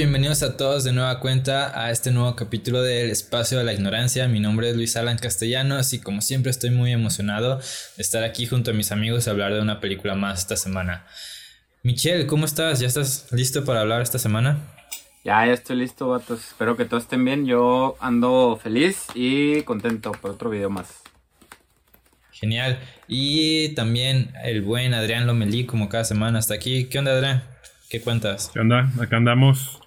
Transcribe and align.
bienvenidos 0.00 0.42
a 0.42 0.56
todos 0.56 0.82
de 0.84 0.94
nueva 0.94 1.20
cuenta 1.20 1.78
a 1.78 1.90
este 1.90 2.10
nuevo 2.10 2.34
capítulo 2.34 2.80
del 2.80 3.10
Espacio 3.10 3.58
de 3.58 3.64
la 3.64 3.74
Ignorancia. 3.74 4.28
Mi 4.28 4.40
nombre 4.40 4.70
es 4.70 4.74
Luis 4.74 4.96
Alan 4.96 5.18
Castellanos 5.18 5.92
y 5.92 6.00
como 6.00 6.22
siempre 6.22 6.50
estoy 6.50 6.70
muy 6.70 6.90
emocionado 6.90 7.58
de 7.58 8.02
estar 8.02 8.24
aquí 8.24 8.46
junto 8.46 8.70
a 8.70 8.74
mis 8.74 8.92
amigos 8.92 9.28
a 9.28 9.32
hablar 9.32 9.52
de 9.52 9.60
una 9.60 9.78
película 9.78 10.14
más 10.14 10.38
esta 10.38 10.56
semana. 10.56 11.04
Michelle, 11.82 12.26
¿cómo 12.26 12.46
estás? 12.46 12.80
¿Ya 12.80 12.86
estás 12.86 13.26
listo 13.30 13.66
para 13.66 13.82
hablar 13.82 14.00
esta 14.00 14.18
semana? 14.18 14.60
Ya, 15.22 15.44
ya 15.44 15.52
estoy 15.52 15.76
listo, 15.76 16.08
vatos. 16.08 16.46
Espero 16.46 16.78
que 16.78 16.86
todos 16.86 17.02
estén 17.02 17.22
bien. 17.22 17.44
Yo 17.44 17.98
ando 18.00 18.58
feliz 18.62 19.04
y 19.14 19.60
contento 19.64 20.12
por 20.12 20.30
otro 20.30 20.48
video 20.48 20.70
más. 20.70 21.02
Genial. 22.32 22.78
Y 23.06 23.74
también 23.74 24.32
el 24.44 24.62
buen 24.62 24.94
Adrián 24.94 25.26
Lomelí, 25.26 25.66
como 25.66 25.90
cada 25.90 26.04
semana, 26.04 26.38
hasta 26.38 26.54
aquí. 26.54 26.86
¿Qué 26.86 26.98
onda, 26.98 27.12
Adrián? 27.12 27.42
¿Qué 27.90 28.00
cuentas? 28.00 28.50
¿Qué 28.54 28.60
onda? 28.60 28.90
Acá 28.98 29.18
andamos. 29.18 29.79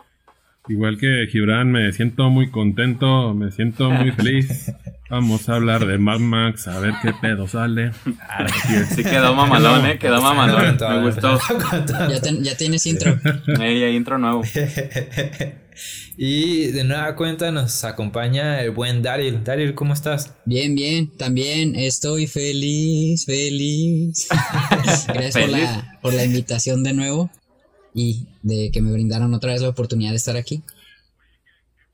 Igual 0.69 0.97
que 0.97 1.27
Gibran, 1.29 1.71
me 1.71 1.91
siento 1.91 2.29
muy 2.29 2.49
contento, 2.49 3.33
me 3.33 3.51
siento 3.51 3.89
muy 3.89 4.11
feliz. 4.13 4.71
Vamos 5.09 5.49
a 5.49 5.55
hablar 5.55 5.85
de 5.85 5.97
Mad 5.97 6.19
Max, 6.19 6.67
a 6.69 6.79
ver 6.79 6.93
qué 7.01 7.11
pedo 7.13 7.47
sale. 7.47 7.91
Sí 8.95 9.03
quedó 9.03 9.35
mamalón, 9.35 9.85
eh, 9.85 9.99
quedó 9.99 10.21
mamalón. 10.21 10.77
Me 10.79 11.01
gustó. 11.01 11.37
Ya, 12.41 12.57
tienes 12.57 12.85
intro. 12.85 13.19
Ey, 13.61 13.95
intro 13.95 14.17
nuevo. 14.17 14.41
y 16.17 16.67
de 16.67 16.83
nueva 16.85 17.15
cuenta 17.17 17.51
nos 17.51 17.83
acompaña 17.83 18.61
el 18.61 18.71
buen 18.71 19.01
Daryl. 19.01 19.43
Daryl, 19.43 19.75
¿cómo 19.75 19.93
estás? 19.93 20.33
Bien, 20.45 20.73
bien, 20.75 21.11
también 21.11 21.75
estoy 21.75 22.25
feliz, 22.25 23.25
feliz. 23.25 24.29
Gracias 25.07 25.37
Por, 25.37 25.49
la, 25.49 25.99
por 26.01 26.13
la 26.13 26.23
invitación 26.23 26.83
de 26.83 26.93
nuevo 26.93 27.29
y 27.93 28.27
de 28.43 28.69
que 28.71 28.81
me 28.81 28.91
brindaron 28.91 29.33
otra 29.33 29.53
vez 29.53 29.61
la 29.61 29.69
oportunidad 29.69 30.11
de 30.11 30.17
estar 30.17 30.37
aquí. 30.37 30.63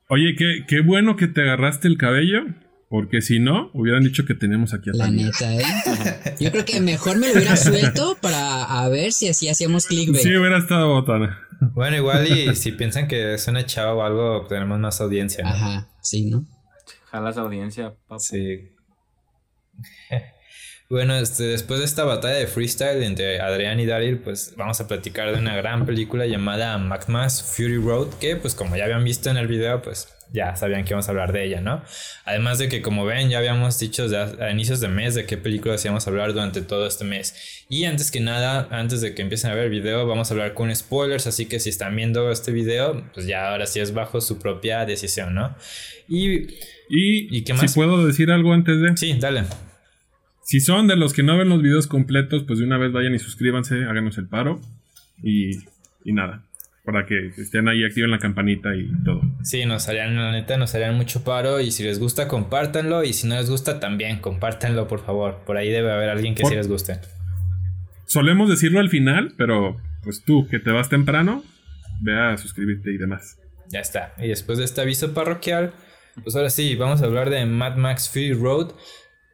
Oye, 0.08 0.34
qué, 0.36 0.64
qué 0.68 0.80
bueno 0.80 1.16
que 1.16 1.28
te 1.28 1.40
agarraste 1.40 1.88
el 1.88 1.96
cabello. 1.96 2.44
Porque 2.90 3.22
si 3.22 3.38
no, 3.38 3.70
hubieran 3.72 4.02
dicho 4.02 4.26
que 4.26 4.34
tenemos 4.34 4.74
aquí 4.74 4.90
a 4.90 4.92
La 4.94 5.12
neta, 5.12 5.54
¿eh? 5.54 5.62
Yo 6.40 6.50
creo 6.50 6.64
que 6.64 6.80
mejor 6.80 7.18
me 7.18 7.28
lo 7.28 7.34
hubiera 7.34 7.56
suelto 7.56 8.18
para 8.20 8.64
a 8.64 8.88
ver 8.88 9.12
si 9.12 9.28
así 9.28 9.48
hacíamos 9.48 9.86
clickbait. 9.86 10.20
Sí, 10.20 10.34
hubiera 10.34 10.58
estado 10.58 10.88
botana. 10.88 11.38
Bueno, 11.72 11.96
igual 11.96 12.26
y 12.26 12.52
si 12.56 12.72
piensan 12.72 13.06
que 13.06 13.34
es 13.34 13.46
una 13.46 13.64
chava 13.64 13.94
o 13.94 14.02
algo, 14.02 14.44
tenemos 14.48 14.80
más 14.80 15.00
audiencia. 15.00 15.46
Ajá, 15.46 15.88
sí, 16.02 16.30
¿no? 16.30 16.44
Jalas 17.12 17.36
audiencia, 17.36 17.90
papá. 17.90 18.18
Sí. 18.18 18.70
Bueno, 20.90 21.14
este, 21.14 21.44
después 21.44 21.78
de 21.78 21.86
esta 21.86 22.02
batalla 22.02 22.34
de 22.34 22.48
freestyle 22.48 23.04
entre 23.04 23.40
Adrián 23.40 23.78
y 23.78 23.86
Daryl, 23.86 24.18
pues 24.18 24.54
vamos 24.56 24.80
a 24.80 24.88
platicar 24.88 25.30
de 25.30 25.38
una 25.38 25.54
gran 25.54 25.86
película 25.86 26.26
llamada 26.26 26.76
Mac 26.78 27.06
Fury 27.06 27.76
Road, 27.76 28.08
que 28.20 28.34
pues 28.34 28.56
como 28.56 28.74
ya 28.74 28.86
habían 28.86 29.04
visto 29.04 29.30
en 29.30 29.36
el 29.36 29.46
video, 29.46 29.80
pues 29.82 30.08
ya 30.32 30.56
sabían 30.56 30.82
que 30.82 30.90
íbamos 30.90 31.06
a 31.06 31.12
hablar 31.12 31.32
de 31.32 31.44
ella, 31.44 31.60
¿no? 31.60 31.84
Además 32.24 32.58
de 32.58 32.68
que 32.68 32.82
como 32.82 33.04
ven, 33.04 33.30
ya 33.30 33.38
habíamos 33.38 33.78
dicho 33.78 34.06
a, 34.16 34.50
inicios 34.50 34.80
de 34.80 34.88
mes 34.88 35.14
de 35.14 35.26
qué 35.26 35.36
películas 35.36 35.84
íbamos 35.84 36.08
a 36.08 36.10
hablar 36.10 36.32
durante 36.32 36.60
todo 36.60 36.88
este 36.88 37.04
mes. 37.04 37.64
Y 37.68 37.84
antes 37.84 38.10
que 38.10 38.18
nada, 38.18 38.66
antes 38.72 39.00
de 39.00 39.14
que 39.14 39.22
empiecen 39.22 39.52
a 39.52 39.54
ver 39.54 39.66
el 39.66 39.70
video, 39.70 40.08
vamos 40.08 40.32
a 40.32 40.34
hablar 40.34 40.54
con 40.54 40.74
spoilers, 40.74 41.28
así 41.28 41.46
que 41.46 41.60
si 41.60 41.68
están 41.68 41.94
viendo 41.94 42.32
este 42.32 42.50
video, 42.50 43.04
pues 43.14 43.26
ya 43.26 43.52
ahora 43.52 43.66
sí 43.66 43.78
es 43.78 43.94
bajo 43.94 44.20
su 44.20 44.40
propia 44.40 44.84
decisión, 44.86 45.36
¿no? 45.36 45.54
Y, 46.08 46.48
y, 46.88 47.44
qué 47.44 47.54
más? 47.54 47.70
Si 47.70 47.76
puedo 47.76 48.04
decir 48.04 48.32
algo 48.32 48.52
antes 48.52 48.80
de... 48.80 48.96
Sí, 48.96 49.16
dale. 49.20 49.44
Si 50.50 50.58
son 50.58 50.88
de 50.88 50.96
los 50.96 51.12
que 51.12 51.22
no 51.22 51.38
ven 51.38 51.48
los 51.48 51.62
videos 51.62 51.86
completos, 51.86 52.42
pues 52.44 52.58
de 52.58 52.64
una 52.64 52.76
vez 52.76 52.90
vayan 52.90 53.14
y 53.14 53.20
suscríbanse, 53.20 53.84
háganos 53.84 54.18
el 54.18 54.26
paro. 54.26 54.60
Y, 55.22 55.58
y 56.04 56.12
nada, 56.12 56.42
para 56.84 57.06
que 57.06 57.28
estén 57.28 57.68
ahí, 57.68 57.84
activen 57.84 58.10
la 58.10 58.18
campanita 58.18 58.74
y 58.74 58.90
todo. 59.04 59.20
Sí, 59.44 59.64
nos 59.64 59.88
harían, 59.88 60.16
la 60.16 60.32
neta, 60.32 60.56
nos 60.56 60.74
harían 60.74 60.96
mucho 60.96 61.22
paro. 61.22 61.60
Y 61.60 61.70
si 61.70 61.84
les 61.84 62.00
gusta, 62.00 62.26
compártanlo. 62.26 63.04
Y 63.04 63.12
si 63.12 63.28
no 63.28 63.36
les 63.36 63.48
gusta, 63.48 63.78
también 63.78 64.18
compártanlo, 64.18 64.88
por 64.88 65.06
favor. 65.06 65.38
Por 65.46 65.56
ahí 65.56 65.70
debe 65.70 65.92
haber 65.92 66.08
alguien 66.08 66.34
que 66.34 66.44
sí 66.44 66.56
les 66.56 66.66
guste. 66.66 66.98
Solemos 68.06 68.50
decirlo 68.50 68.80
al 68.80 68.88
final, 68.88 69.34
pero 69.38 69.76
pues 70.02 70.24
tú, 70.24 70.48
que 70.48 70.58
te 70.58 70.72
vas 70.72 70.88
temprano, 70.88 71.44
ve 72.00 72.18
a 72.18 72.36
suscribirte 72.36 72.92
y 72.92 72.98
demás. 72.98 73.38
Ya 73.68 73.78
está. 73.78 74.14
Y 74.18 74.26
después 74.26 74.58
de 74.58 74.64
este 74.64 74.80
aviso 74.80 75.14
parroquial, 75.14 75.74
pues 76.24 76.34
ahora 76.34 76.50
sí, 76.50 76.74
vamos 76.74 77.02
a 77.02 77.04
hablar 77.04 77.30
de 77.30 77.46
Mad 77.46 77.76
Max 77.76 78.10
Fury 78.12 78.32
Road. 78.32 78.72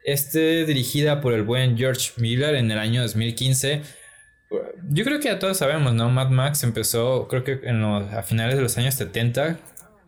Este 0.03 0.65
dirigida 0.65 1.21
por 1.21 1.33
el 1.33 1.43
buen 1.43 1.77
George 1.77 2.11
Miller 2.17 2.55
en 2.55 2.71
el 2.71 2.79
año 2.79 3.01
2015. 3.01 3.81
Yo 4.89 5.03
creo 5.03 5.19
que 5.19 5.25
ya 5.25 5.39
todos 5.39 5.57
sabemos, 5.57 5.93
¿no? 5.93 6.09
Mad 6.09 6.29
Max 6.29 6.63
empezó, 6.63 7.27
creo 7.27 7.43
que 7.43 7.59
en 7.63 7.83
a 7.83 8.23
finales 8.23 8.55
de 8.55 8.61
los 8.61 8.77
años 8.77 8.95
70. 8.95 9.59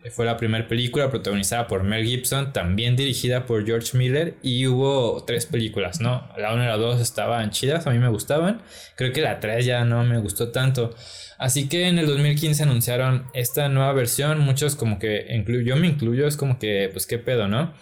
Fue 0.08 0.24
la 0.24 0.38
primera 0.38 0.66
película 0.66 1.10
protagonizada 1.10 1.66
por 1.66 1.82
Mel 1.82 2.06
Gibson, 2.06 2.54
también 2.54 2.96
dirigida 2.96 3.44
por 3.44 3.66
George 3.66 3.98
Miller. 3.98 4.34
Y 4.42 4.66
hubo 4.66 5.22
tres 5.24 5.44
películas, 5.44 6.00
¿no? 6.00 6.26
La 6.38 6.54
1 6.54 6.64
y 6.64 6.66
la 6.66 6.78
2 6.78 7.02
estaban 7.02 7.50
chidas, 7.50 7.86
a 7.86 7.90
mí 7.90 7.98
me 7.98 8.08
gustaban. 8.08 8.62
Creo 8.96 9.12
que 9.12 9.20
la 9.20 9.40
3 9.40 9.66
ya 9.66 9.84
no 9.84 10.02
me 10.04 10.16
gustó 10.16 10.52
tanto. 10.52 10.94
Así 11.36 11.68
que 11.68 11.86
en 11.86 11.98
el 11.98 12.06
2015 12.06 12.62
anunciaron 12.62 13.26
esta 13.34 13.68
nueva 13.68 13.92
versión. 13.92 14.38
Muchos 14.40 14.74
como 14.74 14.98
que, 14.98 15.26
yo 15.66 15.76
me 15.76 15.88
incluyo, 15.88 16.26
es 16.26 16.38
como 16.38 16.58
que, 16.58 16.88
pues 16.90 17.06
qué 17.06 17.18
pedo, 17.18 17.46
¿no? 17.46 17.74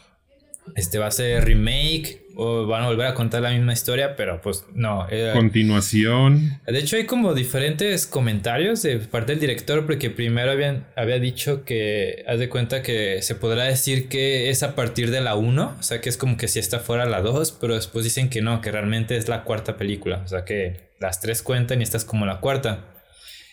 Este 0.76 0.98
va 0.98 1.06
a 1.06 1.10
ser 1.10 1.44
remake 1.44 2.28
o 2.40 2.66
van 2.66 2.84
a 2.84 2.86
volver 2.86 3.08
a 3.08 3.14
contar 3.14 3.42
la 3.42 3.50
misma 3.50 3.72
historia, 3.72 4.14
pero 4.14 4.40
pues 4.40 4.64
no. 4.72 5.08
Eh, 5.10 5.30
Continuación. 5.32 6.60
De 6.68 6.78
hecho 6.78 6.96
hay 6.96 7.04
como 7.04 7.34
diferentes 7.34 8.06
comentarios 8.06 8.82
de 8.82 8.98
parte 8.98 9.32
del 9.32 9.40
director 9.40 9.84
porque 9.84 10.08
primero 10.08 10.52
habían, 10.52 10.86
había 10.94 11.18
dicho 11.18 11.64
que, 11.64 12.24
haz 12.28 12.38
de 12.38 12.48
cuenta 12.48 12.80
que 12.80 13.22
se 13.22 13.34
podrá 13.34 13.64
decir 13.64 14.08
que 14.08 14.50
es 14.50 14.62
a 14.62 14.76
partir 14.76 15.10
de 15.10 15.20
la 15.20 15.34
1, 15.34 15.76
o 15.80 15.82
sea 15.82 16.00
que 16.00 16.08
es 16.08 16.16
como 16.16 16.36
que 16.36 16.46
si 16.46 16.60
esta 16.60 16.78
fuera 16.78 17.06
la 17.06 17.22
2, 17.22 17.58
pero 17.60 17.74
después 17.74 18.04
dicen 18.04 18.30
que 18.30 18.40
no, 18.40 18.60
que 18.60 18.70
realmente 18.70 19.16
es 19.16 19.26
la 19.26 19.42
cuarta 19.42 19.76
película, 19.76 20.22
o 20.24 20.28
sea 20.28 20.44
que 20.44 20.92
las 21.00 21.20
tres 21.20 21.42
cuentan 21.42 21.80
y 21.80 21.82
esta 21.82 21.96
es 21.96 22.04
como 22.04 22.24
la 22.24 22.38
cuarta. 22.38 22.84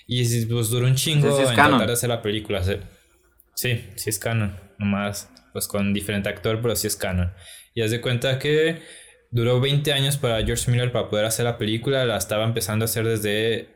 Y 0.05 0.45
pues 0.45 0.69
duró 0.69 0.85
un 0.85 0.93
chingo 0.93 1.39
en 1.39 1.55
tratar 1.55 1.87
de 1.87 1.93
hacer 1.93 2.09
la 2.09 2.21
película. 2.21 2.61
Sí, 3.55 3.83
sí 3.95 4.09
es 4.11 4.19
canon, 4.19 4.55
nomás 4.77 5.27
pues 5.55 5.69
con 5.69 5.93
diferente 5.93 6.27
actor, 6.27 6.59
pero 6.61 6.75
sí 6.75 6.85
es 6.87 6.97
canon. 6.97 7.31
Y 7.73 7.81
haz 7.81 7.91
de 7.91 8.01
cuenta 8.01 8.39
que 8.39 8.81
duró 9.31 9.61
20 9.61 9.93
años 9.93 10.17
para 10.17 10.45
George 10.45 10.69
Miller 10.69 10.91
para 10.91 11.09
poder 11.09 11.23
hacer 11.23 11.45
la 11.45 11.57
película, 11.57 12.03
la 12.03 12.17
estaba 12.17 12.43
empezando 12.43 12.83
a 12.83 12.87
hacer 12.87 13.07
desde 13.07 13.69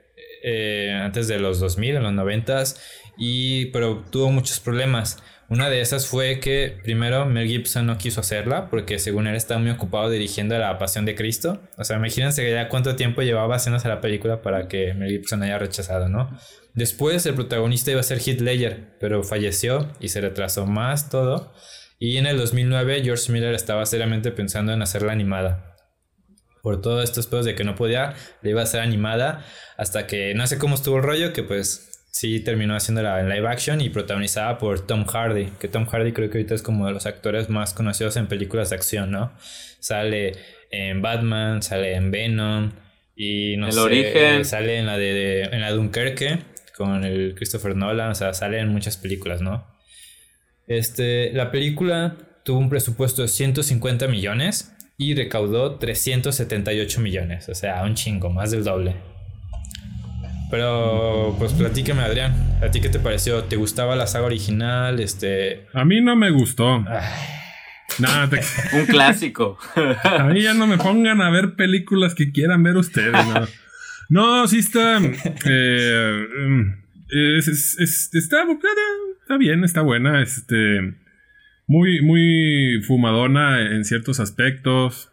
eh, 0.44 0.92
antes 0.92 1.30
de 1.30 1.40
los 1.40 1.62
2000, 1.62 1.96
en 1.96 2.04
los 2.04 2.12
90 2.12 2.64
y 3.18 3.68
pero 3.68 4.04
tuvo 4.12 4.30
muchos 4.30 4.60
problemas. 4.60 5.24
Una 5.50 5.68
de 5.72 5.82
esas 5.82 6.06
fue 6.06 6.40
que 6.40 6.78
primero 6.84 7.26
Mel 7.26 7.48
Gibson 7.48 7.88
no 7.88 7.98
quiso 7.98 8.20
hacerla 8.20 8.70
porque 8.70 9.00
según 9.00 9.26
él 9.26 9.36
estaba 9.36 9.60
muy 9.60 9.72
ocupado 9.72 10.08
dirigiendo 10.12 10.56
La 10.60 10.78
Pasión 10.78 11.06
de 11.06 11.16
Cristo. 11.16 11.60
O 11.76 11.84
sea, 11.84 11.98
imagínense 11.98 12.48
ya 12.52 12.70
cuánto 12.70 12.96
tiempo 12.96 13.24
llevaba 13.24 13.56
haciéndose 13.56 13.88
la 13.88 14.00
película 14.00 14.44
para 14.44 14.68
que 14.68 14.94
Mel 14.94 15.10
Gibson 15.10 15.42
haya 15.42 15.58
rechazado, 15.58 16.08
¿no? 16.08 16.30
Después 16.76 17.26
el 17.26 17.34
protagonista 17.34 17.90
iba 17.90 18.00
a 18.00 18.04
ser 18.04 18.20
Heath 18.20 18.42
Ledger, 18.42 18.96
pero 19.00 19.24
falleció 19.24 19.92
y 20.00 20.10
se 20.10 20.22
retrasó 20.22 20.68
más 20.68 21.10
todo. 21.10 21.52
Y 21.98 22.18
en 22.18 22.28
el 22.28 22.38
2009 22.38 23.02
George 23.04 23.32
Miller 23.32 23.56
estaba 23.56 23.88
seriamente 23.88 24.32
pensando 24.32 24.72
en 24.72 24.84
hacerla 24.84 25.14
animada. 25.14 25.76
Por 26.62 26.80
todo 26.80 27.02
esto 27.02 27.22
después 27.22 27.46
de 27.46 27.56
que 27.56 27.64
no 27.64 27.74
podía, 27.74 28.14
le 28.44 28.52
iba 28.52 28.62
a 28.62 28.66
hacer 28.66 28.82
animada 28.82 29.44
hasta 29.78 30.06
que 30.06 30.36
no 30.36 30.46
sé 30.46 30.60
cómo 30.60 30.76
estuvo 30.76 30.98
el 30.98 31.04
rollo, 31.04 31.34
que 31.34 31.42
pues 31.42 31.89
sí 32.12 32.40
terminó 32.40 32.76
haciéndola 32.76 33.20
en 33.20 33.30
live 33.30 33.48
action 33.48 33.82
y 33.82 33.90
protagonizada 33.90 34.58
por 34.58 34.86
Tom 34.86 35.06
Hardy, 35.06 35.52
que 35.60 35.68
Tom 35.68 35.86
Hardy 35.86 36.12
creo 36.12 36.30
que 36.30 36.40
ahorita 36.40 36.56
es 36.56 36.62
como 36.62 36.88
de 36.88 36.94
los 36.94 37.06
actores 37.06 37.50
más 37.50 37.74
conocidos 37.74 38.18
en 38.18 38.28
películas 38.28 38.70
de 38.70 38.76
acción, 38.76 39.12
¿no? 39.12 39.32
Sale 39.80 40.34
en 40.72 41.02
Batman, 41.02 41.62
sale 41.62 41.96
en 41.96 42.12
Venom 42.12 42.72
y 43.16 43.58
no 43.58 43.68
el 43.68 43.74
sé, 43.74 43.80
origen. 43.80 44.46
sale 44.46 44.78
en 44.78 44.86
la 44.86 44.98
de, 44.98 45.44
en 45.44 45.62
la 45.62 45.72
Dunkerque 45.72 46.40
con 46.76 47.04
el 47.04 47.36
Christopher 47.36 47.76
Nolan, 47.76 48.12
o 48.12 48.16
sea, 48.16 48.34
sale 48.34 48.60
en 48.60 48.70
muchas 48.70 48.98
películas, 48.98 49.42
¿no? 49.42 49.68
Este, 50.68 51.34
la 51.34 51.52
película 51.52 52.16
tuvo 52.46 52.60
un 52.60 52.70
presupuesto 52.70 53.22
de 53.22 53.28
150 53.28 54.08
millones 54.08 54.76
y 54.98 55.16
recaudó 55.16 55.78
378 55.78 57.02
millones, 57.02 57.50
o 57.50 57.56
sea, 57.56 57.84
un 57.84 57.96
chingo, 57.96 58.30
más 58.30 58.52
del 58.52 58.64
doble. 58.64 58.96
Pero, 60.50 61.36
pues 61.38 61.54
platícame, 61.54 62.02
Adrián, 62.02 62.34
¿a 62.62 62.72
ti 62.72 62.82
qué 62.82 62.90
te 62.90 63.00
pareció? 63.00 63.44
¿Te 63.44 63.56
gustaba 63.56 63.96
la 63.96 64.08
saga 64.08 64.26
original? 64.26 65.00
Este. 65.00 65.68
A 65.74 65.86
mí 65.86 66.02
no 66.02 66.16
me 66.16 66.32
gustó. 66.32 66.84
Nada, 68.00 68.30
Un 68.74 68.86
clásico. 68.88 69.60
a 70.04 70.24
mí 70.26 70.42
ya 70.42 70.54
no 70.54 70.66
me 70.66 70.78
pongan 70.78 71.22
a 71.22 71.30
ver 71.30 71.56
películas 71.56 72.16
que 72.16 72.32
quieran 72.32 72.64
ver 72.64 72.78
ustedes. 72.78 73.14
No, 74.10 74.42
no 74.42 74.48
sí 74.48 74.60
está. 74.60 75.00
Eh, 75.46 76.26
está, 77.38 78.44
está 79.22 79.38
bien, 79.38 79.64
está 79.64 79.82
buena. 79.82 80.22
Este. 80.24 80.96
Muy, 81.68 82.02
muy 82.02 82.82
fumadona 82.88 83.62
en 83.62 83.86
ciertos 83.86 84.20
aspectos. 84.20 85.12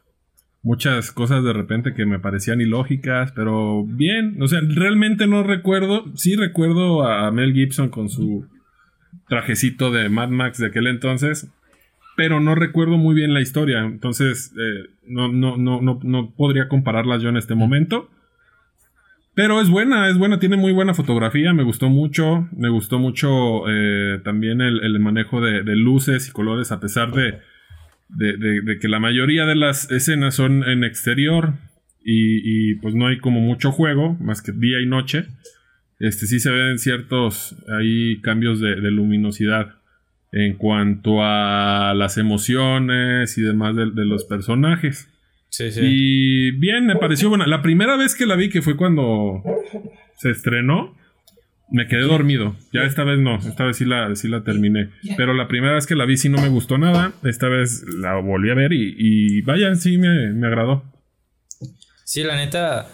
Muchas 0.67 1.13
cosas 1.13 1.45
de 1.45 1.53
repente 1.53 1.95
que 1.95 2.07
me 2.07 2.19
parecían 2.19 2.61
ilógicas, 2.61 3.31
pero 3.31 3.85
bien, 3.87 4.43
o 4.43 4.49
sea, 4.49 4.61
realmente 4.67 5.29
no 5.29 5.45
recuerdo, 5.45 6.05
sí 6.17 6.35
recuerdo 6.35 7.07
a 7.07 7.31
Mel 7.31 7.53
Gibson 7.53 7.89
con 7.89 8.09
su 8.09 8.49
trajecito 9.29 9.93
de 9.93 10.09
Mad 10.09 10.31
Max 10.31 10.59
de 10.59 10.67
aquel 10.67 10.89
entonces, 10.89 11.49
pero 12.17 12.41
no 12.41 12.57
recuerdo 12.57 12.97
muy 12.97 13.15
bien 13.15 13.33
la 13.33 13.41
historia, 13.41 13.79
entonces 13.85 14.53
eh, 14.59 14.91
no, 15.07 15.31
no, 15.31 15.57
no, 15.57 15.81
no, 15.81 16.01
no 16.03 16.31
podría 16.33 16.67
compararla 16.67 17.19
yo 17.19 17.29
en 17.29 17.37
este 17.37 17.55
momento. 17.55 18.11
Pero 19.35 19.61
es 19.61 19.69
buena, 19.69 20.09
es 20.09 20.19
buena, 20.19 20.41
tiene 20.41 20.57
muy 20.57 20.73
buena 20.73 20.95
fotografía, 20.95 21.53
me 21.53 21.63
gustó 21.63 21.91
mucho, 21.91 22.49
me 22.57 22.71
gustó 22.71 22.99
mucho 22.99 23.69
eh, 23.69 24.19
también 24.25 24.61
el, 24.63 24.99
manejo 24.99 25.41
de, 25.41 25.63
luces 25.77 26.29
y 26.29 26.33
colores 26.33 26.73
a 26.73 26.81
pesar 26.81 27.13
de, 27.13 27.39
de, 28.09 28.79
que 28.81 28.89
la 28.89 29.01
mayoría 29.01 29.45
de 29.47 29.57
las 29.57 29.91
escenas 29.91 30.35
son 30.35 30.65
en 30.65 30.85
exterior 30.85 31.55
y, 32.09 32.77
pues 32.77 32.95
no 32.95 33.09
hay 33.09 33.19
como 33.19 33.41
mucho 33.41 33.73
juego, 33.73 34.15
más 34.21 34.41
que 34.41 34.53
día 34.53 34.81
y 34.81 34.87
noche. 34.87 35.27
Este 35.99 36.27
sí 36.27 36.39
se 36.39 36.51
ven 36.51 36.79
ciertos 36.79 37.57
ahí 37.69 38.21
cambios 38.21 38.61
de, 38.61 38.77
luminosidad 38.91 39.75
en 40.31 40.57
cuanto 40.57 41.23
a 41.23 41.95
las 41.97 42.17
emociones 42.17 43.37
y 43.39 43.43
demás 43.43 43.75
de, 43.75 44.05
los 44.05 44.25
personajes. 44.25 45.09
Sí, 45.49 45.73
sí. 45.73 45.81
Y 45.83 46.51
bien, 46.53 46.87
me 46.87 46.97
pareció 46.97 47.29
buena. 47.29 47.47
La 47.47 47.63
primera 47.63 47.97
vez 47.97 48.15
que 48.15 48.27
la 48.27 48.37
vi, 48.37 48.51
que 48.51 48.63
fue 48.63 48.77
cuando 48.77 49.43
se 50.17 50.31
estrenó, 50.31 50.97
me 51.69 51.87
quedé 51.87 52.03
dormido. 52.03 52.57
Ya 52.73 52.83
esta 52.83 53.05
vez 53.05 53.19
no, 53.19 53.37
esta 53.37 53.65
vez 53.65 53.77
sí 53.77 53.85
la, 53.85 54.15
sí 54.15 54.29
la 54.29 54.45
terminé. 54.45 54.91
Pero 55.17 55.35
la 55.35 55.49
primera 55.49 55.75
vez 55.75 55.87
que 55.87 55.97
la 55.97 56.05
vi 56.05 56.17
sí 56.17 56.29
no 56.29 56.41
me 56.41 56.49
gustó 56.49 56.79
nada. 56.79 57.13
Esta 57.25 57.49
vez 57.49 57.85
la 57.99 58.17
volví 58.17 58.51
a 58.51 58.55
ver 58.55 58.73
y, 58.73 59.43
vaya, 59.43 59.75
sí 59.75 59.99
me, 59.99 60.33
me, 60.33 60.47
agradó. 60.47 60.85
Sí, 62.05 62.23
la 62.23 62.37
neta. 62.37 62.89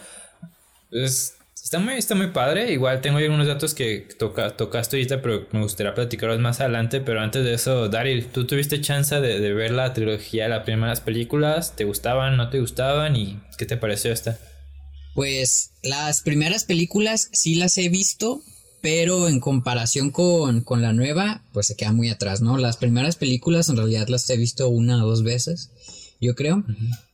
está, 0.91 1.79
muy, 1.79 1.93
está 1.93 2.15
muy 2.15 2.27
padre. 2.27 2.73
Igual 2.73 3.01
tengo 3.01 3.19
algunos 3.19 3.47
datos 3.47 3.75
que 3.75 4.07
toca, 4.17 4.57
tocaste 4.57 4.97
ahorita, 4.97 5.21
pero 5.21 5.47
me 5.51 5.61
gustaría 5.61 5.93
platicarlos 5.93 6.39
más 6.39 6.59
adelante. 6.59 6.99
Pero 6.99 7.21
antes 7.21 7.43
de 7.43 7.53
eso, 7.53 7.89
Daryl, 7.89 8.25
¿tú 8.25 8.47
tuviste 8.47 8.81
chance 8.81 9.19
de, 9.21 9.39
de 9.39 9.53
ver 9.53 9.71
la 9.71 9.93
trilogía, 9.93 10.47
las 10.47 10.63
primeras 10.63 10.99
películas? 10.99 11.75
¿Te 11.75 11.83
gustaban, 11.83 12.37
no 12.37 12.49
te 12.49 12.59
gustaban? 12.59 13.15
¿Y 13.15 13.39
qué 13.57 13.65
te 13.67 13.77
pareció 13.77 14.11
esta? 14.11 14.39
Pues 15.13 15.73
las 15.83 16.21
primeras 16.21 16.65
películas 16.65 17.29
sí 17.33 17.53
las 17.53 17.77
he 17.77 17.87
visto, 17.89 18.41
pero 18.83 19.29
en 19.29 19.39
comparación 19.39 20.11
con, 20.11 20.65
la 20.81 20.91
nueva, 20.91 21.41
pues 21.53 21.67
se 21.67 21.77
queda 21.77 21.93
muy 21.93 22.09
atrás, 22.09 22.41
¿no? 22.41 22.57
Las 22.57 22.75
primeras 22.75 23.15
películas 23.15 23.69
en 23.69 23.77
realidad 23.77 24.09
las 24.09 24.29
he 24.29 24.35
visto 24.35 24.67
una 24.67 25.01
o 25.01 25.07
dos 25.07 25.23
veces, 25.23 25.69
yo 26.19 26.35
creo. 26.35 26.65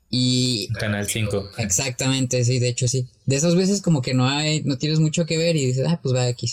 Y... 0.10 0.68
Canal 0.80 1.08
5. 1.08 1.52
Exactamente, 1.60 2.44
sí, 2.44 2.58
de 2.58 2.70
hecho 2.70 2.88
sí. 2.88 3.06
De 3.28 3.36
esas 3.36 3.54
veces 3.54 3.84
como 3.84 4.02
que 4.02 4.16
no 4.16 4.28
hay, 4.28 4.64
no 4.64 4.80
tienes 4.80 5.00
mucho 5.00 5.28
que 5.28 5.38
ver 5.38 5.56
y 5.58 5.68
dices, 5.68 5.86
ah, 5.88 6.00
pues 6.02 6.16
va 6.16 6.26
aquí. 6.26 6.52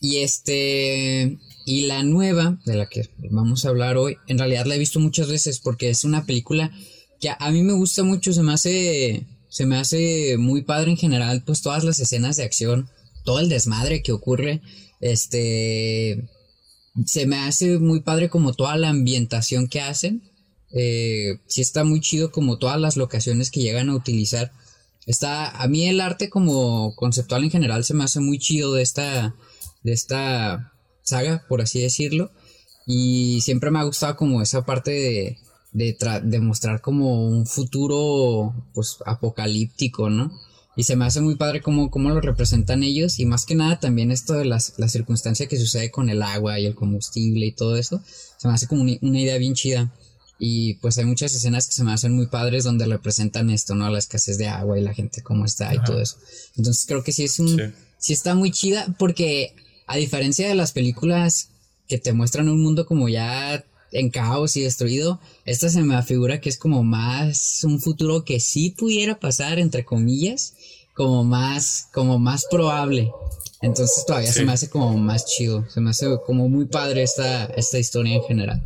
Y 0.00 0.18
este... 0.18 1.36
Y 1.66 1.82
la 1.82 2.02
nueva, 2.02 2.58
de 2.64 2.76
la 2.76 2.86
que 2.86 3.06
vamos 3.18 3.66
a 3.66 3.68
hablar 3.68 3.98
hoy, 3.98 4.16
en 4.28 4.38
realidad 4.38 4.64
la 4.64 4.76
he 4.76 4.78
visto 4.78 4.98
muchas 4.98 5.28
veces 5.28 5.58
porque 5.58 5.90
es 5.90 6.04
una 6.04 6.24
película 6.24 6.72
que 7.20 7.28
a 7.38 7.50
mí 7.50 7.62
me 7.62 7.74
gusta 7.74 8.02
mucho, 8.02 8.32
se 8.32 8.42
me 8.42 8.54
hace... 8.54 9.26
Se 9.50 9.66
me 9.66 9.76
hace 9.76 10.36
muy 10.38 10.62
padre 10.62 10.90
en 10.90 10.96
general, 10.96 11.42
pues 11.44 11.62
todas 11.62 11.82
las 11.82 11.98
escenas 11.98 12.36
de 12.36 12.44
acción 12.44 12.88
todo 13.24 13.40
el 13.40 13.48
desmadre 13.48 14.02
que 14.02 14.12
ocurre, 14.12 14.62
este, 15.00 16.28
se 17.06 17.26
me 17.26 17.36
hace 17.36 17.78
muy 17.78 18.00
padre 18.00 18.28
como 18.28 18.52
toda 18.52 18.76
la 18.76 18.88
ambientación 18.88 19.68
que 19.68 19.80
hacen. 19.80 20.22
Eh, 20.72 21.38
sí 21.46 21.60
está 21.60 21.84
muy 21.84 22.00
chido 22.00 22.30
como 22.30 22.58
todas 22.58 22.80
las 22.80 22.96
locaciones 22.96 23.50
que 23.50 23.60
llegan 23.60 23.88
a 23.88 23.94
utilizar. 23.94 24.52
Está, 25.06 25.50
a 25.50 25.68
mí 25.68 25.88
el 25.88 26.00
arte 26.00 26.28
como 26.28 26.94
conceptual 26.94 27.44
en 27.44 27.50
general 27.50 27.84
se 27.84 27.94
me 27.94 28.04
hace 28.04 28.20
muy 28.20 28.38
chido 28.38 28.74
de 28.74 28.82
esta, 28.82 29.34
de 29.82 29.92
esta 29.92 30.72
saga, 31.02 31.44
por 31.48 31.62
así 31.62 31.80
decirlo. 31.80 32.30
Y 32.86 33.40
siempre 33.42 33.70
me 33.70 33.78
ha 33.78 33.84
gustado 33.84 34.16
como 34.16 34.42
esa 34.42 34.64
parte 34.64 34.90
de, 34.90 35.38
de, 35.72 35.96
de 36.24 36.40
mostrar 36.40 36.80
como 36.80 37.26
un 37.26 37.46
futuro, 37.46 38.54
pues, 38.74 38.98
apocalíptico, 39.06 40.10
¿no? 40.10 40.32
Y 40.78 40.84
se 40.84 40.94
me 40.94 41.06
hace 41.06 41.20
muy 41.20 41.34
padre 41.34 41.60
cómo, 41.60 41.90
cómo 41.90 42.10
lo 42.10 42.20
representan 42.20 42.84
ellos. 42.84 43.18
Y 43.18 43.26
más 43.26 43.46
que 43.46 43.56
nada 43.56 43.80
también 43.80 44.12
esto 44.12 44.34
de 44.34 44.44
las, 44.44 44.74
la 44.76 44.88
circunstancia 44.88 45.48
que 45.48 45.58
sucede 45.58 45.90
con 45.90 46.08
el 46.08 46.22
agua 46.22 46.60
y 46.60 46.66
el 46.66 46.76
combustible 46.76 47.46
y 47.46 47.50
todo 47.50 47.76
eso. 47.76 48.00
Se 48.36 48.46
me 48.46 48.54
hace 48.54 48.68
como 48.68 48.82
una, 48.82 49.18
idea 49.18 49.38
bien 49.38 49.54
chida. 49.54 49.92
Y 50.38 50.74
pues 50.74 50.96
hay 50.96 51.04
muchas 51.04 51.34
escenas 51.34 51.66
que 51.66 51.72
se 51.72 51.82
me 51.82 51.92
hacen 51.92 52.14
muy 52.14 52.28
padres 52.28 52.62
donde 52.62 52.86
representan 52.86 53.50
esto, 53.50 53.74
¿no? 53.74 53.90
La 53.90 53.98
escasez 53.98 54.38
de 54.38 54.46
agua 54.46 54.78
y 54.78 54.82
la 54.82 54.94
gente 54.94 55.20
cómo 55.20 55.46
está 55.46 55.74
y 55.74 55.82
todo 55.82 56.00
eso. 56.00 56.16
Entonces 56.56 56.86
creo 56.86 57.02
que 57.02 57.10
sí 57.10 57.24
es 57.24 57.40
un... 57.40 57.74
Sí. 57.98 58.12
está 58.12 58.36
muy 58.36 58.52
chida 58.52 58.94
porque 59.00 59.56
a 59.88 59.96
diferencia 59.96 60.46
de 60.46 60.54
las 60.54 60.70
películas 60.70 61.48
que 61.88 61.98
te 61.98 62.12
muestran 62.12 62.48
un 62.48 62.62
mundo 62.62 62.86
como 62.86 63.08
ya 63.08 63.64
en 63.92 64.10
caos 64.10 64.56
y 64.56 64.62
destruido, 64.62 65.20
esta 65.44 65.68
se 65.68 65.82
me 65.82 65.96
afigura 65.96 66.40
que 66.40 66.48
es 66.48 66.58
como 66.58 66.84
más 66.84 67.64
un 67.64 67.80
futuro 67.80 68.24
que 68.24 68.40
sí 68.40 68.70
pudiera 68.70 69.18
pasar, 69.18 69.58
entre 69.58 69.84
comillas, 69.84 70.54
como 70.94 71.24
más, 71.24 71.88
como 71.92 72.18
más 72.18 72.46
probable. 72.50 73.10
Entonces 73.60 74.04
todavía 74.06 74.32
se 74.32 74.44
me 74.44 74.52
hace 74.52 74.70
como 74.70 74.96
más 74.96 75.26
chido, 75.26 75.68
se 75.68 75.80
me 75.80 75.90
hace 75.90 76.06
como 76.24 76.48
muy 76.48 76.66
padre 76.66 77.02
esta, 77.02 77.46
esta 77.46 77.78
historia 77.78 78.14
en 78.14 78.22
general. 78.22 78.62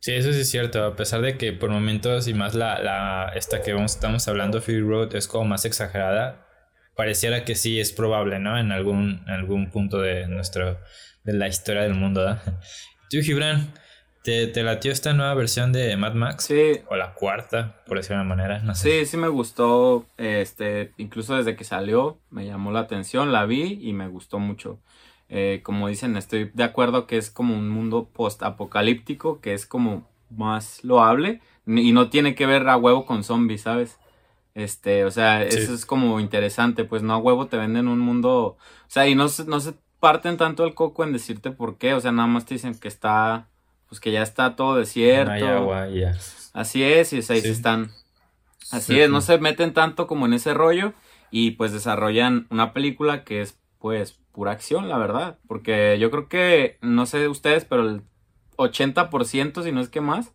Sí, 0.00 0.12
eso 0.12 0.32
sí 0.32 0.40
es 0.40 0.48
cierto, 0.48 0.84
a 0.84 0.96
pesar 0.96 1.20
de 1.20 1.36
que 1.36 1.52
por 1.52 1.70
momentos 1.70 2.28
y 2.28 2.34
más 2.34 2.54
la, 2.54 2.80
la 2.80 3.32
esta 3.34 3.62
que 3.62 3.72
vamos, 3.72 3.94
estamos 3.94 4.26
hablando, 4.28 4.62
Fury 4.62 4.80
Road, 4.80 5.14
es 5.16 5.26
como 5.26 5.44
más 5.44 5.64
exagerada, 5.64 6.46
pareciera 6.94 7.44
que 7.44 7.54
sí 7.54 7.78
es 7.78 7.92
probable, 7.92 8.38
¿no? 8.38 8.58
En 8.58 8.72
algún, 8.72 9.22
en 9.26 9.32
algún 9.32 9.70
punto 9.70 10.00
de 10.00 10.26
nuestro, 10.28 10.80
de 11.24 11.32
la 11.32 11.48
historia 11.48 11.82
del 11.82 11.94
mundo, 11.94 12.20
¿verdad? 12.20 12.60
Tú, 13.10 13.18
Gibran, 13.20 13.72
¿Te, 14.22 14.62
latió 14.62 14.92
esta 14.92 15.12
nueva 15.14 15.32
versión 15.34 15.72
de 15.72 15.96
Mad 15.96 16.14
Max? 16.14 16.44
Sí. 16.44 16.80
O 16.88 16.96
la 16.96 17.14
cuarta, 17.14 17.76
por 17.86 17.96
decirlo 17.96 18.18
de 18.18 18.26
una 18.26 18.34
manera, 18.36 18.58
no 18.60 18.74
sé. 18.74 19.00
Sí, 19.00 19.06
sí 19.06 19.16
me 19.16 19.28
gustó, 19.28 20.04
este, 20.16 20.92
incluso 20.98 21.36
desde 21.36 21.56
que 21.56 21.64
salió, 21.64 22.18
me 22.30 22.44
llamó 22.44 22.70
la 22.72 22.80
atención, 22.80 23.32
la 23.32 23.46
vi 23.46 23.78
y 23.80 23.92
me 23.92 24.08
gustó 24.08 24.38
mucho. 24.38 24.78
Eh, 25.30 25.60
como 25.62 25.88
dicen, 25.88 26.16
estoy 26.16 26.50
de 26.52 26.64
acuerdo 26.64 27.06
que 27.06 27.16
es 27.16 27.30
como 27.30 27.56
un 27.56 27.68
mundo 27.68 28.08
post-apocalíptico, 28.12 29.40
que 29.40 29.54
es 29.54 29.66
como 29.66 30.08
más 30.30 30.84
loable 30.84 31.40
y 31.66 31.92
no 31.92 32.08
tiene 32.08 32.34
que 32.34 32.46
ver 32.46 32.68
a 32.68 32.76
huevo 32.76 33.06
con 33.06 33.24
zombies, 33.24 33.62
¿sabes? 33.62 33.98
Este, 34.54 35.04
o 35.04 35.10
sea, 35.10 35.44
eso 35.44 35.72
es 35.72 35.86
como 35.86 36.18
interesante, 36.18 36.84
pues 36.84 37.02
no 37.02 37.14
a 37.14 37.18
huevo 37.18 37.46
te 37.46 37.56
venden 37.56 37.88
un 37.88 38.00
mundo, 38.00 38.36
o 38.36 38.58
sea, 38.88 39.06
y 39.06 39.14
no, 39.14 39.26
no 39.46 39.60
se 39.60 39.74
parten 40.00 40.36
tanto 40.36 40.64
el 40.64 40.74
coco 40.74 41.04
en 41.04 41.12
decirte 41.12 41.50
por 41.50 41.78
qué, 41.78 41.94
o 41.94 42.00
sea, 42.00 42.10
nada 42.12 42.26
más 42.26 42.44
te 42.44 42.54
dicen 42.54 42.74
que 42.74 42.88
está 42.88 43.48
pues 43.88 44.00
que 44.00 44.12
ya 44.12 44.22
está 44.22 44.56
todo 44.56 44.76
desierto. 44.76 45.32
hay 45.32 45.42
agua, 45.42 45.88
ya. 45.88 46.16
Así 46.52 46.82
es, 46.82 47.12
y 47.12 47.16
ahí 47.16 47.22
se 47.22 47.50
están. 47.50 47.90
Así 48.70 49.00
es, 49.00 49.08
no 49.08 49.20
se 49.20 49.38
meten 49.38 49.72
tanto 49.72 50.06
como 50.06 50.26
en 50.26 50.34
ese 50.34 50.52
rollo 50.52 50.92
y 51.30 51.52
pues 51.52 51.72
desarrollan 51.72 52.46
una 52.50 52.72
película 52.72 53.24
que 53.24 53.40
es 53.40 53.58
pues 53.78 54.18
pura 54.32 54.52
acción, 54.52 54.88
la 54.88 54.98
verdad. 54.98 55.38
Porque 55.46 55.98
yo 55.98 56.10
creo 56.10 56.28
que, 56.28 56.78
no 56.80 57.06
sé 57.06 57.28
ustedes, 57.28 57.64
pero 57.64 57.88
el 57.88 58.02
80%, 58.56 59.62
si 59.62 59.72
no 59.72 59.80
es 59.80 59.88
que 59.88 60.00
más, 60.00 60.32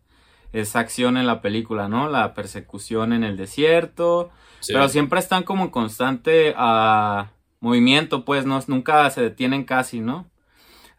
es 0.51 0.75
acción 0.75 1.17
en 1.17 1.27
la 1.27 1.41
película, 1.41 1.87
¿no? 1.87 2.09
La 2.09 2.33
persecución 2.33 3.13
en 3.13 3.23
el 3.23 3.37
desierto. 3.37 4.31
Pero 4.67 4.87
siempre 4.87 5.19
están 5.19 5.43
como 5.43 5.65
en 5.65 5.71
constante 5.71 6.55
uh, 6.57 7.25
movimiento, 7.59 8.23
pues, 8.23 8.45
¿no? 8.45 8.59
Nunca 8.67 9.09
se 9.09 9.21
detienen 9.21 9.65
casi, 9.65 9.99
¿no? 9.99 10.29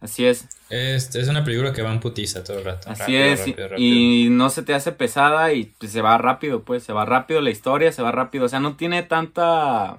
Así 0.05 0.27
es. 0.27 0.47
Es, 0.69 1.15
es 1.17 1.29
una 1.29 1.45
película 1.45 1.73
que 1.73 1.81
va 1.81 1.91
en 1.91 1.99
putiza 1.99 2.45
todo 2.45 2.59
el 2.59 2.65
rato. 2.67 2.91
Así 2.91 3.17
es. 3.17 3.43
y 3.79 4.29
no 4.31 4.51
se 4.51 4.63
te 4.63 4.75
hace 4.75 4.93
pesada 4.93 5.51
y 5.55 5.73
pues, 5.79 5.93
se 5.93 6.03
va 6.03 6.19
rápido, 6.19 6.63
pues. 6.63 6.83
Se 6.83 6.93
va 6.93 7.07
rápido 7.07 7.41
la 7.41 7.49
historia, 7.49 7.91
se 7.91 8.03
va 8.03 8.13
rápido. 8.13 8.45
O 8.45 8.49
sea, 8.51 8.61
no 8.61 8.77
tiene 8.77 9.03
tanta. 9.03 9.97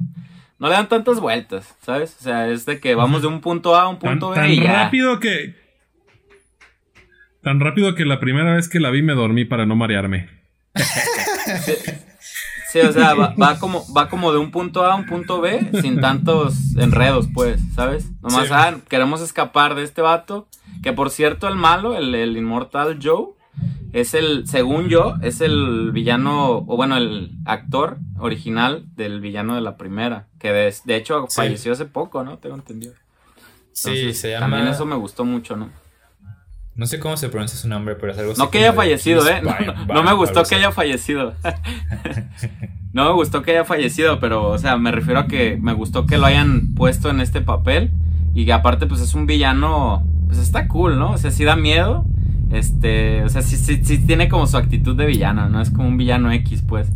No 0.59 0.67
le 0.67 0.75
dan 0.75 0.89
tantas 0.89 1.19
vueltas, 1.19 1.75
¿sabes? 1.81 2.15
O 2.19 2.23
sea, 2.23 2.47
es 2.49 2.67
de 2.67 2.79
que 2.79 2.93
vamos 2.93 3.23
de 3.23 3.29
un 3.29 3.41
punto 3.41 3.75
A 3.75 3.81
a 3.81 3.87
un 3.87 3.97
punto 3.97 4.29
B 4.29 4.47
y 4.47 4.61
ya. 4.61 4.83
rápido 4.83 5.19
que. 5.19 5.55
Tan 7.41 7.59
rápido 7.59 7.95
que 7.95 8.05
la 8.05 8.19
primera 8.19 8.53
vez 8.53 8.69
que 8.69 8.79
la 8.79 8.91
vi 8.91 9.01
me 9.01 9.13
dormí 9.13 9.43
para 9.43 9.65
no 9.65 9.75
marearme. 9.75 10.29
Sí, 12.75 12.81
o 12.81 12.91
sea, 12.91 13.13
va, 13.13 13.57
como, 13.57 13.85
va 13.93 14.09
como 14.09 14.33
de 14.33 14.37
un 14.37 14.51
punto 14.51 14.83
A 14.83 14.91
a 14.91 14.95
un 14.97 15.05
punto 15.05 15.39
B 15.39 15.71
sin 15.81 16.01
tantos 16.01 16.75
enredos, 16.75 17.29
pues, 17.33 17.61
¿sabes? 17.73 18.11
Nomás, 18.21 18.51
ah, 18.51 18.75
queremos 18.89 19.21
escapar 19.21 19.75
de 19.75 19.83
este 19.83 20.01
vato. 20.01 20.49
Que 20.83 20.91
por 20.91 21.09
cierto, 21.09 21.47
el 21.47 21.55
malo, 21.55 21.95
el, 21.95 22.13
el 22.13 22.35
inmortal 22.35 22.99
Joe, 23.01 23.27
es 23.93 24.13
el, 24.13 24.45
según 24.45 24.89
yo, 24.89 25.15
es 25.21 25.39
el 25.39 25.93
villano, 25.93 26.57
o 26.57 26.75
bueno, 26.75 26.97
el 26.97 27.31
actor 27.45 27.97
original 28.19 28.83
del 28.97 29.21
villano 29.21 29.55
de 29.55 29.61
la 29.61 29.77
primera. 29.77 30.27
Que 30.37 30.51
de, 30.51 30.75
de 30.83 30.95
hecho 30.97 31.27
falleció 31.33 31.71
hace 31.71 31.85
poco, 31.85 32.25
¿no? 32.25 32.39
Tengo 32.39 32.55
entendido. 32.55 32.93
sí, 33.71 34.13
se 34.13 34.31
llama. 34.31 34.47
También 34.47 34.67
eso 34.67 34.85
me 34.85 34.97
gustó 34.97 35.23
mucho, 35.23 35.55
¿no? 35.55 35.69
No 36.75 36.85
sé 36.87 36.99
cómo 36.99 37.15
se 37.15 37.29
pronuncia 37.29 37.57
su 37.57 37.69
nombre, 37.69 37.95
pero 37.95 38.11
es 38.11 38.17
algo 38.17 38.33
así. 38.33 38.41
No 38.41 38.49
que 38.49 38.59
haya 38.59 38.73
fallecido, 38.73 39.25
¿eh? 39.29 39.41
No, 39.41 39.93
no 39.93 40.03
me 40.03 40.13
gustó 40.13 40.43
que 40.43 40.55
haya 40.55 40.71
fallecido. 40.73 41.33
no 42.93 43.05
me 43.05 43.11
gustó 43.13 43.41
que 43.43 43.51
haya 43.51 43.63
fallecido, 43.63 44.19
pero, 44.19 44.49
o 44.49 44.57
sea, 44.57 44.77
me 44.77 44.91
refiero 44.91 45.21
a 45.21 45.27
que 45.27 45.57
me 45.61 45.71
gustó 45.71 46.05
que 46.05 46.17
lo 46.17 46.25
hayan 46.25 46.73
puesto 46.75 47.09
en 47.09 47.21
este 47.21 47.39
papel. 47.41 47.91
Y 48.33 48.45
que 48.45 48.51
aparte, 48.51 48.87
pues 48.87 48.99
es 48.99 49.13
un 49.13 49.25
villano. 49.25 50.05
Pues 50.27 50.39
está 50.39 50.67
cool, 50.67 50.99
¿no? 50.99 51.11
O 51.11 51.17
sea, 51.17 51.31
sí 51.31 51.45
da 51.45 51.55
miedo. 51.55 52.05
Este, 52.51 53.23
o 53.23 53.29
sea, 53.29 53.41
sí, 53.41 53.55
sí, 53.55 53.79
sí 53.83 53.97
tiene 53.99 54.27
como 54.27 54.45
su 54.45 54.57
actitud 54.57 54.97
de 54.97 55.05
villano, 55.05 55.47
¿no? 55.47 55.61
Es 55.61 55.71
como 55.71 55.87
un 55.87 55.95
villano 55.95 56.31
X, 56.31 56.61
pues. 56.67 56.89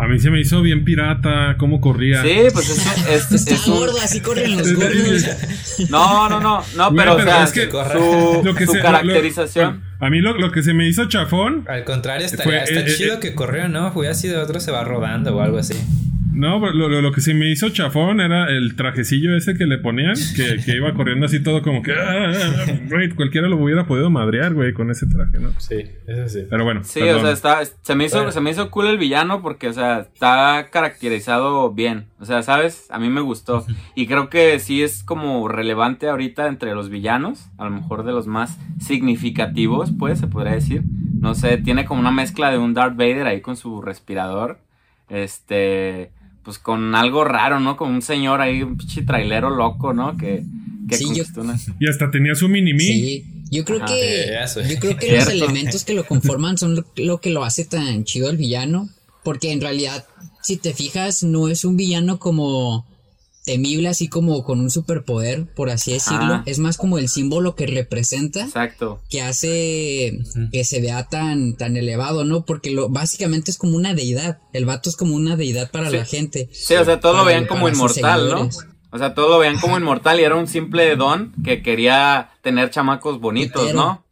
A 0.00 0.06
mí 0.06 0.18
se 0.20 0.30
me 0.30 0.40
hizo 0.40 0.62
bien 0.62 0.84
pirata 0.84 1.56
cómo 1.58 1.80
corría. 1.80 2.22
Sí, 2.22 2.34
pues 2.52 2.70
es, 2.70 2.86
un- 2.86 3.12
es, 3.12 3.32
Está 3.32 3.54
es 3.54 3.66
un- 3.66 3.74
gordo, 3.78 3.98
así 4.00 4.20
corren 4.20 4.56
los 4.56 4.72
gordos. 4.74 5.26
No, 5.90 6.28
no, 6.28 6.40
no, 6.40 6.62
no, 6.76 6.90
Güey, 6.92 6.96
pero, 7.04 7.16
o 7.16 7.22
sea, 7.22 7.42
es 7.44 7.52
que 7.52 7.68
su, 7.70 8.42
Lo 8.44 8.54
que 8.54 8.66
su 8.66 8.72
se- 8.72 8.80
caracterización. 8.80 9.82
lo- 10.00 10.06
a 10.06 10.10
mí 10.10 10.20
lo, 10.20 10.38
lo 10.38 10.52
que 10.52 10.62
se 10.62 10.72
me 10.74 10.86
hizo 10.88 11.06
chafón. 11.08 11.64
Al 11.68 11.82
contrario, 11.84 12.26
estaría, 12.26 12.44
Fue, 12.44 12.62
está 12.62 12.80
eh, 12.88 12.94
chido 12.96 13.14
eh. 13.16 13.20
que 13.20 13.34
corrió, 13.34 13.68
¿no? 13.68 13.88
Hubiera 13.94 14.14
sido 14.14 14.40
otro, 14.40 14.60
se 14.60 14.70
va 14.70 14.84
rodando 14.84 15.34
o 15.36 15.40
algo 15.40 15.58
así. 15.58 15.74
No, 16.38 16.60
pero 16.60 16.72
lo, 16.72 16.88
lo- 16.88 17.02
lo 17.02 17.10
que 17.12 17.20
se 17.20 17.34
me 17.34 17.50
hizo 17.50 17.68
chafón 17.70 18.20
era 18.20 18.48
el 18.48 18.76
trajecillo 18.76 19.36
ese 19.36 19.54
que 19.56 19.66
le 19.66 19.78
ponían, 19.78 20.14
que, 20.36 20.58
que 20.64 20.76
iba 20.76 20.94
corriendo 20.94 21.26
así 21.26 21.42
todo 21.42 21.62
como 21.62 21.82
que... 21.82 21.92
ah, 21.92 22.32
Güey, 22.88 23.10
cualquiera 23.10 23.48
lo 23.48 23.56
hubiera 23.56 23.86
podido 23.86 24.08
madrear, 24.08 24.54
güey, 24.54 24.72
con 24.72 24.90
ese 24.90 25.06
traje, 25.06 25.38
¿no? 25.40 25.50
Sí, 25.58 25.84
eso 26.06 26.28
sí. 26.28 26.46
Pero 26.48 26.64
bueno. 26.64 26.82
Sí, 26.84 27.00
perdón. 27.00 27.16
o 27.16 27.20
sea, 27.22 27.32
está, 27.32 27.64
se 27.82 27.94
me 27.96 28.04
hizo, 28.04 28.16
Bueno. 28.18 28.30
se 28.32 28.40
me 28.40 28.50
hizo 28.50 28.70
cool 28.70 28.86
el 28.86 28.98
villano 28.98 29.42
porque, 29.42 29.68
o 29.68 29.72
sea, 29.72 30.00
está 30.12 30.68
caracterizado 30.70 31.72
bien. 31.72 32.06
O 32.20 32.24
sea, 32.24 32.42
¿sabes? 32.42 32.86
A 32.90 32.98
mí 32.98 33.08
me 33.08 33.20
gustó. 33.20 33.66
Y 33.94 34.06
creo 34.06 34.28
que 34.30 34.58
sí 34.60 34.82
es 34.82 35.02
como 35.02 35.48
relevante 35.48 36.08
ahorita 36.08 36.46
entre 36.46 36.72
los 36.74 36.88
villanos. 36.88 37.48
A 37.58 37.64
lo 37.64 37.70
mejor 37.70 38.04
de 38.04 38.12
los 38.12 38.26
más 38.28 38.58
significativos, 38.80 39.92
pues, 39.98 40.18
se 40.20 40.26
podría 40.28 40.52
decir. 40.54 40.82
No 41.20 41.34
sé, 41.34 41.56
tiene 41.58 41.84
como 41.84 42.00
una 42.00 42.12
mezcla 42.12 42.50
de 42.50 42.58
un 42.58 42.74
Darth 42.74 42.96
Vader 42.96 43.26
ahí 43.26 43.40
con 43.40 43.56
su 43.56 43.82
respirador. 43.82 44.58
Este, 45.08 46.10
pues 46.42 46.58
con 46.58 46.94
algo 46.94 47.24
raro, 47.24 47.60
¿no? 47.60 47.76
Con 47.76 47.90
un 47.92 48.02
señor 48.02 48.40
ahí, 48.40 48.62
un 48.62 48.76
pinche 48.76 49.02
trailero 49.02 49.50
loco, 49.50 49.92
¿no? 49.92 50.16
Que, 50.16 50.44
que 50.88 50.96
Sí, 50.96 51.04
yo- 51.14 51.24
Y 51.78 51.88
hasta 51.88 52.10
tenía 52.10 52.34
su 52.34 52.48
mini-me. 52.48 52.80
Sí, 52.80 53.24
yo 53.50 53.64
creo 53.64 53.78
Ajá, 53.78 53.86
que 53.86 54.34
sí, 54.46 54.60
yo 54.74 54.78
creo 54.80 54.96
que 54.96 55.12
los 55.12 55.28
elementos 55.28 55.84
que 55.84 55.94
lo 55.94 56.04
conforman 56.06 56.56
son 56.58 56.74
lo, 56.76 56.84
lo 56.96 57.20
que 57.20 57.30
lo 57.30 57.44
hace 57.44 57.64
tan 57.64 58.04
chido 58.04 58.30
el 58.30 58.36
villano, 58.36 58.88
porque 59.24 59.52
en 59.52 59.60
realidad 59.60 60.06
si 60.42 60.56
te 60.56 60.72
fijas 60.72 61.22
no 61.22 61.48
es 61.48 61.64
un 61.64 61.76
villano 61.76 62.18
como 62.18 62.86
temible 63.48 63.88
así 63.88 64.08
como 64.08 64.44
con 64.44 64.60
un 64.60 64.70
superpoder, 64.70 65.46
por 65.54 65.70
así 65.70 65.92
decirlo, 65.94 66.34
Ajá. 66.34 66.42
es 66.44 66.58
más 66.58 66.76
como 66.76 66.98
el 66.98 67.08
símbolo 67.08 67.54
que 67.54 67.66
representa 67.66 68.42
Exacto. 68.44 69.00
que 69.08 69.22
hace 69.22 70.18
que 70.52 70.64
se 70.64 70.82
vea 70.82 71.08
tan 71.08 71.56
tan 71.56 71.78
elevado, 71.78 72.24
¿no? 72.24 72.44
Porque 72.44 72.70
lo 72.70 72.90
básicamente 72.90 73.50
es 73.50 73.56
como 73.56 73.74
una 73.76 73.94
deidad, 73.94 74.38
el 74.52 74.66
vato 74.66 74.90
es 74.90 74.96
como 74.96 75.14
una 75.14 75.34
deidad 75.36 75.70
para 75.70 75.88
Sí. 75.90 75.96
la 75.96 76.04
gente. 76.04 76.50
Sí, 76.52 76.74
o 76.74 76.84
sea, 76.84 77.00
todos 77.00 77.16
lo 77.16 77.24
veían 77.24 77.46
como 77.46 77.68
inmortal, 77.70 78.28
¿no? 78.28 78.50
O 78.90 78.98
sea, 78.98 79.14
todos 79.14 79.30
lo 79.30 79.38
veían 79.38 79.58
como 79.60 79.78
inmortal 79.78 80.20
y 80.20 80.24
era 80.24 80.34
un 80.36 80.46
simple 80.46 80.94
don 80.96 81.32
que 81.42 81.62
quería 81.62 82.30
tener 82.42 82.70
chamacos 82.70 83.18
bonitos, 83.20 83.72
¿no? 83.74 84.04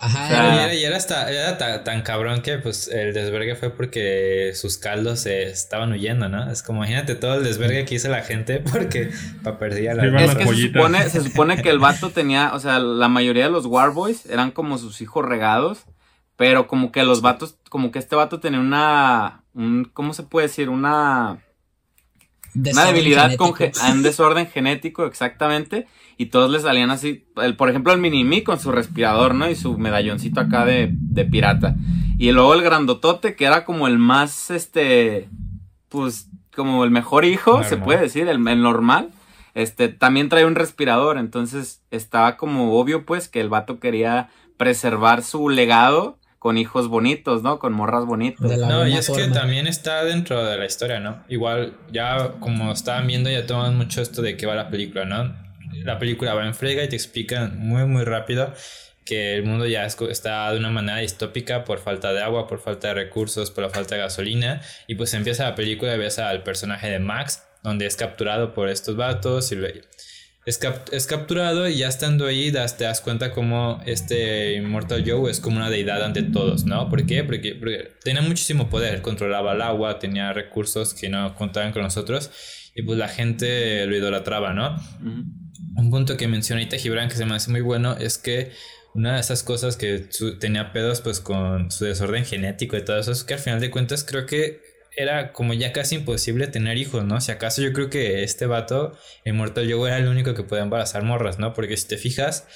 Ajá, 0.00 0.24
O 0.26 0.28
sea, 0.28 0.36
Y 0.36 0.46
era- 0.46 0.64
era, 0.64 0.74
y 0.74 0.84
era 0.84 0.96
hasta- 0.96 1.28
era 1.30 1.58
ta- 1.58 1.82
tan, 1.82 2.02
cabrón 2.02 2.40
que 2.42 2.58
pues 2.58 2.86
el 2.86 3.12
desvergue 3.12 3.56
fue 3.56 3.70
porque 3.70 4.52
sus 4.54 4.78
caldos 4.78 5.20
se 5.20 5.44
estaban 5.50 5.90
huyendo, 5.92 6.28
¿no? 6.28 6.50
Es 6.52 6.62
como 6.62 6.78
imagínate 6.84 7.16
todo 7.16 7.34
el 7.34 7.42
desvergue 7.44 7.84
que 7.84 7.96
hizo 7.96 8.08
la 8.08 8.22
gente 8.22 8.60
porque 8.60 9.10
pa 9.42 9.58
perdía 9.58 9.94
la 9.94 10.04
Es 10.24 10.34
que 10.36 10.46
se 10.46 10.56
supone, 10.68 11.10
se 11.10 11.20
supone 11.24 11.62
que 11.62 11.70
el 11.70 11.80
vato 11.80 12.10
tenía, 12.10 12.54
o 12.54 12.60
sea, 12.60 12.78
la 12.78 13.08
mayoría 13.08 13.44
de 13.46 13.50
los 13.50 13.66
Warboys 13.66 14.26
eran 14.26 14.52
como 14.52 14.78
sus 14.78 15.00
hijos 15.00 15.24
regados, 15.24 15.80
pero 16.36 16.68
como 16.68 16.92
que 16.92 17.02
los 17.02 17.20
vatos, 17.20 17.56
como 17.68 17.90
que 17.90 17.98
este 17.98 18.14
vato 18.14 18.38
tenía 18.38 18.60
una, 18.60 19.42
un, 19.54 19.84
¿cómo 19.92 20.14
se 20.14 20.22
puede 20.22 20.46
decir? 20.46 20.68
Una, 20.68 21.38
una 22.54 22.84
debilidad 22.86 23.34
con 23.34 23.52
genético. 23.54 23.84
ge- 23.84 23.92
un 23.92 24.02
desorden 24.04 24.46
genético, 24.46 25.06
exactamente. 25.06 25.88
Y 26.20 26.26
todos 26.26 26.50
le 26.50 26.58
salían 26.58 26.90
así. 26.90 27.26
El, 27.36 27.54
por 27.54 27.70
ejemplo, 27.70 27.92
el 27.92 28.00
mini 28.00 28.42
con 28.42 28.58
su 28.58 28.72
respirador, 28.72 29.36
¿no? 29.36 29.48
Y 29.48 29.54
su 29.54 29.78
medalloncito 29.78 30.40
acá 30.40 30.64
de, 30.64 30.90
de 30.92 31.24
pirata. 31.24 31.76
Y 32.18 32.32
luego 32.32 32.54
el 32.54 32.62
grandotote, 32.62 33.36
que 33.36 33.44
era 33.44 33.64
como 33.64 33.86
el 33.86 33.98
más, 33.98 34.50
este. 34.50 35.28
Pues, 35.88 36.28
como 36.54 36.82
el 36.82 36.90
mejor 36.90 37.24
hijo, 37.24 37.62
se 37.62 37.76
puede 37.76 38.00
decir, 38.00 38.26
el, 38.28 38.46
el 38.48 38.62
normal. 38.62 39.10
Este, 39.54 39.88
también 39.88 40.28
trae 40.28 40.44
un 40.44 40.56
respirador. 40.56 41.18
Entonces, 41.18 41.82
estaba 41.92 42.36
como 42.36 42.76
obvio, 42.78 43.06
pues, 43.06 43.28
que 43.28 43.40
el 43.40 43.48
vato 43.48 43.78
quería 43.78 44.28
preservar 44.56 45.22
su 45.22 45.48
legado 45.48 46.18
con 46.40 46.58
hijos 46.58 46.88
bonitos, 46.88 47.44
¿no? 47.44 47.60
Con 47.60 47.72
morras 47.72 48.06
bonitas. 48.06 48.58
No, 48.58 48.88
y 48.88 48.94
es 48.94 49.08
que 49.08 49.28
también 49.28 49.68
está 49.68 50.02
dentro 50.02 50.44
de 50.44 50.56
la 50.56 50.66
historia, 50.66 50.98
¿no? 50.98 51.22
Igual, 51.28 51.74
ya 51.92 52.32
como 52.40 52.72
estaban 52.72 53.06
viendo, 53.06 53.30
ya 53.30 53.46
toman 53.46 53.76
mucho 53.76 54.02
esto 54.02 54.20
de 54.20 54.36
qué 54.36 54.46
va 54.46 54.56
la 54.56 54.68
película, 54.68 55.04
¿no? 55.04 55.47
La 55.84 55.98
película 55.98 56.34
va 56.34 56.46
en 56.46 56.54
frega 56.54 56.82
y 56.84 56.88
te 56.88 56.96
explican 56.96 57.58
muy, 57.58 57.84
muy 57.86 58.04
rápido 58.04 58.52
que 59.04 59.34
el 59.34 59.42
mundo 59.44 59.66
ya 59.66 59.86
está 59.86 60.52
de 60.52 60.58
una 60.58 60.68
manera 60.70 60.98
distópica 60.98 61.64
por 61.64 61.78
falta 61.78 62.12
de 62.12 62.22
agua, 62.22 62.46
por 62.46 62.60
falta 62.60 62.88
de 62.88 62.94
recursos, 62.94 63.50
por 63.50 63.64
la 63.64 63.70
falta 63.70 63.94
de 63.94 64.02
gasolina. 64.02 64.60
Y 64.86 64.96
pues 64.96 65.14
empieza 65.14 65.44
la 65.44 65.54
película 65.54 65.94
y 65.94 65.98
ves 65.98 66.18
al 66.18 66.42
personaje 66.42 66.90
de 66.90 66.98
Max, 66.98 67.42
donde 67.62 67.86
es 67.86 67.96
capturado 67.96 68.52
por 68.52 68.68
estos 68.68 68.96
vatos 68.96 69.50
y 69.52 69.56
lo- 69.56 69.66
es, 70.44 70.58
cap- 70.58 70.88
es 70.92 71.06
capturado 71.06 71.68
y 71.68 71.76
ya 71.78 71.88
estando 71.88 72.26
ahí 72.26 72.50
das, 72.50 72.76
te 72.78 72.84
das 72.84 73.00
cuenta 73.00 73.32
como 73.32 73.82
este 73.86 74.54
Immortal 74.54 75.04
Joe 75.06 75.30
es 75.30 75.40
como 75.40 75.56
una 75.56 75.68
deidad 75.70 76.02
ante 76.02 76.22
todos, 76.22 76.64
¿no? 76.64 76.88
¿Por 76.90 77.04
qué? 77.06 77.24
Porque, 77.24 77.54
porque 77.54 77.92
tenía 78.02 78.22
muchísimo 78.22 78.68
poder, 78.70 79.00
controlaba 79.02 79.52
el 79.54 79.62
agua, 79.62 79.98
tenía 79.98 80.32
recursos 80.32 80.92
que 80.94 81.08
no 81.08 81.34
contaban 81.34 81.72
con 81.72 81.82
nosotros 81.82 82.30
y 82.74 82.82
pues 82.82 82.96
la 82.98 83.08
gente 83.08 83.84
lo 83.86 83.96
idolatraba, 83.96 84.52
¿no? 84.54 84.74
Ujú. 85.00 85.24
Un 85.78 85.90
punto 85.90 86.16
que 86.16 86.28
menciona 86.28 86.60
ahorita 86.60 86.76
Gibran 86.76 87.08
que 87.08 87.14
se 87.16 87.24
me 87.24 87.34
hace 87.34 87.50
muy 87.50 87.60
bueno 87.60 87.96
es 87.96 88.18
que 88.18 88.52
una 88.94 89.14
de 89.14 89.20
esas 89.20 89.42
cosas 89.42 89.76
que 89.76 90.06
su- 90.10 90.38
tenía 90.38 90.72
pedos 90.72 91.00
pues 91.00 91.20
con 91.20 91.70
su 91.70 91.84
desorden 91.84 92.24
genético 92.24 92.76
y 92.76 92.84
todo 92.84 92.98
eso 92.98 93.12
es 93.12 93.22
que 93.24 93.34
al 93.34 93.40
final 93.40 93.60
de 93.60 93.70
cuentas 93.70 94.04
creo 94.04 94.26
que 94.26 94.60
era 94.96 95.32
como 95.32 95.52
ya 95.54 95.72
casi 95.72 95.94
imposible 95.94 96.48
tener 96.48 96.76
hijos, 96.78 97.04
¿no? 97.04 97.20
Si 97.20 97.30
acaso 97.30 97.62
yo 97.62 97.72
creo 97.72 97.88
que 97.90 98.24
este 98.24 98.46
vato, 98.46 98.98
Immortal 99.24 99.70
Joe, 99.72 99.88
era 99.88 99.98
el 99.98 100.08
único 100.08 100.34
que 100.34 100.42
podía 100.42 100.64
embarazar 100.64 101.04
morras, 101.04 101.38
¿no? 101.38 101.52
Porque 101.54 101.76
si 101.76 101.86
te 101.86 101.96
fijas, 101.96 102.48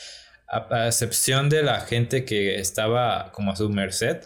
a, 0.49 0.67
a 0.75 0.87
excepción 0.89 1.49
de 1.49 1.63
la 1.63 1.81
gente 1.83 2.25
que 2.25 2.59
estaba 2.59 3.31
como 3.33 3.53
a 3.53 3.57
su 3.57 3.69
merced, 3.71 4.17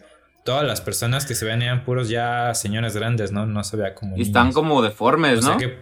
todas 0.46 0.64
las 0.64 0.80
personas 0.80 1.26
que 1.26 1.34
se 1.34 1.44
ven 1.44 1.60
eran 1.60 1.84
puros 1.84 2.08
ya 2.08 2.54
señores 2.54 2.96
grandes, 2.96 3.32
¿no? 3.32 3.44
No 3.44 3.62
se 3.64 3.76
veía 3.76 3.94
como... 3.94 4.16
Y 4.16 4.22
están 4.22 4.44
niños. 4.44 4.54
como 4.54 4.80
deformes, 4.80 5.40
O 5.40 5.42
sea 5.42 5.52
¿no? 5.52 5.58
que. 5.58 5.76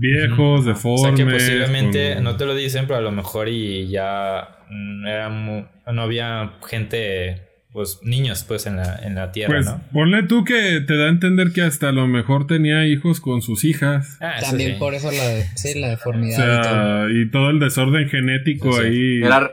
Viejos, 0.00 0.60
o 0.60 0.64
deformes. 0.64 1.00
sea 1.02 1.14
que 1.14 1.30
posiblemente 1.30 2.14
con- 2.14 2.24
no 2.24 2.36
te 2.36 2.46
lo 2.46 2.54
dicen, 2.54 2.86
pero 2.86 2.98
a 2.98 3.02
lo 3.02 3.12
mejor 3.12 3.48
y 3.48 3.88
ya 3.88 4.48
mm, 4.70 5.06
era 5.06 5.28
no 5.28 6.02
había 6.02 6.52
gente, 6.68 7.42
pues 7.72 8.00
niños 8.02 8.44
pues 8.46 8.66
en 8.66 8.76
la, 8.76 8.96
en 9.02 9.14
la 9.14 9.30
tierra, 9.32 9.52
Pues 9.54 9.66
¿no? 9.66 9.80
ponle 9.92 10.22
tú 10.24 10.44
que 10.44 10.80
te 10.86 10.96
da 10.96 11.06
a 11.06 11.08
entender 11.10 11.52
que 11.52 11.62
hasta 11.62 11.88
a 11.90 11.92
lo 11.92 12.06
mejor 12.06 12.46
tenía 12.46 12.86
hijos 12.86 13.20
con 13.20 13.42
sus 13.42 13.64
hijas. 13.64 14.16
Ah, 14.20 14.36
También 14.40 14.72
sí. 14.72 14.78
por 14.78 14.94
eso 14.94 15.10
la, 15.10 15.42
sí, 15.56 15.78
la 15.78 15.88
O 15.88 15.90
deformidad 15.90 16.38
y 16.38 16.62
todo. 16.62 16.62
sea, 16.62 17.06
y 17.22 17.30
todo 17.30 17.50
el 17.50 17.58
desorden 17.60 18.08
genético 18.08 18.72
Sí, 18.72 18.80
sí. 18.80 18.86
ahí. 18.86 19.22
Era, 19.22 19.52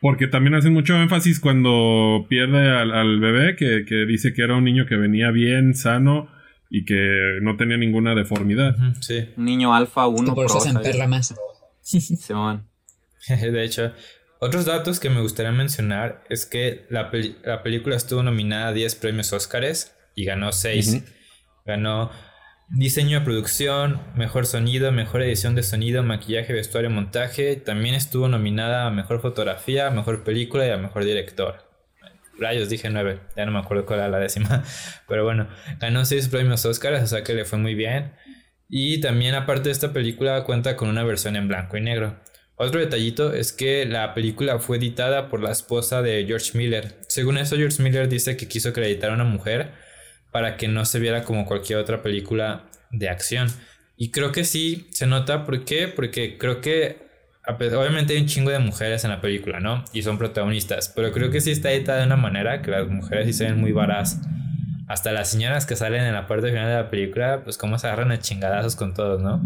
Porque 0.00 0.26
también 0.26 0.54
hacen 0.54 0.72
mucho 0.74 0.94
énfasis 1.00 1.40
cuando 1.40 2.26
pierde 2.28 2.70
al, 2.70 2.92
al 2.92 3.20
bebé, 3.20 3.56
que, 3.56 3.84
que 3.86 4.04
dice 4.06 4.32
que 4.34 4.42
era 4.42 4.54
un 4.56 4.64
niño 4.64 4.84
que 4.86 4.96
venía 4.96 5.30
bien, 5.30 5.74
sano 5.74 6.28
y 6.76 6.84
que 6.84 7.38
no 7.40 7.56
tenía 7.56 7.76
ninguna 7.76 8.14
deformidad. 8.16 8.74
Sí, 9.00 9.28
un 9.36 9.44
niño 9.44 9.72
alfa 9.74 10.06
Y 10.06 10.20
1 10.20 10.34
por 10.34 10.46
eso 10.46 10.58
se 10.60 10.70
emperra 10.70 11.06
más. 11.06 11.32
Simón. 11.82 12.68
de 13.28 13.64
hecho. 13.64 13.92
Otros 14.40 14.64
datos 14.64 14.98
que 14.98 15.08
me 15.08 15.20
gustaría 15.20 15.52
mencionar 15.52 16.24
es 16.28 16.44
que 16.46 16.84
la, 16.90 17.10
peli- 17.10 17.36
la 17.44 17.62
película 17.62 17.94
estuvo 17.96 18.22
nominada 18.24 18.68
a 18.68 18.72
10 18.72 18.96
premios 18.96 19.32
Óscares 19.32 19.94
y 20.16 20.24
ganó 20.24 20.50
6. 20.52 20.88
Ujú. 20.96 21.04
Ganó 21.64 22.10
diseño 22.68 23.20
de 23.20 23.24
producción, 23.24 24.00
mejor 24.16 24.44
sonido, 24.46 24.90
mejor 24.90 25.22
edición 25.22 25.54
de 25.54 25.62
sonido, 25.62 26.02
maquillaje, 26.02 26.52
vestuario, 26.52 26.90
montaje. 26.90 27.54
También 27.56 27.94
estuvo 27.94 28.26
nominada 28.28 28.86
a 28.86 28.90
mejor 28.90 29.20
fotografía, 29.22 29.86
a 29.86 29.90
mejor 29.92 30.24
película 30.24 30.66
y 30.66 30.70
a 30.70 30.76
mejor 30.76 31.04
director. 31.04 31.64
Rayos, 32.38 32.68
dije 32.68 32.90
9, 32.90 33.20
ya 33.36 33.46
no 33.46 33.52
me 33.52 33.58
acuerdo 33.58 33.86
cuál 33.86 34.00
era 34.00 34.08
la 34.08 34.18
décima. 34.18 34.64
Pero 35.08 35.24
bueno, 35.24 35.48
ganó 35.78 36.04
6 36.04 36.28
premios 36.28 36.64
Óscares, 36.64 37.02
o 37.02 37.06
sea 37.06 37.22
que 37.22 37.34
le 37.34 37.44
fue 37.44 37.58
muy 37.58 37.74
bien. 37.74 38.12
Y 38.68 39.00
también 39.00 39.34
aparte 39.34 39.64
de 39.64 39.72
esta 39.72 39.92
película 39.92 40.44
cuenta 40.44 40.76
con 40.76 40.88
una 40.88 41.04
versión 41.04 41.36
en 41.36 41.48
blanco 41.48 41.76
y 41.76 41.80
negro. 41.80 42.20
Otro 42.56 42.80
detallito 42.80 43.32
es 43.32 43.52
que 43.52 43.84
la 43.84 44.14
película 44.14 44.58
fue 44.58 44.76
editada 44.76 45.28
por 45.28 45.42
la 45.42 45.50
esposa 45.50 46.02
de 46.02 46.24
George 46.26 46.56
Miller. 46.56 46.96
Según 47.08 47.36
eso, 47.36 47.56
George 47.56 47.82
Miller 47.82 48.08
dice 48.08 48.36
que 48.36 48.48
quiso 48.48 48.72
que 48.72 48.80
la 48.80 48.86
editara 48.86 49.14
una 49.14 49.24
mujer 49.24 49.72
para 50.30 50.56
que 50.56 50.68
no 50.68 50.84
se 50.84 51.00
viera 51.00 51.24
como 51.24 51.46
cualquier 51.46 51.78
otra 51.78 52.02
película 52.02 52.70
de 52.90 53.08
acción. 53.08 53.48
Y 53.96 54.10
creo 54.10 54.32
que 54.32 54.44
sí 54.44 54.88
se 54.90 55.06
nota, 55.06 55.44
¿por 55.44 55.64
qué? 55.64 55.88
Porque 55.88 56.38
creo 56.38 56.60
que 56.60 57.03
obviamente 57.46 58.14
hay 58.14 58.22
un 58.22 58.26
chingo 58.26 58.50
de 58.50 58.58
mujeres 58.58 59.04
en 59.04 59.10
la 59.10 59.20
película, 59.20 59.60
¿no? 59.60 59.84
Y 59.92 60.02
son 60.02 60.18
protagonistas, 60.18 60.92
pero 60.94 61.12
creo 61.12 61.30
que 61.30 61.40
sí 61.40 61.50
está 61.50 61.72
editada 61.72 62.00
de 62.00 62.06
una 62.06 62.16
manera 62.16 62.62
que 62.62 62.70
las 62.70 62.88
mujeres 62.88 63.26
sí 63.26 63.32
se 63.32 63.44
ven 63.44 63.60
muy 63.60 63.72
varas. 63.72 64.20
Hasta 64.86 65.12
las 65.12 65.30
señoras 65.30 65.66
que 65.66 65.76
salen 65.76 66.02
en 66.02 66.12
la 66.12 66.26
parte 66.26 66.48
final 66.48 66.68
de 66.68 66.74
la 66.74 66.90
película, 66.90 67.42
pues 67.42 67.56
cómo 67.56 67.78
se 67.78 67.86
agarran 67.86 68.12
a 68.12 68.18
chingadazos 68.18 68.76
con 68.76 68.94
todos, 68.94 69.22
¿no? 69.22 69.42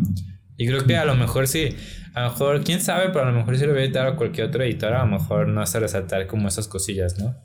Y 0.56 0.66
creo 0.66 0.84
que 0.84 0.96
a 0.96 1.04
lo 1.04 1.14
mejor 1.14 1.46
sí, 1.46 1.76
a 2.14 2.22
lo 2.22 2.30
mejor, 2.30 2.64
quién 2.64 2.80
sabe, 2.80 3.10
pero 3.10 3.22
a 3.22 3.30
lo 3.30 3.36
mejor 3.36 3.56
si 3.56 3.64
lo 3.64 3.70
hubiera 3.70 3.86
editado 3.86 4.08
a 4.10 4.16
cualquier 4.16 4.48
otro 4.48 4.64
editor, 4.64 4.92
a 4.92 5.04
lo 5.04 5.06
mejor 5.06 5.46
no 5.46 5.60
hace 5.60 5.78
resaltar 5.78 6.26
como 6.26 6.48
esas 6.48 6.66
cosillas, 6.66 7.18
¿no? 7.18 7.36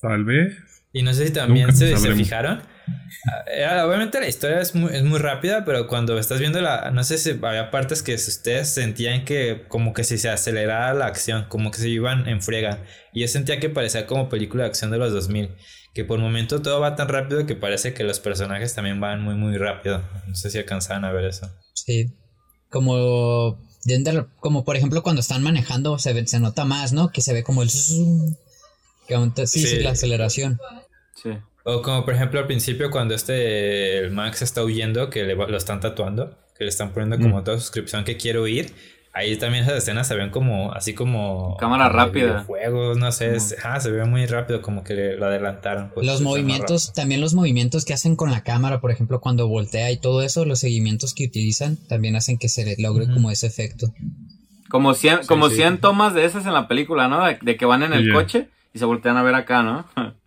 Tal 0.00 0.24
vez. 0.24 0.56
Y 0.96 1.02
no 1.02 1.12
sé 1.12 1.26
si 1.26 1.32
también 1.34 1.76
se, 1.76 1.94
se, 1.94 2.14
fijaron. 2.14 2.62
Ah, 3.68 3.84
obviamente 3.86 4.18
la 4.18 4.28
historia 4.28 4.62
es 4.62 4.74
muy, 4.74 4.94
es 4.94 5.02
muy 5.04 5.18
rápida, 5.18 5.62
pero 5.66 5.88
cuando 5.88 6.18
estás 6.18 6.40
viendo 6.40 6.58
la... 6.62 6.90
No 6.90 7.04
sé 7.04 7.18
si 7.18 7.32
había 7.42 7.70
partes 7.70 8.02
que 8.02 8.14
ustedes 8.14 8.70
sentían 8.70 9.26
que 9.26 9.66
como 9.68 9.92
que 9.92 10.04
si 10.04 10.16
se 10.16 10.30
acelerara 10.30 10.94
la 10.94 11.04
acción, 11.04 11.44
como 11.50 11.70
que 11.70 11.80
se 11.80 11.90
iban 11.90 12.26
en 12.26 12.40
friega. 12.40 12.82
Y 13.12 13.20
yo 13.20 13.28
sentía 13.28 13.60
que 13.60 13.68
parecía 13.68 14.06
como 14.06 14.30
película 14.30 14.62
de 14.62 14.70
acción 14.70 14.90
de 14.90 14.96
los 14.96 15.12
2000. 15.12 15.54
Que 15.92 16.06
por 16.06 16.18
momento 16.18 16.62
todo 16.62 16.80
va 16.80 16.96
tan 16.96 17.08
rápido 17.08 17.44
que 17.44 17.56
parece 17.56 17.92
que 17.92 18.02
los 18.02 18.18
personajes 18.18 18.74
también 18.74 18.98
van 18.98 19.20
muy 19.20 19.34
muy 19.34 19.58
rápido. 19.58 20.02
No 20.26 20.34
sé 20.34 20.48
si 20.48 20.56
alcanzaban 20.56 21.04
a 21.04 21.12
ver 21.12 21.26
eso. 21.26 21.46
Sí. 21.74 22.14
Como... 22.70 23.60
Como 24.40 24.64
por 24.64 24.76
ejemplo 24.76 25.02
cuando 25.02 25.20
están 25.20 25.42
manejando 25.42 25.98
se, 25.98 26.26
se 26.26 26.40
nota 26.40 26.64
más, 26.64 26.94
¿no? 26.94 27.10
Que 27.10 27.20
se 27.20 27.34
ve 27.34 27.42
como 27.42 27.62
el... 27.62 27.68
Que 27.68 29.46
sí, 29.46 29.66
sí, 29.66 29.80
la 29.80 29.90
aceleración. 29.90 30.58
Sí. 31.22 31.30
O 31.64 31.82
como 31.82 32.04
por 32.04 32.14
ejemplo 32.14 32.38
al 32.38 32.46
principio 32.46 32.90
cuando 32.90 33.14
este 33.14 33.98
el 33.98 34.12
Max 34.12 34.42
está 34.42 34.62
huyendo, 34.62 35.10
que 35.10 35.24
le, 35.24 35.34
lo 35.34 35.56
están 35.56 35.80
tatuando, 35.80 36.38
que 36.56 36.64
le 36.64 36.68
están 36.68 36.92
poniendo 36.92 37.18
como 37.18 37.40
mm. 37.40 37.44
toda 37.44 37.58
suscripción 37.58 38.04
que 38.04 38.16
quiero 38.16 38.46
ir. 38.46 38.72
Ahí 39.16 39.34
también 39.36 39.64
esas 39.64 39.78
escenas 39.78 40.06
se 40.06 40.14
ven 40.14 40.28
como, 40.28 40.72
así 40.74 40.92
como... 40.92 41.56
Cámara 41.56 41.88
rápida. 41.88 42.44
Juegos, 42.44 42.98
no 42.98 43.10
sé, 43.12 43.40
se 43.40 43.90
ve 43.90 44.04
muy 44.04 44.26
rápido, 44.26 44.60
como 44.60 44.84
que 44.84 45.16
lo 45.16 45.24
adelantaron. 45.24 45.90
Pues, 45.94 46.06
los 46.06 46.20
movimientos, 46.20 46.92
también 46.92 47.22
los 47.22 47.32
movimientos 47.32 47.86
que 47.86 47.94
hacen 47.94 48.14
con 48.14 48.30
la 48.30 48.42
cámara, 48.42 48.78
por 48.78 48.90
ejemplo, 48.90 49.22
cuando 49.22 49.48
voltea 49.48 49.90
y 49.90 49.96
todo 49.96 50.20
eso, 50.20 50.44
los 50.44 50.58
seguimientos 50.58 51.14
que 51.14 51.24
utilizan, 51.24 51.78
también 51.88 52.14
hacen 52.14 52.36
que 52.36 52.50
se 52.50 52.76
logre 52.78 53.06
como 53.06 53.30
ese 53.30 53.46
efecto. 53.46 53.86
Como 54.68 54.92
100, 54.92 55.20
como 55.26 55.48
100 55.48 55.78
tomas 55.78 56.12
de 56.12 56.26
esas 56.26 56.44
en 56.44 56.52
la 56.52 56.68
película, 56.68 57.08
¿no? 57.08 57.24
De, 57.24 57.56
que 57.56 57.64
van 57.64 57.84
en 57.84 57.94
el 57.94 58.12
coche 58.12 58.48
y 58.74 58.78
se 58.78 58.84
voltean 58.84 59.16
a 59.16 59.22
ver 59.22 59.34
acá, 59.34 59.62
¿no? 59.62 59.86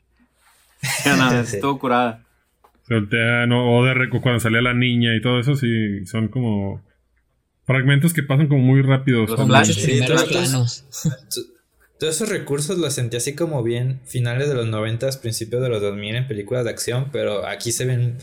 estuvo 1.41 1.79
curada. 1.79 2.25
Se 2.87 2.95
voltean, 2.95 3.51
o 3.51 3.83
de 3.83 4.09
cuando 4.09 4.39
salía 4.39 4.61
la 4.61 4.73
niña 4.73 5.15
y 5.15 5.21
todo 5.21 5.39
eso, 5.39 5.55
sí, 5.55 6.05
son 6.05 6.27
como 6.27 6.81
fragmentos 7.65 8.13
que 8.13 8.23
pasan 8.23 8.47
como 8.47 8.61
muy 8.61 8.81
rápidos. 8.81 9.29
Los 9.29 10.23
planos. 10.25 10.85
Todos 11.99 12.15
esos 12.15 12.29
recursos 12.29 12.77
los 12.77 12.93
sentí 12.93 13.17
así 13.17 13.35
como 13.35 13.61
bien 13.61 13.99
finales 14.05 14.47
de 14.47 14.55
los 14.55 14.67
90, 14.67 15.09
principios 15.21 15.61
de 15.61 15.67
los 15.67 15.81
2000 15.81 16.15
en 16.15 16.27
películas 16.27 16.63
de 16.63 16.69
acción, 16.69 17.09
pero 17.11 17.45
aquí 17.45 17.73
se 17.73 17.85
ven, 17.85 18.17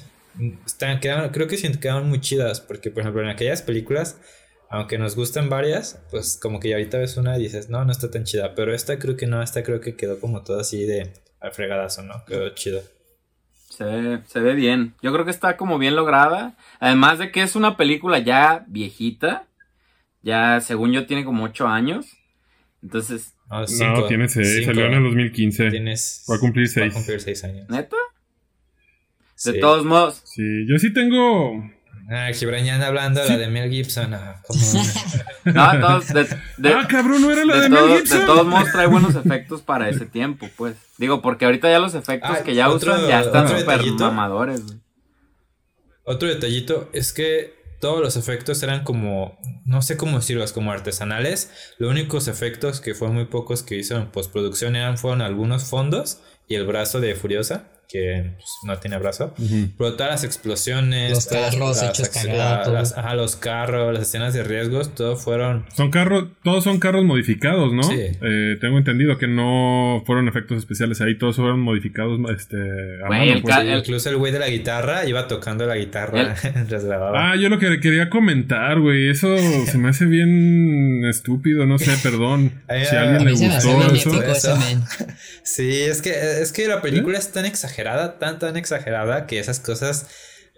están, 0.64 0.98
creo 0.98 1.46
que 1.46 1.58
sí 1.58 1.70
quedaron 1.78 2.08
muy 2.08 2.20
chidas, 2.20 2.62
porque 2.62 2.90
por 2.90 3.02
ejemplo 3.02 3.22
en 3.22 3.28
aquellas 3.28 3.60
películas 3.60 4.18
aunque 4.68 4.98
nos 4.98 5.14
gustan 5.14 5.48
varias, 5.48 6.00
pues 6.10 6.38
como 6.40 6.60
que 6.60 6.70
ya 6.70 6.76
ahorita 6.76 6.98
ves 6.98 7.16
una 7.16 7.38
y 7.38 7.42
dices, 7.42 7.68
no, 7.68 7.84
no 7.84 7.92
está 7.92 8.10
tan 8.10 8.24
chida. 8.24 8.54
Pero 8.54 8.74
esta 8.74 8.98
creo 8.98 9.16
que 9.16 9.26
no, 9.26 9.42
esta 9.42 9.62
creo 9.62 9.80
que 9.80 9.96
quedó 9.96 10.18
como 10.20 10.42
todo 10.42 10.58
así 10.58 10.84
de 10.84 11.12
al 11.46 11.52
fregadazo, 11.52 12.02
¿no? 12.02 12.24
Quedó 12.26 12.48
chido. 12.50 12.82
Se 13.70 13.84
ve, 13.84 14.20
se 14.26 14.40
ve 14.40 14.54
bien. 14.54 14.94
Yo 15.02 15.12
creo 15.12 15.24
que 15.24 15.30
está 15.30 15.56
como 15.56 15.78
bien 15.78 15.96
lograda. 15.96 16.56
Además 16.80 17.18
de 17.18 17.30
que 17.30 17.42
es 17.42 17.56
una 17.56 17.76
película 17.76 18.18
ya 18.18 18.64
viejita. 18.68 19.46
Ya, 20.22 20.60
según 20.60 20.92
yo, 20.92 21.06
tiene 21.06 21.24
como 21.24 21.44
8 21.44 21.68
años. 21.68 22.06
Entonces. 22.82 23.34
no, 23.48 24.06
tiene 24.06 24.28
6. 24.28 24.66
Salió 24.66 24.86
en 24.86 24.94
el 24.94 25.04
2015. 25.04 25.70
Tienes, 25.70 26.24
va 26.30 26.36
a 26.36 26.40
cumplir 26.40 26.68
6. 26.68 26.86
Va 26.86 26.90
a 26.90 26.94
cumplir 26.94 27.20
6 27.20 27.44
años. 27.44 27.68
¿Neta? 27.68 27.96
De 29.44 29.54
todos 29.54 29.84
modos. 29.84 30.22
Sí, 30.24 30.66
yo 30.66 30.78
sí 30.78 30.92
tengo 30.92 31.62
Ah, 32.08 32.30
Gibran 32.32 32.68
hablando 32.82 33.20
de 33.20 33.28
la 33.28 33.36
de 33.36 33.48
Mel 33.48 33.70
Gibson. 33.70 34.14
Ah, 34.14 34.40
no, 35.44 35.80
todos, 35.80 36.08
de, 36.56 36.72
ah, 36.72 36.86
cabrón, 36.88 37.22
no 37.22 37.32
era 37.32 37.44
la 37.44 37.62
de, 37.62 37.68
Mel 37.68 37.98
Gibson. 37.98 38.20
De 38.20 38.26
todos 38.26 38.46
modos 38.46 38.70
trae 38.70 38.86
buenos 38.86 39.16
efectos 39.16 39.62
para 39.62 39.88
ese 39.88 40.06
tiempo, 40.06 40.48
pues. 40.56 40.76
Digo, 40.98 41.20
porque 41.22 41.44
ahorita 41.44 41.70
ya 41.70 41.78
los 41.78 41.94
efectos 41.94 42.30
ah, 42.32 42.42
que 42.42 42.54
ya 42.54 42.70
usan 42.70 43.06
ya 43.06 43.20
están 43.20 43.48
súper 43.48 43.84
mamadores, 43.98 44.62
Otro 46.04 46.28
detallito 46.28 46.88
es 46.92 47.12
que 47.12 47.54
todos 47.80 48.00
los 48.00 48.16
efectos 48.16 48.62
eran 48.62 48.84
como, 48.84 49.38
no 49.64 49.82
sé 49.82 49.96
cómo 49.96 50.16
decirlos, 50.16 50.52
como 50.52 50.72
artesanales. 50.72 51.50
Los 51.78 51.90
únicos 51.90 52.28
efectos 52.28 52.80
que 52.80 52.94
fueron 52.94 53.16
muy 53.16 53.26
pocos 53.26 53.62
que 53.62 53.76
hizo 53.76 53.96
en 53.96 54.10
postproducción 54.10 54.76
eran, 54.76 54.96
fueron 54.96 55.20
algunos 55.20 55.64
fondos 55.64 56.20
y 56.48 56.54
el 56.54 56.66
brazo 56.66 57.00
de 57.00 57.14
Furiosa 57.14 57.75
que 57.88 58.32
pues, 58.36 58.48
no 58.64 58.78
tiene 58.78 58.98
brazo. 58.98 59.34
Pero 59.78 59.94
todas 59.94 60.12
las 60.12 60.24
explosiones, 60.24 61.12
los 61.12 61.26
carros 61.26 61.82
hechos 61.82 62.10
las, 62.26 62.96
ajá, 62.96 63.14
los 63.14 63.36
carros, 63.36 63.92
las 63.92 64.02
escenas 64.02 64.34
de 64.34 64.42
riesgos, 64.42 64.94
todo 64.94 65.16
fueron. 65.16 65.66
Son 65.74 65.90
carros, 65.90 66.28
todos 66.42 66.64
son 66.64 66.78
carros 66.78 67.04
modificados, 67.04 67.72
¿no? 67.72 67.82
Sí. 67.84 67.94
Eh, 67.96 68.56
tengo 68.60 68.78
entendido 68.78 69.18
que 69.18 69.28
no 69.28 70.02
fueron 70.06 70.28
efectos 70.28 70.58
especiales 70.58 71.00
ahí, 71.00 71.16
todos 71.18 71.36
fueron 71.36 71.60
modificados, 71.60 72.18
este. 72.30 72.56
el, 72.56 73.42
pues. 73.42 73.56
incluso 73.78 74.10
el 74.10 74.16
güey 74.16 74.32
de 74.32 74.38
la 74.38 74.48
guitarra 74.48 75.06
iba 75.06 75.28
tocando 75.28 75.66
la 75.66 75.76
guitarra 75.76 76.34
Ah, 77.14 77.34
yo 77.36 77.48
lo 77.48 77.58
que 77.58 77.80
quería 77.80 78.10
comentar, 78.10 78.80
güey, 78.80 79.08
eso 79.08 79.36
se 79.38 79.78
me 79.78 79.90
hace 79.90 80.04
bien 80.06 81.04
estúpido, 81.04 81.66
no 81.66 81.78
sé, 81.78 81.92
perdón. 82.02 82.52
si 82.68 82.96
a 82.96 83.02
alguien 83.02 83.24
le 83.24 83.32
gustó 83.32 84.22
eso. 84.22 84.58
sí, 85.42 85.82
es 85.82 86.02
que 86.02 86.10
es 86.40 86.52
que 86.52 86.66
la 86.68 86.82
película 86.82 87.16
¿Eh? 87.16 87.20
es 87.20 87.32
tan 87.32 87.46
exagerada 87.46 87.75
exagerada, 87.76 88.18
tan 88.18 88.38
tan 88.38 88.56
exagerada 88.56 89.26
que 89.26 89.38
esas 89.38 89.60
cosas 89.60 90.06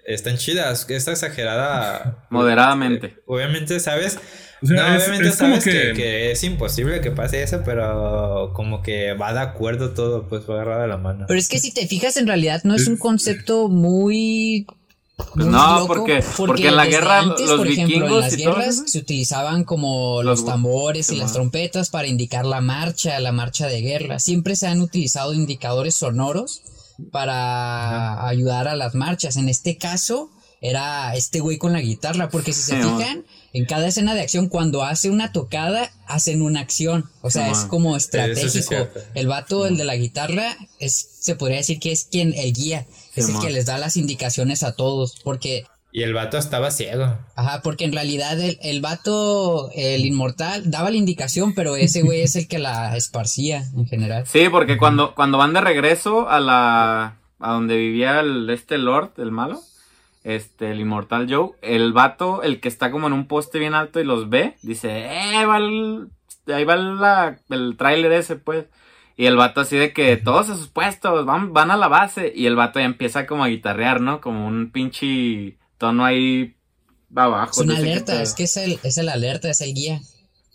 están 0.06 0.36
chidas. 0.36 0.88
Está 0.88 1.12
exagerada. 1.12 2.26
Moderadamente. 2.30 3.16
Obviamente, 3.26 3.80
¿sabes? 3.80 4.18
obviamente 4.60 5.30
sabes 5.30 5.62
que... 5.62 6.32
es 6.32 6.42
imposible 6.42 7.00
que 7.00 7.12
pase 7.12 7.42
eso, 7.42 7.62
pero 7.64 8.52
como 8.54 8.82
que 8.82 9.12
va 9.14 9.32
de 9.32 9.40
acuerdo 9.40 9.90
todo, 9.90 10.28
pues 10.28 10.48
va 10.48 10.54
agarrado 10.54 10.82
de 10.82 10.88
la 10.88 10.96
mano. 10.96 11.26
Pero 11.28 11.38
es 11.38 11.48
que 11.48 11.58
si 11.58 11.72
te 11.72 11.86
fijas, 11.86 12.16
en 12.16 12.26
realidad 12.26 12.62
no 12.64 12.74
es 12.74 12.86
un 12.86 12.96
concepto 12.96 13.68
muy 13.68 14.66
no, 15.34 15.84
porque, 15.86 16.22
porque, 16.36 16.68
en 16.68 16.76
la 16.76 16.86
guerra 16.86 17.22
los 17.22 17.38
por 17.56 17.66
ejemplo, 17.66 18.06
en 18.06 18.20
las 18.20 18.36
guerras 18.36 18.82
se 18.86 18.98
utilizaban 18.98 19.64
como 19.64 20.22
los, 20.22 20.44
tambores 20.44 21.10
y 21.10 21.16
las 21.16 21.32
trompetas 21.32 21.90
para 21.90 22.06
indicar 22.06 22.46
la 22.46 22.60
marcha, 22.60 23.18
la 23.18 23.32
marcha 23.32 23.66
de 23.66 23.80
guerra. 23.80 24.20
Siempre 24.20 24.54
se 24.54 24.68
han 24.68 24.80
utilizado 24.80 25.34
indicadores 25.34 25.96
sonoros 25.96 26.62
para 27.10 28.26
ayudar 28.26 28.68
a 28.68 28.76
las 28.76 28.94
marchas. 28.94 29.36
En 29.36 29.48
este 29.48 29.76
caso 29.76 30.30
era 30.60 31.14
este 31.14 31.40
güey 31.40 31.58
con 31.58 31.72
la 31.72 31.80
guitarra, 31.80 32.30
porque 32.30 32.52
si 32.52 32.62
se 32.62 32.76
fijan, 32.76 33.24
en 33.52 33.64
cada 33.64 33.86
escena 33.88 34.14
de 34.14 34.22
acción, 34.22 34.48
cuando 34.48 34.82
hace 34.82 35.08
una 35.10 35.32
tocada, 35.32 35.90
hacen 36.06 36.42
una 36.42 36.60
acción. 36.60 37.08
O 37.22 37.30
sea, 37.30 37.50
es 37.50 37.58
como 37.60 37.96
estratégico. 37.96 38.88
el 39.14 39.26
vato, 39.28 39.66
el 39.66 39.76
de 39.76 39.84
la 39.84 39.96
guitarra, 39.96 40.56
es, 40.80 41.08
se 41.20 41.36
podría 41.36 41.58
decir 41.58 41.78
que 41.78 41.92
es 41.92 42.04
quien, 42.04 42.34
el 42.34 42.52
guía, 42.52 42.86
es 43.14 43.28
el 43.28 43.38
que 43.38 43.50
les 43.50 43.66
da 43.66 43.78
las 43.78 43.96
indicaciones 43.96 44.62
a 44.62 44.72
todos, 44.72 45.20
porque 45.22 45.64
y 45.90 46.02
el 46.02 46.12
vato 46.12 46.36
estaba 46.36 46.70
ciego. 46.70 47.16
Ajá, 47.34 47.62
porque 47.62 47.84
en 47.84 47.92
realidad 47.92 48.38
el, 48.38 48.58
el 48.62 48.80
vato, 48.80 49.70
el 49.74 50.04
inmortal, 50.04 50.70
daba 50.70 50.90
la 50.90 50.96
indicación, 50.96 51.54
pero 51.54 51.76
ese 51.76 52.02
güey 52.02 52.20
es 52.20 52.36
el 52.36 52.46
que 52.46 52.58
la 52.58 52.96
esparcía 52.96 53.64
en 53.76 53.86
general. 53.86 54.26
Sí, 54.26 54.48
porque 54.50 54.76
cuando, 54.76 55.14
cuando 55.14 55.38
van 55.38 55.54
de 55.54 55.60
regreso 55.60 56.28
a 56.28 56.40
la. 56.40 57.16
a 57.38 57.52
donde 57.52 57.76
vivía 57.76 58.20
el, 58.20 58.48
este 58.50 58.76
Lord, 58.76 59.12
el 59.16 59.30
malo, 59.30 59.60
este, 60.24 60.72
el 60.72 60.80
inmortal 60.80 61.26
Joe, 61.28 61.52
el 61.62 61.92
vato, 61.92 62.42
el 62.42 62.60
que 62.60 62.68
está 62.68 62.90
como 62.90 63.06
en 63.06 63.14
un 63.14 63.26
poste 63.26 63.58
bien 63.58 63.74
alto 63.74 63.98
y 63.98 64.04
los 64.04 64.28
ve, 64.28 64.56
dice, 64.62 65.06
eh, 65.06 65.46
va 65.46 65.58
ahí 66.54 66.64
va 66.64 66.76
la, 66.76 67.38
el 67.48 67.76
tráiler 67.76 68.12
ese, 68.12 68.36
pues. 68.36 68.66
Y 69.16 69.26
el 69.26 69.36
vato 69.36 69.62
así 69.62 69.76
de 69.76 69.92
que 69.92 70.16
todos 70.16 70.48
a 70.48 70.56
sus 70.56 70.68
puestos, 70.68 71.26
van, 71.26 71.52
van 71.52 71.72
a 71.72 71.76
la 71.76 71.88
base. 71.88 72.32
Y 72.34 72.46
el 72.46 72.54
vato 72.54 72.78
ya 72.78 72.84
empieza 72.84 73.26
como 73.26 73.42
a 73.42 73.48
guitarrear, 73.48 74.00
¿no? 74.00 74.20
Como 74.20 74.46
un 74.46 74.70
pinche 74.70 75.56
tono 75.78 76.04
ahí 76.04 76.56
abajo. 77.14 77.52
Es 77.52 77.58
una 77.58 77.76
alerta, 77.76 78.22
es 78.22 78.34
que 78.34 78.44
es 78.44 78.56
el, 78.56 78.78
es 78.82 78.98
el 78.98 79.08
alerta, 79.08 79.48
es 79.48 79.60
el 79.60 79.74
guía. 79.74 80.00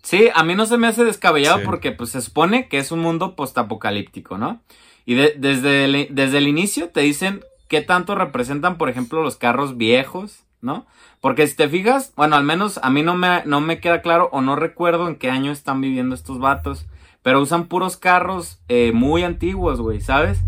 Sí, 0.04 0.30
a 0.36 0.44
mí 0.44 0.54
no 0.54 0.66
se 0.66 0.78
me 0.78 0.88
hace 0.88 1.06
descabellado 1.06 1.64
porque 1.64 1.94
pues 1.94 2.10
se 2.12 2.22
supone 2.22 2.68
que 2.68 2.78
es 2.78 2.92
un 2.92 3.00
mundo 3.00 3.36
postapocalíptico, 3.36 4.38
¿no? 4.38 4.62
Y 5.06 5.16
desde, 5.16 5.86
el, 5.86 6.08
desde 6.12 6.38
el 6.38 6.48
inicio 6.48 6.90
te 6.90 7.02
dicen 7.02 7.44
qué 7.70 7.82
tanto 7.82 8.14
representan, 8.14 8.78
por 8.78 8.90
ejemplo, 8.90 9.24
los 9.24 9.38
carros 9.38 9.78
viejos, 9.78 10.44
¿no? 10.62 10.86
Porque 11.22 11.48
si 11.48 11.56
te 11.56 11.70
fijas, 11.70 12.12
bueno, 12.16 12.36
al 12.36 12.44
menos 12.44 12.80
a 12.84 12.90
mí 12.90 13.02
no 13.02 13.16
me, 13.16 13.44
no 13.46 13.62
me 13.62 13.80
queda 13.80 14.02
claro 14.02 14.30
o 14.34 14.42
no 14.42 14.58
recuerdo 14.58 15.08
en 15.08 15.16
qué 15.16 15.30
año 15.30 15.52
están 15.52 15.80
viviendo 15.80 16.16
estos 16.16 16.40
vatos, 16.40 16.86
pero 17.22 17.42
usan 17.42 17.68
puros 17.68 17.96
carros 17.96 18.60
eh, 18.68 18.92
muy 18.94 19.24
antiguos, 19.24 19.80
güey, 19.80 20.02
¿sabes? 20.02 20.40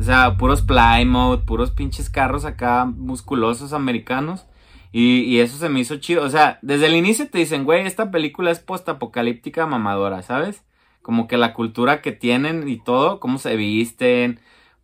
O 0.00 0.02
sea, 0.02 0.38
puros 0.38 0.62
Plymouth, 0.62 1.44
puros 1.44 1.72
pinches 1.72 2.08
carros 2.08 2.46
acá 2.46 2.86
musculosos 2.86 3.74
americanos. 3.74 4.46
Y, 4.92 5.20
y 5.20 5.40
eso 5.40 5.58
se 5.58 5.68
me 5.68 5.80
hizo 5.80 5.98
chido. 5.98 6.24
O 6.24 6.30
sea, 6.30 6.58
desde 6.62 6.86
el 6.86 6.96
inicio 6.96 7.28
te 7.28 7.36
dicen, 7.36 7.64
güey, 7.64 7.86
esta 7.86 8.10
película 8.10 8.50
es 8.50 8.60
postapocalíptica 8.60 9.66
mamadora, 9.66 10.22
¿sabes? 10.22 10.64
Como 11.02 11.28
que 11.28 11.36
la 11.36 11.52
cultura 11.52 12.00
que 12.00 12.12
tienen 12.12 12.66
y 12.66 12.82
todo, 12.82 13.20
cómo 13.20 13.38
se 13.38 13.56
visten. 13.56 14.40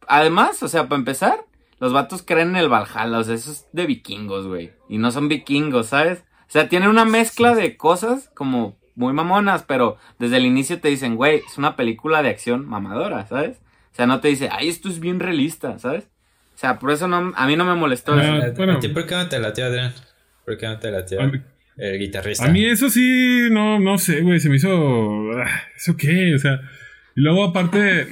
Además, 0.07 0.63
o 0.63 0.69
sea, 0.69 0.87
para 0.87 0.99
empezar, 0.99 1.47
los 1.81 1.95
vatos 1.95 2.23
creen 2.23 2.51
en 2.51 2.57
el 2.57 2.69
Valhalla, 2.69 3.19
o 3.19 3.25
sea, 3.25 3.35
eso 3.35 3.51
es 3.51 3.67
de 3.73 3.87
vikingos, 3.87 4.47
güey. 4.47 4.73
Y 4.89 4.99
no 4.99 5.11
son 5.13 5.29
vikingos, 5.29 5.87
¿sabes? 5.87 6.25
O 6.43 6.51
sea, 6.51 6.69
tienen 6.69 6.91
una 6.91 7.07
mezcla 7.07 7.55
de 7.55 7.79
cosas 7.79 8.31
como 8.35 8.77
muy 8.95 9.15
mamonas, 9.15 9.63
pero 9.63 9.97
desde 10.19 10.37
el 10.37 10.45
inicio 10.45 10.79
te 10.79 10.89
dicen, 10.89 11.17
güey, 11.17 11.43
es 11.47 11.57
una 11.57 11.75
película 11.75 12.23
de 12.23 12.29
acción 12.29 12.69
mamadora, 12.69 13.27
¿sabes? 13.27 13.61
O 13.97 13.99
sea, 13.99 14.07
no 14.07 14.21
te 14.21 14.29
dice, 14.29 14.51
ay, 14.53 14.69
esto 14.69 14.91
es 14.91 15.01
bien 15.01 15.21
realista, 15.21 15.79
¿sabes? 15.79 16.05
O 16.55 16.59
sea, 16.59 16.79
por 16.79 16.91
eso 16.91 17.09
no, 17.09 17.33
a 17.35 17.47
mí 17.47 17.57
no 17.57 17.65
me 17.65 17.75
molestó 17.75 18.13
Ah, 18.13 18.23
eso. 18.23 18.33
¿A- 18.45 18.51
bueno. 18.51 18.73
¿A 18.75 18.81
ti 18.81 18.89
por 18.89 19.07
qué 19.07 19.15
no 19.15 19.27
te 19.27 19.39
latió, 19.39 19.65
Adrián? 19.65 19.93
¿Por 20.45 20.59
qué 20.59 20.67
no 20.67 20.79
te 20.79 20.91
latió 20.91 21.23
mí- 21.23 21.41
el 21.79 21.99
guitarrista? 21.99 22.45
A 22.45 22.51
mí 22.51 22.67
eso 22.67 22.91
sí, 22.91 23.49
no, 23.51 23.79
no 23.81 23.97
sé, 23.97 24.21
güey, 24.21 24.39
se 24.39 24.51
me 24.51 24.57
hizo... 24.57 25.33
ah, 25.39 25.63
¿Eso 25.75 25.97
qué? 25.97 26.35
O 26.35 26.39
sea, 26.39 26.61
y 27.15 27.23
luego 27.23 27.43
aparte... 27.45 28.03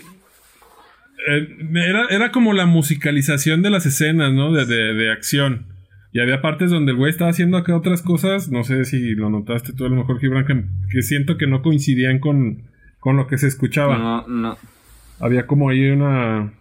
eh, 1.28 1.48
era, 1.74 2.06
era 2.10 2.32
como 2.32 2.52
la 2.54 2.64
musicalización 2.66 3.60
de 3.62 3.68
las 3.70 3.84
escenas, 3.86 4.32
¿no? 4.32 4.52
De, 4.52 4.64
de, 4.66 4.94
de 4.94 5.12
acción. 5.12 5.66
Y 6.12 6.20
había 6.20 6.40
partes 6.40 6.70
donde 6.70 6.92
el 6.92 6.96
güey 6.98 7.10
estaba 7.10 7.30
haciendo 7.30 7.56
acá 7.56 7.76
otras 7.76 8.00
cosas, 8.00 8.48
no 8.48 8.62
sé 8.64 8.84
si 8.84 9.14
lo 9.14 9.30
notaste 9.30 9.72
tú 9.72 9.84
a 9.84 9.88
lo 9.88 9.96
mejor, 9.96 10.20
Gibran, 10.20 10.46
que, 10.46 10.64
que 10.90 11.02
siento 11.02 11.36
que 11.36 11.46
no 11.46 11.60
coincidían 11.60 12.20
con, 12.20 12.70
con 13.00 13.16
lo 13.16 13.26
que 13.26 13.36
se 13.36 13.48
escuchaba. 13.48 13.98
No, 13.98 14.26
no. 14.28 14.58
Había 15.20 15.46
como 15.46 15.68
ahí 15.68 15.90
una... 15.90 16.52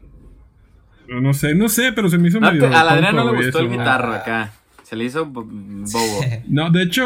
No 1.07 1.33
sé, 1.33 1.53
no 1.53 1.67
sé, 1.69 1.91
pero 1.93 2.09
se 2.09 2.17
me 2.17 2.29
hizo 2.29 2.39
No, 2.39 2.47
medio... 2.51 2.69
te- 2.69 2.75
al 2.75 2.89
Adrián 2.89 3.15
no 3.15 3.31
le 3.31 3.43
gustó 3.43 3.59
el 3.59 3.69
guitarro 3.69 4.13
acá. 4.13 4.51
Se 4.83 4.95
le 4.95 5.05
hizo 5.05 5.25
bo- 5.25 5.45
bobo. 5.45 6.21
No, 6.47 6.69
de 6.71 6.83
hecho... 6.83 7.03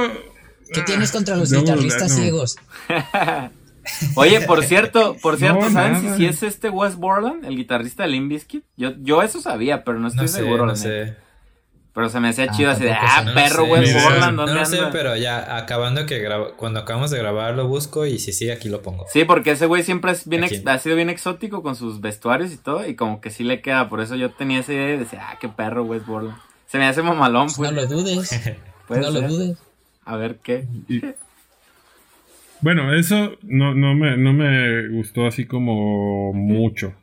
¿Qué 0.73 0.81
tienes 0.81 1.11
contra 1.11 1.35
los 1.37 1.49
No, 1.51 1.61
guitarristas 1.61 2.11
no. 2.11 2.17
ciegos? 2.17 2.57
Oye, 4.15 4.41
por 4.41 4.63
cierto, 4.65 5.15
por 5.21 5.37
cierto, 5.37 5.61
No, 5.61 5.71
¿saben 5.71 6.17
si, 6.17 6.25
es 6.25 6.43
este 6.43 6.69
Wes 6.69 6.97
Borland, 6.97 7.45
el 7.45 7.55
guitarrista 7.55 8.03
de 8.03 8.09
Limp 8.09 8.29
Bizkit? 8.29 8.65
Yo, 8.75 8.91
yo 8.99 9.21
eso 9.23 9.39
sabía, 9.41 9.85
pero 9.85 9.97
no 9.99 10.09
estoy 10.09 10.23
no 10.23 10.27
sé, 10.27 10.37
seguro. 10.39 10.65
no 10.65 10.73
la 10.73 10.73
neta. 10.73 10.83
sé. 10.83 11.15
Pero 11.97 12.09
se 12.09 12.19
me 12.19 12.29
hacía 12.29 12.45
Ah, 12.47 12.51
chido 12.55 12.69
así 12.69 12.83
de, 12.83 12.91
ah. 12.91 13.23
No 13.25 13.33
perro 13.33 13.65
idea. 13.75 14.03
Borland, 14.03 14.35
No 14.35 14.45
¿dónde 14.45 14.59
lo 14.59 14.65
sé, 14.67 14.77
pero 14.91 15.17
ya 15.17 15.57
acabando 15.57 16.05
que 16.05 16.19
graba, 16.19 16.55
cuando 16.55 16.79
acabamos 16.81 17.09
de 17.09 17.17
grabar 17.17 17.55
lo 17.55 17.67
busco 17.67 18.05
y 18.05 18.19
si 18.19 18.33
sí, 18.33 18.51
aquí 18.51 18.69
lo 18.69 18.83
pongo. 18.83 19.07
Sí, 19.11 19.25
porque 19.25 19.49
ese 19.49 19.65
güey 19.65 19.81
siempre 19.81 20.11
es 20.11 20.27
bien 20.29 20.43
Aquí. 20.43 20.57
ex- 20.57 20.67
ha 20.67 20.77
sido 20.77 20.95
bien 20.95 21.09
exótico 21.09 21.63
con 21.63 21.75
sus 21.75 21.99
vestuarios 21.99 22.53
y 22.53 22.57
todo, 22.57 22.87
y 22.87 22.93
como 22.95 23.19
que 23.19 23.31
sí 23.31 23.43
le 23.43 23.61
queda, 23.63 23.89
por 23.89 23.99
eso 23.99 24.15
yo 24.15 24.29
tenía 24.29 24.59
esa 24.59 24.73
idea 24.73 24.93
y 24.93 24.97
decía, 24.99 25.25
ah, 25.27 25.37
qué 25.41 25.49
perro 25.49 25.85
Wes 25.85 26.05
Borland. 26.05 26.37
Se 26.67 26.77
me 26.77 26.85
hace 26.85 27.01
mamalón, 27.01 27.47
Pues 27.47 27.57
pues. 27.57 27.71
no 27.71 27.81
lo 27.81 27.87
dudes. 27.87 28.31
No 28.89 29.09
lo 29.09 29.21
dudes. 29.27 29.57
A 30.05 30.17
ver 30.17 30.37
qué. 30.43 30.67
Y- 30.87 31.01
bueno, 32.61 32.93
eso 32.93 33.31
no, 33.41 33.73
no, 33.73 33.95
me, 33.95 34.17
no 34.17 34.33
me 34.33 34.89
gustó 34.89 35.25
así 35.25 35.45
como 35.47 36.31
mucho. 36.33 36.93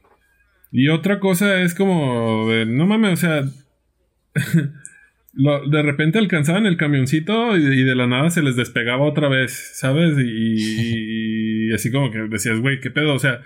Y 0.71 0.89
otra 0.89 1.19
cosa 1.19 1.63
es 1.63 1.75
como 1.75 2.49
de, 2.49 2.65
no 2.67 2.87
mames, 2.87 3.13
o 3.15 3.17
sea, 3.17 3.43
lo- 5.37 5.67
de 5.69 5.83
repente 5.83 6.19
alcanzaban 6.19 6.67
el 6.67 6.77
camioncito 6.77 7.57
y, 7.57 7.63
y 7.63 7.83
de 7.85 7.95
la 7.95 8.07
nada 8.07 8.31
se 8.31 8.43
les 8.43 8.57
despegaba 8.57 9.05
otra 9.05 9.29
vez, 9.29 9.73
¿sabes? 9.75 10.17
Y, 10.19 11.69
y 11.71 11.73
así 11.73 11.91
como 11.91 12.11
que 12.11 12.19
decías, 12.29 12.61
güey, 12.61 12.81
¿qué 12.81 12.91
pedo? 12.91 13.15
O 13.15 13.19
sea, 13.19 13.41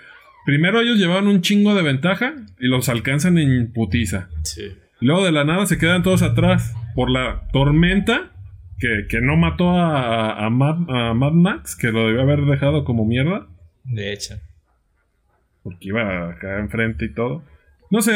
primero 0.45 0.81
ellos 0.81 0.97
llevaban 0.97 1.27
un 1.27 1.41
chingo 1.41 1.75
de 1.75 1.83
ventaja 1.83 2.33
y 2.59 2.67
los 2.67 2.89
alcanzan 2.89 3.37
en 3.37 3.71
putiza. 3.73 4.29
Sí. 4.43 4.71
Luego 5.01 5.23
de 5.25 5.31
la 5.31 5.43
nada 5.45 5.65
se 5.65 5.77
quedan 5.77 6.03
todos 6.03 6.21
atrás 6.23 6.75
por 6.95 7.09
la 7.09 7.47
tormenta 7.53 8.31
que, 8.79 9.07
que 9.09 9.21
no 9.21 9.35
mató 9.37 9.71
a, 9.71 10.45
a, 10.45 10.49
Mad, 10.49 10.89
a 10.89 11.13
Mad 11.13 11.31
Max, 11.33 11.75
que 11.75 11.91
lo 11.91 12.05
debió 12.07 12.21
haber 12.21 12.41
dejado 12.45 12.83
como 12.83 13.05
mierda, 13.05 13.47
De 13.83 14.11
hecho. 14.13 14.35
porque 15.63 15.87
iba 15.89 16.29
acá 16.31 16.59
enfrente 16.59 17.05
y 17.05 17.13
todo. 17.13 17.43
No 17.89 18.01
sé, 18.01 18.11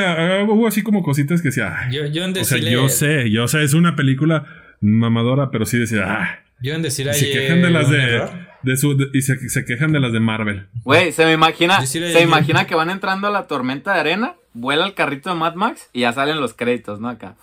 hubo 0.48 0.68
así 0.68 0.84
como 0.84 1.02
cositas 1.04 1.42
que 1.42 1.50
decía, 1.50 1.76
"Ay". 1.78 1.96
Yo, 1.96 2.06
yo 2.06 2.24
en 2.24 2.32
o 2.32 2.34
sea, 2.36 2.58
decirle, 2.58 2.72
yo 2.72 2.90
sé, 2.90 3.32
yo 3.32 3.48
sé, 3.48 3.64
es 3.64 3.74
una 3.74 3.96
película 3.96 4.46
mamadora, 4.82 5.50
pero 5.52 5.66
sí 5.66 5.80
decía, 5.80 6.06
ah. 6.08 6.40
yo 6.62 6.76
en 6.76 6.82
decir 6.82 7.08
Y 7.08 7.10
ahí 7.10 7.16
se 7.16 7.32
quejan 7.32 7.62
de 7.62 7.70
las 7.72 7.90
de, 7.90 8.30
de 8.62 8.78
su, 8.78 8.96
de- 8.98 9.10
y 9.14 9.22
se, 9.22 9.50
se 9.50 9.66
quejan 9.66 9.92
de 9.92 10.00
las 10.00 10.14
de 10.14 10.20
Marvel. 10.20 10.68
Güey, 10.84 11.12
se 11.12 11.26
me 11.26 11.34
imagina, 11.34 11.86
se 11.86 12.22
imagina 12.22 12.66
que 12.68 12.76
van 12.76 12.90
entrando 12.90 13.28
a 13.28 13.32
la 13.32 13.48
tormenta 13.48 13.94
de 13.94 14.00
arena, 14.00 14.36
vuela 14.54 14.86
el 14.86 14.94
carrito 14.94 15.30
de 15.30 15.36
Mad 15.36 15.56
Max 15.56 15.90
y 15.94 16.02
ya 16.02 16.14
salen 16.14 16.40
los 16.40 16.54
créditos, 16.54 17.00
¿no? 17.00 17.10
Acá. 17.10 17.36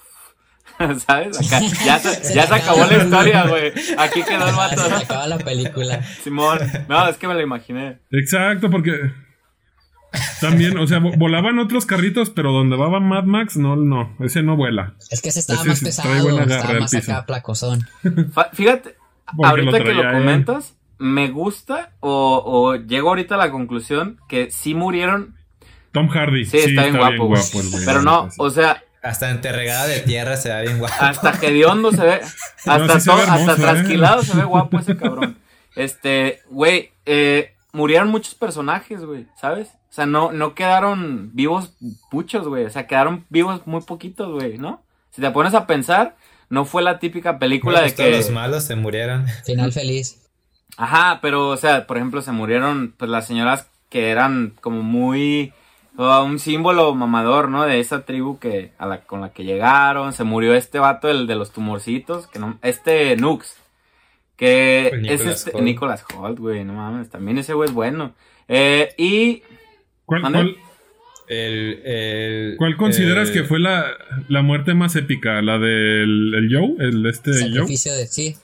¿Sabes? 1.07 1.37
Acá. 1.39 1.61
Ya 1.85 1.99
se, 1.99 2.35
ya 2.35 2.47
se 2.47 2.55
acabó 2.55 2.85
la 2.87 3.03
historia, 3.03 3.47
güey. 3.47 3.73
Aquí 3.99 4.23
quedó 4.23 4.49
el 4.49 4.55
vato. 4.55 4.83
se 4.89 4.95
acaba 4.95 5.27
la 5.27 5.39
película. 5.39 6.03
Simón. 6.23 6.59
No, 6.89 7.09
es 7.09 7.17
que 7.17 7.29
me 7.29 7.35
lo 7.35 7.41
imaginé. 7.41 7.99
Exacto, 8.11 8.71
porque 8.71 8.93
también, 10.41 10.77
o 10.79 10.87
sea, 10.87 10.99
vo- 11.01 11.17
volaban 11.17 11.59
otros 11.59 11.87
carritos, 11.87 12.31
pero 12.31 12.53
donde 12.53 12.77
va 12.77 12.99
Mad 13.01 13.25
Max, 13.25 13.57
no, 13.57 13.77
no, 13.77 14.15
ese 14.21 14.43
no 14.43 14.57
vuela. 14.57 14.95
Es 15.11 15.21
que 15.23 15.29
ese 15.29 15.41
estaba 15.41 15.61
Ese 15.61 15.69
más 15.69 15.81
pesado, 15.81 16.41
estaba 16.41 16.81
más 16.81 16.95
acá 16.95 17.27
placosón. 17.27 17.87
Fíjate, 18.53 18.97
Porque 19.37 19.49
ahorita 19.51 19.79
lo 19.79 19.85
que 19.85 19.95
lo 19.95 20.13
comentas, 20.13 20.75
me 20.99 21.29
gusta 21.31 21.93
o, 22.01 22.43
o 22.45 22.77
llego 22.77 23.09
ahorita 23.11 23.37
a 23.37 23.39
la 23.39 23.51
conclusión 23.51 24.19
que 24.29 24.51
sí 24.51 24.75
murieron. 24.75 25.37
Tom 25.93 26.09
Hardy. 26.09 26.45
Sí, 26.45 26.59
está 26.59 26.83
bien 26.85 26.97
guapo, 26.97 27.13
el 27.13 27.19
güey, 27.71 27.85
Pero 27.85 28.03
no, 28.03 28.29
o 28.39 28.51
sea, 28.51 28.83
Hasta 29.03 29.31
enterregada 29.31 29.87
de 29.87 30.01
tierra 30.01 30.37
se 30.37 30.53
ve 30.53 30.63
bien 30.63 30.79
guapo. 30.79 30.95
hasta 31.01 31.33
hediondo 31.47 31.91
se 31.93 32.03
ve. 32.05 32.21
Hasta, 32.67 33.01
sí 33.01 33.11
se 33.11 33.17
ve 33.17 33.23
hermoso, 33.23 33.51
hasta 33.51 33.53
¿eh? 33.53 33.57
trasquilado 33.57 34.23
se 34.23 34.37
ve 34.37 34.45
guapo 34.45 34.79
ese 34.79 34.97
cabrón. 34.97 35.39
Este, 35.75 36.41
güey, 36.51 36.91
eh, 37.07 37.55
murieron 37.73 38.09
muchos 38.09 38.35
personajes, 38.35 39.05
güey, 39.05 39.27
¿sabes? 39.37 39.69
O 39.91 39.93
sea, 39.93 40.07
no, 40.07 40.33
no 40.33 40.55
quedaron 40.55 41.31
vivos 41.35 41.75
muchos, 42.13 42.47
güey. 42.47 42.65
O 42.65 42.71
sea, 42.71 42.87
quedaron 42.87 43.27
vivos 43.29 43.67
muy 43.67 43.81
poquitos, 43.81 44.33
güey, 44.33 44.59
¿no? 44.59 44.83
Si 45.11 45.21
te 45.21 45.31
pones 45.31 45.55
a 45.55 45.67
pensar, 45.67 46.17
no 46.49 46.65
fue 46.65 46.83
la 46.83 46.99
típica 46.99 47.39
película 47.39 47.81
Bueno, 47.81 47.87
de 47.91 47.97
pues 47.97 48.09
que. 48.09 48.17
los 48.17 48.31
malos 48.31 48.65
se 48.65 48.77
murieron. 48.77 49.27
Final 49.45 49.73
feliz. 49.73 50.29
Ajá, 50.77 51.19
pero, 51.21 51.49
o 51.49 51.57
sea, 51.57 51.87
por 51.87 51.97
ejemplo, 51.97 52.23
se 52.23 52.33
murieron 52.33 52.95
pues 52.97 53.11
las 53.11 53.27
señoras 53.27 53.67
que 53.89 54.11
eran 54.11 54.55
como 54.61 54.83
muy 54.83 55.53
uh, 55.99 56.23
un 56.23 56.39
símbolo 56.39 56.95
mamador, 56.95 57.49
¿no? 57.49 57.65
De 57.65 57.81
esa 57.81 58.05
tribu 58.05 58.39
que 58.39 58.73
a 58.79 58.87
la, 58.87 59.03
con 59.03 59.21
la 59.21 59.31
que 59.31 59.45
llegaron. 59.45 60.13
Se 60.13 60.25
murió 60.25 60.55
este 60.55 60.79
vato, 60.79 61.09
el 61.09 61.27
de 61.27 61.35
los 61.35 61.51
tumorcitos, 61.51 62.27
que 62.29 62.39
no, 62.39 62.59
este 62.63 63.17
Nux, 63.17 63.57
que 64.41 64.89
El 64.89 65.07
es 65.07 65.21
Nicholas 65.21 65.37
este 65.39 65.51
Hoult. 65.53 65.65
Nicholas 65.65 66.05
Holt, 66.17 66.39
güey, 66.41 66.65
no 66.65 66.73
mames, 66.73 67.09
también 67.11 67.39
ese 67.39 67.53
güey 67.55 67.69
es 67.69 67.75
bueno. 67.75 68.15
Eh, 68.49 68.89
y 68.99 69.43
¿Cuál, 70.07 70.57
El, 71.29 71.81
el, 71.85 72.55
cuál 72.57 72.77
consideras 72.77 73.31
que 73.31 73.45
fue 73.45 73.61
la, 73.61 73.85
la 74.29 74.43
muerte 74.43 74.75
más 74.75 74.97
épica? 74.97 75.41
¿La 75.43 75.59
del 75.59 76.35
el 76.35 76.49
Joe? 76.53 76.75
¿El 76.81 77.07
este 77.07 77.31
Joe? 77.31 77.41
Sacrificio 77.51 77.93
de 77.95 78.07
sí. 78.09 78.35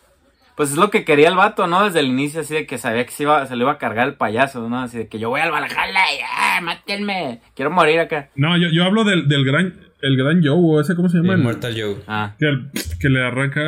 pues 0.56 0.70
es 0.70 0.76
lo 0.76 0.90
que 0.90 1.04
quería 1.04 1.28
el 1.28 1.34
vato, 1.34 1.66
¿no? 1.66 1.84
Desde 1.84 1.98
el 2.00 2.06
inicio, 2.06 2.42
así 2.42 2.54
de 2.54 2.66
que 2.66 2.78
sabía 2.78 3.04
que 3.04 3.10
se, 3.10 3.24
iba, 3.24 3.44
se 3.46 3.56
le 3.56 3.62
iba 3.64 3.72
a 3.72 3.78
cargar 3.78 4.06
el 4.06 4.14
payaso, 4.14 4.68
¿no? 4.68 4.80
Así 4.82 4.98
de 4.98 5.08
que 5.08 5.18
yo 5.18 5.30
voy 5.30 5.40
al 5.40 5.50
Valhalla 5.50 6.04
y 6.14 6.18
¡ah, 6.24 6.60
mátenme! 6.62 7.40
Quiero 7.56 7.72
morir 7.72 7.98
acá. 7.98 8.28
No, 8.36 8.56
yo, 8.56 8.68
yo 8.68 8.84
hablo 8.84 9.02
del, 9.02 9.26
del 9.28 9.44
gran 9.44 9.74
el 10.02 10.16
gran 10.16 10.40
Joe, 10.44 10.52
o 10.56 10.80
ese, 10.80 10.94
¿cómo 10.94 11.08
se 11.08 11.16
llama? 11.16 11.32
el 11.32 11.40
El- 11.40 11.44
Mortal 11.44 11.74
Joe. 11.76 11.96
Ah, 12.06 12.34
que, 12.38 12.46
el- 12.46 12.70
que 13.00 13.08
le 13.08 13.24
arranca 13.24 13.60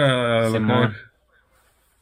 la 0.49 0.61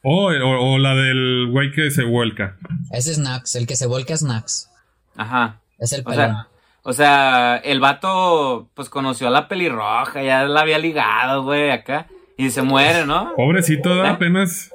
Cara. 0.03 0.13
O, 0.13 0.27
o, 0.31 0.73
o 0.73 0.77
la 0.77 0.95
del 0.95 1.47
güey 1.51 1.71
que 1.71 1.91
se 1.91 2.03
vuelca. 2.03 2.55
Ese 2.91 3.11
es 3.11 3.17
Nax, 3.19 3.55
el 3.55 3.67
que 3.67 3.75
se 3.75 3.87
volca 3.87 4.13
es 4.13 4.23
Nax. 4.23 4.69
ajá. 5.15 5.59
Es 5.79 5.93
el 5.93 6.01
O 6.01 6.05
pelón. 6.05 6.17
sea, 6.31 6.47
o 6.83 6.93
sea, 6.93 7.57
el 7.57 7.79
vato, 7.79 8.69
pues 8.73 8.89
conoció 8.89 9.27
a 9.27 9.31
la 9.31 9.47
pelirroja, 9.47 10.23
ya 10.23 10.43
la 10.45 10.61
había 10.61 10.79
ligado, 10.79 11.43
güey, 11.43 11.69
acá. 11.69 12.07
Y 12.37 12.49
se 12.49 12.61
muere, 12.63 13.05
¿no? 13.05 13.33
Pobrecito, 13.35 14.03
¿Eh? 14.03 14.07
apenas 14.07 14.71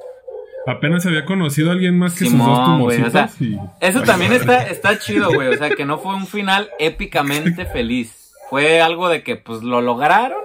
apenas 0.65 1.05
había 1.05 1.25
conocido 1.25 1.69
a 1.71 1.73
alguien 1.73 1.97
más 1.99 2.13
que 2.13 2.25
sus 2.25 2.37
dos 2.37 2.41
Simón, 2.41 2.81
güey, 2.81 3.01
o 3.01 3.05
tumorcitos. 3.09 3.31
sea, 3.37 3.47
y- 3.47 3.59
Eso 3.81 4.01
también 4.03 4.31
está, 4.31 4.63
está 4.67 4.97
chido, 4.97 5.33
güey. 5.33 5.49
O 5.49 5.57
sea, 5.57 5.71
que 5.71 5.83
no 5.85 5.97
fue 5.97 6.15
un 6.15 6.25
final 6.27 6.69
épicamente 6.79 7.65
feliz. 7.65 8.31
Fue 8.49 8.81
algo 8.81 9.09
de 9.09 9.23
que, 9.23 9.35
pues, 9.35 9.61
lo 9.63 9.81
lograron, 9.81 10.39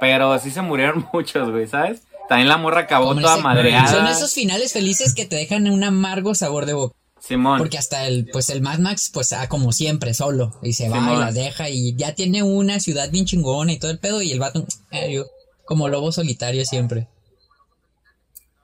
pero 0.00 0.38
sí 0.38 0.50
se 0.50 0.60
murieron 0.60 1.06
muchos, 1.14 1.50
güey, 1.50 1.66
¿sabes? 1.66 2.06
También 2.28 2.48
la 2.48 2.56
morra 2.56 2.80
acabó 2.82 3.14
toda 3.14 3.36
madreada. 3.38 3.88
Son 3.88 4.06
esos 4.06 4.32
finales 4.32 4.72
felices 4.72 5.14
que 5.14 5.26
te 5.26 5.36
dejan 5.36 5.68
un 5.70 5.84
amargo 5.84 6.34
sabor 6.34 6.66
de 6.66 6.72
boca. 6.72 6.94
Simón. 7.20 7.58
Porque 7.58 7.78
hasta 7.78 8.06
el, 8.06 8.26
pues 8.32 8.50
el 8.50 8.60
Mad 8.60 8.78
Max, 8.80 9.10
pues 9.12 9.32
ah, 9.32 9.48
como 9.48 9.72
siempre, 9.72 10.12
solo. 10.14 10.58
Y 10.62 10.74
se 10.74 10.88
va 10.90 10.98
y 11.14 11.16
las 11.16 11.34
deja 11.34 11.70
y 11.70 11.94
ya 11.96 12.14
tiene 12.14 12.42
una 12.42 12.80
ciudad 12.80 13.10
bien 13.10 13.24
chingona 13.24 13.72
y 13.72 13.78
todo 13.78 13.90
el 13.90 13.98
pedo. 13.98 14.20
Y 14.20 14.30
el 14.32 14.40
vato, 14.40 14.66
eh, 14.90 15.12
yo, 15.14 15.24
como 15.64 15.88
lobo 15.88 16.12
solitario 16.12 16.64
siempre. 16.66 17.08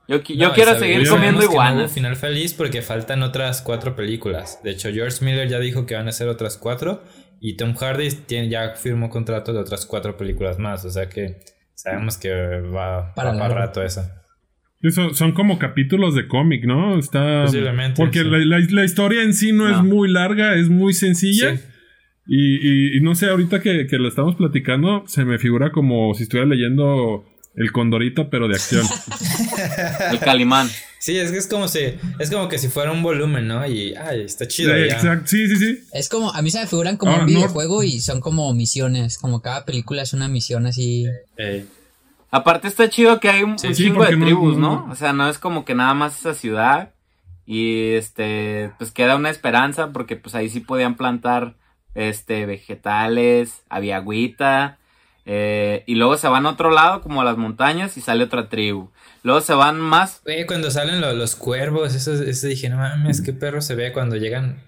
Yo, 0.09 0.23
qui- 0.23 0.37
yo 0.37 0.49
No, 0.49 0.55
quiero 0.55 0.79
seguir 0.79 1.09
comiendo 1.09 1.41
que 1.41 1.47
no 1.47 1.53
iguanas. 1.53 1.93
final 1.93 2.17
feliz 2.17 2.53
porque 2.53 2.83
faltan 2.83 3.23
otras 3.23 3.63
cuatro 3.63 3.95
películas. 3.95 4.59
De 4.63 4.73
hecho, 4.73 4.91
George 4.93 5.25
Miller 5.25 5.49
ya 5.49 5.59
dijo 5.59 5.87
que 5.87 5.95
van 5.95 6.09
a 6.09 6.13
ser 6.13 6.29
otras 6.29 6.57
cuatro. 6.57 7.03
Y 7.41 7.57
Tom 7.57 7.75
Hardy 7.75 8.11
tiene, 8.27 8.49
ya 8.51 8.75
firmó 8.77 9.09
contrato 9.09 9.53
de 9.53 9.61
otras 9.61 9.87
cuatro 9.87 10.17
películas 10.17 10.59
más. 10.59 10.85
O 10.85 10.91
sea 10.91 11.09
que 11.09 11.41
sabemos 11.83 12.19
que 12.19 12.31
va 12.31 13.15
para, 13.15 13.33
para 13.39 13.55
rato 13.55 13.83
eso. 13.83 14.03
Eso 14.83 15.13
son 15.15 15.33
como 15.33 15.59
capítulos 15.59 16.15
de 16.15 16.27
cómic, 16.27 16.65
¿no? 16.65 16.99
Está. 16.99 17.45
Posiblemente. 17.45 18.03
Porque 18.03 18.25
la, 18.25 18.85
historia 18.85 19.23
en 19.23 19.35
sí 19.35 19.53
no, 19.53 19.69
es 19.69 19.83
muy 19.83 20.11
larga, 20.11 20.55
es 20.55 20.69
muy 20.69 20.95
sencilla. 20.95 21.55
Y, 22.27 22.97
y, 22.97 23.01
no 23.01 23.15
sé, 23.15 23.29
ahorita 23.29 23.61
que, 23.61 23.87
que 23.87 23.99
lo 23.99 24.09
estamos 24.09 24.37
platicando, 24.37 25.05
se 25.07 25.25
me 25.25 25.39
figura 25.39 25.73
como 25.73 26.15
si 26.15 26.23
estuviera 26.23 26.49
leyendo 26.49 27.25
El 27.57 27.73
Condorito, 27.73 28.31
pero 28.31 28.47
de 28.47 28.55
acción. 28.55 28.87
el 30.13 30.19
Calimán. 30.21 30.69
Sí, 31.01 31.19
es 31.19 31.33
que 31.33 31.39
es 31.39 31.47
como 31.47 31.67
si, 31.67 31.99
es 32.19 32.31
como 32.31 32.49
que 32.49 32.59
si 32.59 32.69
fuera 32.69 32.93
un 32.93 33.03
volumen, 33.03 33.49
¿no? 33.49 33.67
Y, 33.67 33.95
ay, 33.95 34.21
está 34.21 34.47
chido. 34.47 34.75
Sí, 34.75 34.81
exacto. 34.83 35.27
sí, 35.29 35.49
sí, 35.49 35.57
sí. 35.57 35.85
Es 35.95 36.11
como, 36.11 36.31
a 36.31 36.43
mí 36.43 36.51
se 36.51 36.61
me 36.61 36.67
figuran 36.67 36.99
como 36.99 37.17
un 37.17 37.25
videojuego 37.25 37.83
y 37.83 38.01
son 38.01 38.21
como 38.21 38.53
misiones, 38.53 39.17
como 39.17 39.41
cada 39.41 39.65
película 39.65 40.03
es 40.03 40.13
una 40.13 40.29
misión 40.29 40.67
así. 40.67 41.07
Aparte 42.31 42.69
está 42.69 42.91
chido 42.91 43.19
que 43.19 43.31
hay 43.31 43.43
un, 43.43 43.57
chingo 43.57 44.05
de 44.05 44.15
tribus, 44.15 44.59
no, 44.59 44.89
O 44.91 44.95
sea, 44.95 45.15
no 45.15 45.31
es 45.31 45.39
como 45.39 45.65
que 45.65 45.75
nada 45.75 45.95
más 45.95 46.19
esa 46.19 46.35
ciudad 46.35 46.93
y 47.47 47.93
este, 47.95 48.71
pues 48.77 48.93
queda 48.93 49.17
una 49.17 49.31
esperanza 49.31 49.93
porque 49.93 50.17
pues 50.17 50.35
ahí 50.35 50.51
sí 50.51 50.61
podían 50.61 50.97
plantar 50.97 51.57
este, 51.95 52.45
vegetales, 52.45 53.63
había 53.71 53.97
agüita, 53.97 54.77
eh, 55.25 55.83
y 55.87 55.95
luego 55.95 56.17
se 56.17 56.29
van 56.29 56.45
a 56.45 56.51
otro 56.51 56.71
lado, 56.71 57.01
como 57.01 57.21
a 57.21 57.25
las 57.25 57.37
montañas, 57.37 57.97
y 57.97 58.01
sale 58.01 58.25
otra 58.25 58.49
tribu. 58.49 58.91
Luego 59.23 59.41
se 59.41 59.55
van 59.55 59.79
más. 59.79 60.23
cuando 60.47 60.71
salen 60.71 61.01
los, 61.01 61.37
cuervos, 61.37 61.95
eso, 61.95 62.15
eso 62.15 62.47
dije, 62.47 62.69
no 62.69 62.77
mames, 62.77 63.21
qué 63.21 63.33
perro 63.33 63.61
se 63.61 63.75
ve 63.75 63.93
cuando 63.93 64.17
llegan. 64.17 64.63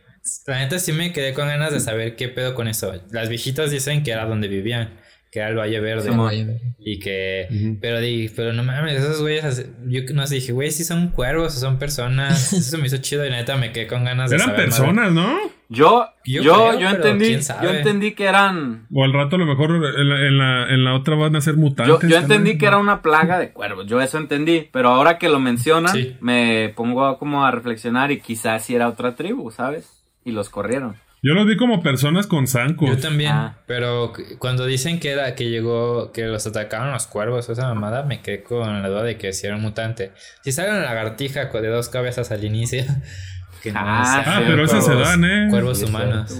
La 0.46 0.58
neta 0.58 0.78
sí 0.78 0.92
me 0.92 1.12
quedé 1.12 1.34
con 1.34 1.48
ganas 1.48 1.72
de 1.72 1.80
saber 1.80 2.16
qué 2.16 2.28
pedo 2.28 2.54
con 2.54 2.68
eso. 2.68 2.92
Las 3.10 3.28
viejitas 3.28 3.70
dicen 3.70 4.04
que 4.04 4.12
era 4.12 4.26
donde 4.26 4.48
vivían 4.48 4.90
que 5.32 5.38
era 5.38 5.48
el 5.48 5.56
Valle 5.56 5.80
Verde. 5.80 6.74
Y 6.78 6.98
que, 6.98 7.78
pero 7.80 8.00
di, 8.00 8.30
pero 8.36 8.52
no 8.52 8.62
mames, 8.62 9.02
esos 9.02 9.22
güeyes, 9.22 9.66
yo 9.86 10.02
no 10.12 10.26
sé, 10.26 10.34
dije, 10.34 10.52
güey, 10.52 10.70
si 10.70 10.84
son 10.84 11.08
cuervos 11.08 11.56
o 11.56 11.58
son 11.58 11.78
personas. 11.78 12.52
Eso 12.52 12.76
me 12.76 12.86
hizo 12.86 12.98
chido 12.98 13.26
y 13.26 13.30
neta 13.30 13.56
me 13.56 13.72
quedé 13.72 13.86
con 13.86 14.04
ganas 14.04 14.28
de 14.28 14.36
Eran 14.36 14.54
personas, 14.54 15.10
¿no? 15.10 15.38
Yo, 15.70 16.06
yo, 16.26 16.42
yo, 16.42 16.90
entendí, 16.90 17.38
yo 17.62 17.70
entendí 17.70 18.12
que 18.12 18.24
eran. 18.24 18.86
O 18.92 19.04
al 19.04 19.14
rato 19.14 19.36
a 19.36 19.38
lo 19.38 19.46
mejor 19.46 19.70
en 19.70 20.38
la, 20.38 20.68
en 20.68 20.84
la, 20.84 20.94
otra 20.94 21.14
van 21.14 21.34
a 21.34 21.40
ser 21.40 21.56
mutantes. 21.56 21.98
Yo, 22.02 22.08
yo 22.08 22.18
entendí 22.18 22.58
que 22.58 22.66
era 22.66 22.76
una 22.76 23.00
plaga 23.00 23.38
de 23.38 23.52
cuervos, 23.52 23.86
yo 23.86 24.02
eso 24.02 24.18
entendí, 24.18 24.68
pero 24.70 24.90
ahora 24.90 25.16
que 25.16 25.30
lo 25.30 25.40
mencionan, 25.40 25.96
me 26.20 26.74
pongo 26.76 27.16
como 27.16 27.46
a 27.46 27.50
reflexionar 27.50 28.12
y 28.12 28.20
quizás 28.20 28.66
si 28.66 28.74
era 28.74 28.86
otra 28.86 29.14
tribu, 29.14 29.50
¿sabes? 29.50 30.04
Y 30.26 30.32
los 30.32 30.50
corrieron. 30.50 30.96
Yo 31.24 31.34
los 31.34 31.46
vi 31.46 31.56
como 31.56 31.84
personas 31.84 32.26
con 32.26 32.48
zancos. 32.48 32.88
Yo 32.88 32.98
también, 32.98 33.30
ah. 33.30 33.58
pero 33.66 34.12
cuando 34.40 34.66
dicen 34.66 34.98
que 34.98 35.12
era 35.12 35.36
que 35.36 35.50
llegó, 35.50 36.10
que 36.10 36.26
los 36.26 36.44
atacaron 36.48 36.90
los 36.90 37.06
cuervos 37.06 37.48
esa 37.48 37.68
mamada, 37.72 38.02
me 38.02 38.20
quedé 38.22 38.42
con 38.42 38.82
la 38.82 38.88
duda 38.88 39.04
de 39.04 39.16
que 39.18 39.32
si 39.32 39.46
era 39.46 39.54
un 39.54 39.62
mutante. 39.62 40.10
Si 40.42 40.50
sale 40.50 40.70
una 40.70 40.80
lagartija 40.80 41.44
de 41.44 41.68
dos 41.68 41.88
cabezas 41.88 42.32
al 42.32 42.44
inicio, 42.44 42.82
que 43.62 43.70
no 43.70 43.78
ah, 43.80 44.24
ah 44.26 44.42
pero 44.44 44.64
esas 44.64 44.84
se 44.84 44.96
dan, 44.96 45.24
¿eh? 45.24 45.46
Cuervos 45.48 45.80
humanos. 45.84 46.36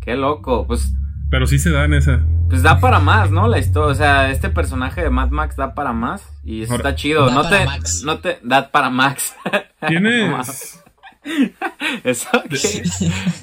Qué 0.00 0.14
loco, 0.14 0.68
pues. 0.68 0.92
Pero 1.28 1.48
sí 1.48 1.58
se 1.58 1.72
dan 1.72 1.94
esa. 1.94 2.20
Pues 2.48 2.62
da 2.62 2.78
para 2.78 3.00
más, 3.00 3.32
¿no? 3.32 3.48
La 3.48 3.58
historia, 3.58 3.90
o 3.90 3.94
sea, 3.96 4.30
este 4.30 4.48
personaje 4.48 5.02
de 5.02 5.10
Mad 5.10 5.30
Max 5.30 5.56
da 5.56 5.74
para 5.74 5.92
más 5.92 6.22
y 6.44 6.62
está 6.62 6.94
chido. 6.94 7.30
no 7.32 7.46
te, 7.48 7.66
no 8.04 8.20
te, 8.20 8.38
da 8.44 8.70
para 8.70 8.90
Max. 8.90 9.34
Tienes. 9.88 10.84
Eso 12.04 12.28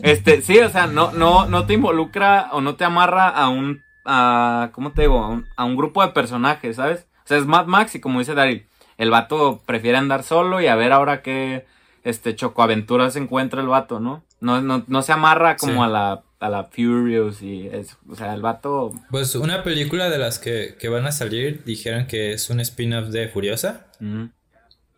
este, 0.02 0.42
sí, 0.42 0.60
o 0.60 0.70
sea, 0.70 0.88
no, 0.88 1.12
no, 1.12 1.48
no 1.48 1.66
te 1.66 1.74
involucra 1.74 2.50
o 2.52 2.62
no 2.62 2.76
te 2.76 2.84
amarra 2.84 3.30
a 3.30 3.50
un, 3.50 3.82
a, 4.06 4.70
¿cómo 4.74 4.92
te 4.92 5.04
digo? 5.04 5.44
A 5.56 5.66
un, 5.66 5.76
grupo 5.76 6.02
de 6.06 6.14
personajes, 6.14 6.78
¿sabes? 6.78 7.08
O 7.24 7.28
sea, 7.28 7.38
es 7.38 7.46
Mad 7.46 7.66
Max 7.66 7.96
y 7.96 8.02
como 8.02 8.20
dice 8.20 8.34
Daryl, 8.34 8.68
el 8.98 9.10
vato 9.10 9.62
prefiere 9.66 9.98
andar 9.98 10.24
solo 10.24 10.62
y 10.62 10.68
a 10.68 10.76
ver 10.76 10.92
ahora 10.92 11.22
qué, 11.22 11.66
este, 12.04 12.36
chocoaventuras 12.36 13.16
encuentra 13.16 13.62
el 13.62 13.68
vato, 13.68 14.00
¿no? 14.00 14.24
No, 14.40 14.62
no, 14.62 14.84
no 14.88 15.02
se 15.02 15.12
amarra 15.12 15.58
como 15.58 15.84
a 15.84 15.88
la 15.88 16.22
a 16.46 16.50
la 16.50 16.66
Furious 16.66 17.42
y 17.42 17.68
eso. 17.68 17.98
O 18.10 18.16
sea, 18.16 18.34
el 18.34 18.42
vato. 18.42 18.94
Pues 19.10 19.36
una 19.36 19.64
película 19.64 20.10
de 20.10 20.18
las 20.18 20.40
que, 20.40 20.76
que 20.80 20.90
van 20.90 21.06
a 21.06 21.12
salir 21.12 21.64
dijeron 21.66 22.08
que 22.08 22.34
es 22.34 22.50
un 22.50 22.60
spin-off 22.60 23.08
de 23.10 23.28
Furiosa. 23.28 23.88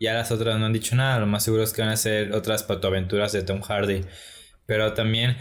Ya 0.00 0.14
las 0.14 0.30
otras 0.30 0.58
no 0.58 0.66
han 0.66 0.72
dicho 0.72 0.94
nada, 0.94 1.18
lo 1.18 1.26
más 1.26 1.42
seguro 1.42 1.64
es 1.64 1.72
que 1.72 1.82
van 1.82 1.90
a 1.90 1.96
ser 1.96 2.32
otras 2.32 2.62
patoaventuras 2.62 3.32
de 3.32 3.42
Tom 3.42 3.60
Hardy. 3.62 4.04
Pero 4.66 4.92
también 4.92 5.36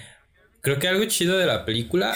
creo 0.62 0.80
que 0.80 0.88
algo 0.88 1.06
chido 1.06 1.38
de 1.38 1.46
la 1.46 1.63
película 1.65 2.15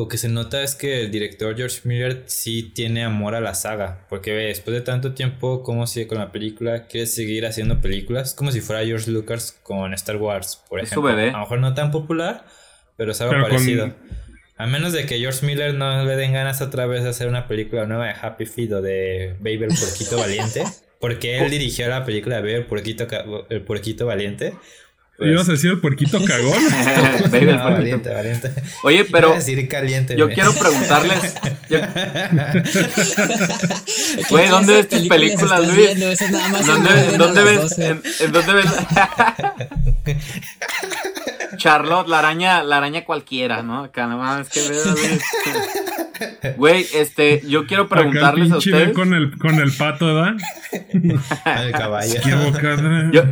o 0.00 0.06
que 0.06 0.16
se 0.16 0.28
nota 0.28 0.62
es 0.62 0.76
que 0.76 1.00
el 1.00 1.10
director 1.10 1.56
George 1.56 1.80
Miller 1.82 2.22
sí 2.26 2.62
tiene 2.62 3.04
amor 3.04 3.34
a 3.34 3.40
la 3.40 3.54
saga. 3.54 4.06
Porque 4.08 4.32
ve, 4.32 4.44
después 4.44 4.74
de 4.76 4.80
tanto 4.80 5.12
tiempo, 5.12 5.64
como 5.64 5.88
sigue 5.88 6.06
con 6.06 6.18
la 6.18 6.30
película, 6.30 6.86
quiere 6.86 7.06
seguir 7.06 7.44
haciendo 7.44 7.80
películas. 7.80 8.32
Como 8.32 8.52
si 8.52 8.60
fuera 8.60 8.84
George 8.84 9.10
Lucas 9.10 9.58
con 9.64 9.92
Star 9.94 10.16
Wars, 10.16 10.62
por 10.68 10.78
ejemplo. 10.78 11.08
A 11.08 11.16
lo 11.16 11.38
mejor 11.38 11.58
no 11.58 11.74
tan 11.74 11.90
popular, 11.90 12.46
pero 12.96 13.10
es 13.10 13.20
algo 13.20 13.42
parecido. 13.42 13.92
A 14.56 14.66
menos 14.66 14.92
de 14.92 15.04
que 15.04 15.18
George 15.18 15.44
Miller 15.44 15.74
no 15.74 16.04
le 16.04 16.16
den 16.16 16.32
ganas 16.32 16.62
otra 16.62 16.86
vez 16.86 17.02
de 17.02 17.10
hacer 17.10 17.28
una 17.28 17.48
película 17.48 17.86
nueva 17.86 18.06
de 18.06 18.14
Happy 18.20 18.46
Feet 18.46 18.72
o 18.72 18.80
de 18.80 19.34
Baby 19.40 19.64
el 19.64 19.68
Porquito 19.68 20.16
Valiente. 20.16 20.62
Porque 21.00 21.38
él 21.38 21.50
dirigió 21.50 21.88
la 21.88 22.04
película 22.04 22.36
de 22.36 22.42
Baby 22.42 22.54
el 22.54 22.66
Puerquito, 22.66 23.06
el 23.48 23.62
puerquito 23.62 24.06
Valiente. 24.06 24.54
Pues, 25.18 25.30
¿Ibas 25.32 25.48
a 25.48 25.52
decir 25.52 25.70
el 25.72 25.80
puerquito 25.80 26.24
cagón? 26.24 26.62
Baby, 27.32 27.48
el 27.48 27.58
valiente, 27.58 28.10
valiente. 28.14 28.52
Oye, 28.84 29.04
pero. 29.04 29.34
Decir 29.34 29.68
caliente, 29.68 30.16
yo 30.16 30.30
quiero 30.30 30.54
preguntarles. 30.54 31.34
Güey, 34.30 34.48
¿dónde 34.48 34.72
ves 34.74 34.88
tus 34.88 35.08
películas, 35.08 35.66
Luis? 35.66 35.98
¿Dónde, 36.66 37.18
¿dónde 37.18 37.42
ves? 37.42 37.76
En, 37.78 38.00
dónde 38.32 38.52
ves? 38.52 38.66
Charlotte, 41.56 42.06
la 42.08 42.20
araña, 42.20 42.62
la 42.62 42.76
araña 42.78 43.04
cualquiera, 43.04 43.62
¿no? 43.62 43.84
Acá 43.84 44.06
nomás 44.06 44.48
que 44.48 44.66
veo, 44.68 44.84
Güey, 46.56 46.86
este, 46.94 47.42
yo 47.46 47.66
quiero 47.66 47.88
preguntarles 47.88 48.50
a 48.52 48.58
ustedes. 48.58 48.92
con 48.92 49.14
el, 49.14 49.38
con 49.38 49.54
el 49.56 49.72
pato, 49.76 50.06
¿verdad? 50.06 50.36
el 50.92 51.72
caballo. 51.72 52.20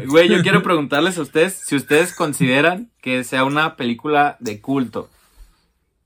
güey, 0.06 0.28
yo 0.28 0.42
quiero 0.42 0.62
preguntarles 0.62 1.18
a 1.18 1.22
ustedes 1.22 1.54
si 1.54 1.76
ustedes 1.76 2.14
consideran 2.14 2.90
que 3.00 3.24
sea 3.24 3.44
una 3.44 3.76
película 3.76 4.36
de 4.40 4.60
culto. 4.60 5.10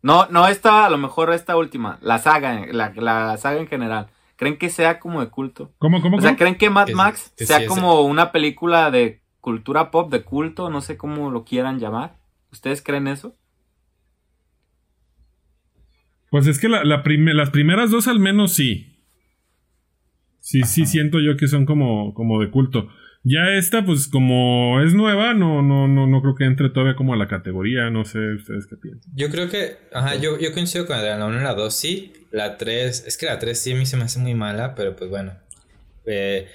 No, 0.02 0.26
no 0.30 0.48
esta, 0.48 0.86
a 0.86 0.90
lo 0.90 0.98
mejor 0.98 1.32
esta 1.32 1.56
última, 1.56 1.98
la 2.00 2.18
saga, 2.18 2.66
la, 2.70 3.36
saga 3.36 3.60
en 3.60 3.68
general. 3.68 4.08
¿Creen 4.36 4.56
que 4.56 4.70
sea 4.70 4.98
como 4.98 5.20
de 5.20 5.28
culto? 5.28 5.70
¿Cómo, 5.78 6.00
cómo? 6.00 6.16
O 6.16 6.20
sea, 6.20 6.36
¿creen 6.36 6.56
que 6.56 6.70
Mad 6.70 6.88
Max 6.90 7.32
sea 7.36 7.66
como 7.66 8.00
una 8.02 8.32
película 8.32 8.90
de 8.90 9.20
cultura 9.40 9.90
pop, 9.90 10.10
de 10.10 10.22
culto? 10.22 10.70
No 10.70 10.80
sé 10.80 10.96
cómo 10.96 11.30
lo 11.30 11.44
quieran 11.44 11.78
llamar. 11.78 12.16
¿Ustedes 12.50 12.82
creen 12.82 13.06
eso? 13.06 13.36
Pues 16.30 16.46
es 16.46 16.58
que 16.58 16.68
la, 16.68 16.84
las 16.84 17.02
primeras 17.50 17.90
dos 17.90 18.08
al 18.08 18.20
menos 18.20 18.54
sí. 18.54 18.86
Sí, 20.40 20.62
sí 20.62 20.86
siento 20.86 21.20
yo 21.20 21.36
que 21.36 21.48
son 21.48 21.66
como, 21.66 22.14
como 22.14 22.40
de 22.40 22.50
culto. 22.50 22.88
Ya 23.22 23.50
esta, 23.52 23.84
pues 23.84 24.08
como 24.08 24.80
es 24.80 24.94
nueva, 24.94 25.34
no, 25.34 25.60
no, 25.60 25.86
no, 25.86 26.06
no 26.06 26.22
creo 26.22 26.34
que 26.34 26.44
entre 26.44 26.70
todavía 26.70 26.96
como 26.96 27.12
a 27.12 27.16
la 27.16 27.28
categoría, 27.28 27.90
no 27.90 28.04
sé 28.06 28.18
ustedes 28.34 28.66
qué 28.66 28.76
piensan. 28.76 29.12
Yo 29.14 29.28
creo 29.28 29.50
que, 29.50 29.76
ajá, 29.92 30.14
yo, 30.14 30.38
yo 30.38 30.52
coincido 30.54 30.86
con 30.86 30.96
la 30.96 31.26
1 31.26 31.40
y 31.40 31.44
la 31.44 31.54
2, 31.54 31.74
sí. 31.74 32.12
La 32.30 32.56
3, 32.56 33.04
es 33.06 33.16
que 33.18 33.26
la 33.26 33.38
3 33.38 33.58
sí 33.58 33.72
a 33.72 33.76
mí 33.76 33.84
se 33.84 33.98
me 33.98 34.04
hace 34.04 34.20
muy 34.20 34.34
mala, 34.34 34.74
pero 34.74 34.96
pues 34.96 35.10
bueno. 35.10 35.32
Eh, 36.06 36.46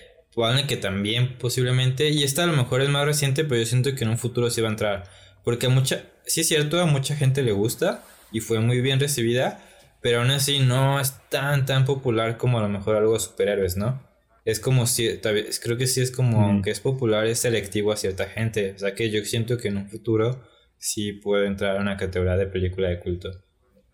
que 0.67 0.77
también 0.77 1.37
posiblemente, 1.37 2.09
y 2.09 2.23
esta 2.23 2.43
a 2.43 2.47
lo 2.47 2.53
mejor 2.53 2.81
es 2.81 2.89
más 2.89 3.05
reciente, 3.05 3.43
pero 3.43 3.61
yo 3.61 3.65
siento 3.65 3.95
que 3.95 4.03
en 4.03 4.09
un 4.09 4.17
futuro 4.17 4.49
sí 4.49 4.61
va 4.61 4.67
a 4.67 4.71
entrar. 4.71 5.03
Porque 5.43 5.67
a 5.67 5.69
mucha, 5.69 6.03
sí 6.25 6.41
es 6.41 6.47
cierto, 6.47 6.81
a 6.81 6.85
mucha 6.85 7.15
gente 7.15 7.43
le 7.43 7.51
gusta 7.51 8.03
y 8.31 8.39
fue 8.41 8.59
muy 8.59 8.81
bien 8.81 8.99
recibida, 8.99 9.63
pero 10.05 10.19
aún 10.19 10.29
así 10.29 10.59
no 10.59 10.99
es 10.99 11.15
tan, 11.31 11.65
tan 11.65 11.83
popular 11.83 12.37
como 12.37 12.59
a 12.59 12.61
lo 12.61 12.69
mejor 12.69 12.95
algo 12.95 13.13
de 13.13 13.19
superhéroes, 13.19 13.75
¿no? 13.75 14.03
Es 14.45 14.59
como 14.59 14.85
si, 14.85 15.17
creo 15.17 15.77
que 15.79 15.87
sí 15.87 15.99
es 15.99 16.11
como, 16.11 16.41
aunque 16.45 16.69
es 16.69 16.79
popular, 16.79 17.25
es 17.25 17.39
selectivo 17.39 17.91
a 17.91 17.97
cierta 17.97 18.27
gente. 18.27 18.73
O 18.75 18.77
sea 18.77 18.93
que 18.93 19.09
yo 19.09 19.25
siento 19.25 19.57
que 19.57 19.69
en 19.69 19.77
un 19.77 19.89
futuro 19.89 20.43
sí 20.77 21.13
puede 21.13 21.47
entrar 21.47 21.75
a 21.75 21.81
una 21.81 21.97
categoría 21.97 22.37
de 22.37 22.45
película 22.45 22.89
de 22.89 22.99
culto. 22.99 23.31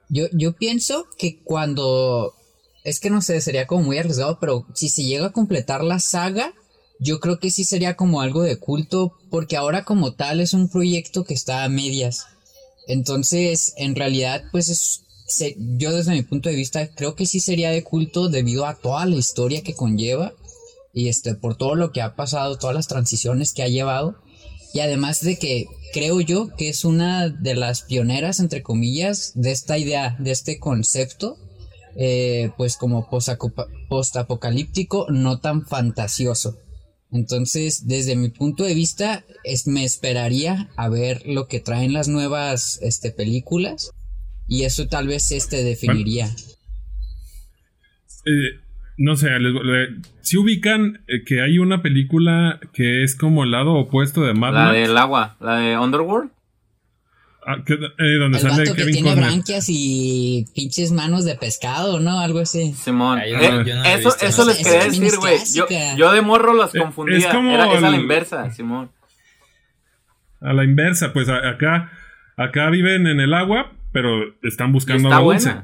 Yo, 0.09 0.25
yo 0.33 0.51
pienso 0.51 1.07
que 1.17 1.41
cuando, 1.45 2.33
es 2.83 2.99
que 2.99 3.09
no 3.09 3.21
sé, 3.21 3.39
sería 3.39 3.65
como 3.65 3.83
muy 3.83 3.97
arriesgado, 3.97 4.37
pero 4.41 4.67
si 4.73 4.89
se 4.89 5.05
llega 5.05 5.27
a 5.27 5.31
completar 5.31 5.81
la 5.81 5.99
saga, 5.99 6.53
yo 6.99 7.21
creo 7.21 7.39
que 7.39 7.51
sí 7.51 7.63
sería 7.63 7.95
como 7.95 8.19
algo 8.19 8.43
de 8.43 8.59
culto, 8.59 9.13
porque 9.29 9.55
ahora 9.55 9.85
como 9.85 10.13
tal 10.13 10.41
es 10.41 10.53
un 10.53 10.69
proyecto 10.69 11.23
que 11.23 11.35
está 11.35 11.63
a 11.63 11.69
medias. 11.69 12.27
Entonces, 12.85 13.73
en 13.77 13.95
realidad, 13.95 14.43
pues 14.51 14.67
es, 14.67 15.05
yo 15.57 15.95
desde 15.95 16.11
mi 16.11 16.23
punto 16.23 16.49
de 16.49 16.55
vista 16.55 16.87
creo 16.93 17.15
que 17.15 17.25
sí 17.25 17.39
sería 17.39 17.71
de 17.71 17.83
culto 17.83 18.29
debido 18.29 18.65
a 18.65 18.75
toda 18.75 19.05
la 19.05 19.15
historia 19.15 19.63
que 19.63 19.73
conlleva 19.73 20.33
y 20.93 21.07
este 21.07 21.35
por 21.35 21.55
todo 21.55 21.75
lo 21.75 21.91
que 21.91 22.01
ha 22.01 22.15
pasado, 22.15 22.57
todas 22.57 22.75
las 22.75 22.87
transiciones 22.87 23.53
que 23.53 23.63
ha 23.63 23.67
llevado 23.67 24.17
y 24.73 24.79
además 24.79 25.21
de 25.21 25.37
que 25.37 25.65
creo 25.93 26.21
yo 26.21 26.49
que 26.55 26.69
es 26.69 26.85
una 26.85 27.29
de 27.29 27.55
las 27.55 27.81
pioneras 27.83 28.39
entre 28.39 28.61
comillas 28.61 29.33
de 29.35 29.51
esta 29.51 29.77
idea, 29.77 30.15
de 30.19 30.31
este 30.31 30.59
concepto 30.59 31.37
eh, 31.95 32.51
pues 32.57 32.77
como 32.77 33.09
post-apocalíptico, 33.09 35.07
no 35.09 35.39
tan 35.39 35.65
fantasioso. 35.65 36.57
Entonces, 37.11 37.87
desde 37.87 38.15
mi 38.15 38.29
punto 38.29 38.63
de 38.63 38.73
vista, 38.73 39.25
es, 39.43 39.67
me 39.67 39.83
esperaría 39.83 40.69
a 40.77 40.87
ver 40.87 41.23
lo 41.25 41.47
que 41.47 41.59
traen 41.59 41.91
las 41.91 42.07
nuevas 42.07 42.79
este, 42.81 43.11
películas 43.11 43.91
y 44.51 44.65
eso 44.65 44.85
tal 44.89 45.07
vez 45.07 45.31
este 45.31 45.63
definiría. 45.63 46.25
Eh, 48.25 48.59
no 48.97 49.15
sé, 49.15 49.29
si 50.19 50.35
ubican 50.37 51.05
eh, 51.07 51.23
que 51.25 51.41
hay 51.41 51.57
una 51.57 51.81
película 51.81 52.59
que 52.73 53.01
es 53.01 53.15
como 53.15 53.45
el 53.45 53.51
lado 53.51 53.75
opuesto 53.75 54.23
de 54.23 54.33
Mad 54.33 54.53
La 54.53 54.73
del 54.73 54.97
agua, 54.97 55.37
la 55.39 55.55
de 55.55 55.77
Underworld. 55.77 56.31
Ah, 57.47 57.63
eh, 57.65 58.17
donde 58.19 58.39
el 58.39 58.47
vato 58.49 58.75
que 58.75 58.85
tiene 58.87 59.15
branquias 59.15 59.67
y 59.69 60.45
pinches 60.53 60.91
manos 60.91 61.23
de 61.23 61.35
pescado, 61.35 62.01
¿no? 62.01 62.19
Algo 62.19 62.39
así. 62.39 62.73
Simón. 62.73 63.21
eso 63.21 64.13
eso 64.19 64.45
les 64.45 64.57
quería 64.57 64.83
decir, 64.83 65.15
güey. 65.17 65.37
Yo, 65.55 65.65
yo, 65.95 66.11
de 66.11 66.21
morro 66.21 66.53
las 66.53 66.73
confundía. 66.73 67.19
Es, 67.19 67.27
como 67.27 67.51
Era, 67.51 67.73
es 67.73 67.81
a 67.81 67.89
la 67.89 67.97
inversa, 67.97 68.51
Simón. 68.51 68.91
A 70.41 70.51
la 70.51 70.65
inversa, 70.65 71.13
pues 71.13 71.29
acá, 71.29 71.89
acá 72.35 72.69
viven 72.69 73.07
en 73.07 73.21
el 73.21 73.33
agua, 73.33 73.71
pero 73.91 74.35
están 74.43 74.71
buscando 74.71 75.11
agua 75.11 75.33
dulce. 75.33 75.55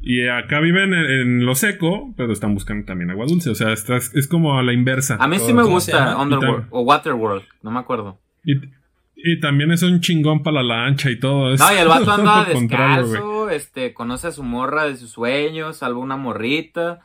Y 0.00 0.28
acá 0.28 0.60
viven 0.60 0.94
en, 0.94 1.44
lo 1.44 1.54
seco, 1.54 2.14
pero 2.16 2.32
están 2.32 2.54
buscando 2.54 2.86
también 2.86 3.10
agua 3.10 3.26
dulce. 3.26 3.50
O 3.50 3.54
sea, 3.54 3.72
es 3.72 4.28
como 4.28 4.58
a 4.58 4.62
la 4.62 4.72
inversa. 4.72 5.16
A 5.18 5.26
mí 5.26 5.38
sí 5.38 5.52
me 5.52 5.64
gusta 5.64 6.16
Underworld 6.16 6.66
o 6.70 6.82
Waterworld, 6.82 7.44
no 7.62 7.70
me 7.70 7.80
acuerdo. 7.80 8.18
Y, 8.44 9.40
también 9.40 9.72
es 9.72 9.82
un 9.82 10.00
chingón 10.00 10.44
para 10.44 10.62
la 10.62 10.84
lancha 10.84 11.10
y 11.10 11.18
todo 11.18 11.52
eso. 11.52 11.64
No, 11.64 11.74
y 11.74 11.78
el 11.78 11.88
vato 11.88 12.12
anda 12.12 12.44
descalzo, 12.44 13.50
este, 13.50 13.92
conoce 13.92 14.28
a 14.28 14.32
su 14.32 14.44
morra 14.44 14.84
de 14.84 14.96
sus 14.96 15.10
sueños, 15.10 15.78
salva 15.78 15.98
una 15.98 16.16
morrita. 16.16 17.00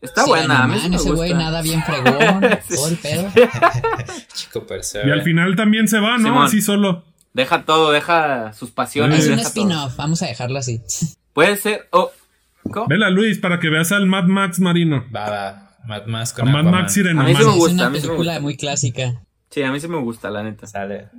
Está 0.00 0.26
buena, 0.26 0.64
a 0.64 0.68
mí 0.68 0.78
sí 0.78 0.90
me 0.90 0.96
ese 0.96 1.10
güey 1.10 1.32
nada 1.32 1.62
bien 1.62 1.82
fregón, 1.86 2.40
todo 2.68 2.88
el 2.88 2.96
pedo. 2.96 3.28
Chico 4.34 4.66
Y 5.04 5.10
al 5.10 5.22
final 5.22 5.56
también 5.56 5.88
se 5.88 5.98
va, 5.98 6.18
¿no? 6.18 6.42
Así 6.42 6.60
solo. 6.60 7.04
Deja 7.36 7.66
todo, 7.66 7.92
deja 7.92 8.54
sus 8.54 8.70
pasiones. 8.70 9.26
Es 9.26 9.28
un 9.28 9.38
spin-off, 9.40 9.94
vamos 9.96 10.22
a 10.22 10.26
dejarlo 10.26 10.58
así. 10.58 10.80
Puede 11.34 11.58
ser. 11.58 11.86
Oh, 11.90 12.10
Vela, 12.88 13.10
Luis, 13.10 13.38
para 13.38 13.60
que 13.60 13.68
veas 13.68 13.92
al 13.92 14.06
Mad 14.06 14.24
Max 14.24 14.58
marino. 14.58 15.04
Va, 15.14 15.28
va. 15.28 15.76
Mad 15.86 16.06
Max 16.06 16.32
con 16.32 16.48
a 16.48 16.50
Mad 16.50 16.64
Max 16.64 16.94
Sireno. 16.94 17.20
A 17.20 17.24
mí 17.24 17.34
sí 17.36 17.44
me 17.44 17.50
gusta. 17.50 17.66
Es 17.68 17.74
una 17.74 17.92
película 17.92 18.40
muy 18.40 18.56
clásica. 18.56 19.20
Sí, 19.50 19.62
a 19.62 19.70
mí 19.70 19.78
sí 19.78 19.86
me 19.86 19.98
gusta, 19.98 20.30
la 20.30 20.44
neta. 20.44 20.66
Sale. 20.66 21.10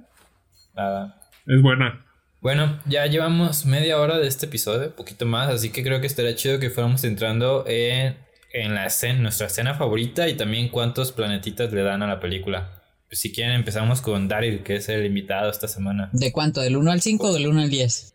Va, 0.75 0.89
va. 0.89 1.21
Es 1.45 1.62
buena. 1.62 2.03
Bueno, 2.41 2.80
ya 2.88 3.06
llevamos 3.06 3.67
media 3.67 3.99
hora 3.99 4.17
de 4.17 4.27
este 4.27 4.47
episodio, 4.47 4.95
poquito 4.95 5.27
más, 5.27 5.49
así 5.49 5.69
que 5.69 5.84
creo 5.84 6.01
que 6.01 6.08
estaría 6.08 6.34
chido 6.34 6.58
que 6.58 6.71
fuéramos 6.71 7.03
entrando 7.03 7.63
en, 7.67 8.17
en 8.53 8.73
la 8.73 8.88
escena, 8.88 9.19
nuestra 9.19 9.45
escena 9.45 9.75
favorita 9.75 10.27
y 10.27 10.36
también 10.36 10.69
cuántos 10.69 11.12
planetitas 11.12 11.71
le 11.71 11.84
dan 11.84 12.01
a 12.01 12.08
la 12.08 12.19
película. 12.19 12.76
Pues 13.07 13.19
si 13.19 13.31
quieren 13.31 13.55
empezamos 13.55 14.01
con 14.01 14.27
Daryl, 14.27 14.63
que 14.63 14.75
es 14.75 14.89
el 14.89 15.05
invitado 15.05 15.49
esta 15.49 15.67
semana. 15.69 16.09
¿De 16.11 16.33
cuánto? 16.33 16.59
¿Del 16.59 16.75
1 16.75 16.91
al 16.91 17.01
5 17.01 17.27
o 17.27 17.33
del 17.33 17.47
1 17.47 17.61
al 17.61 17.69
10? 17.69 18.13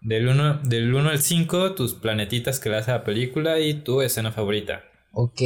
Del 0.00 0.28
1 0.28 0.60
del 0.64 0.96
al 0.96 1.20
5, 1.20 1.74
tus 1.74 1.94
planetitas 1.94 2.58
que 2.58 2.70
le 2.70 2.76
hace 2.76 2.90
a 2.90 2.98
la 2.98 3.04
película 3.04 3.60
y 3.60 3.74
tu 3.74 4.00
escena 4.00 4.32
favorita. 4.32 4.82
Ok, 5.12 5.42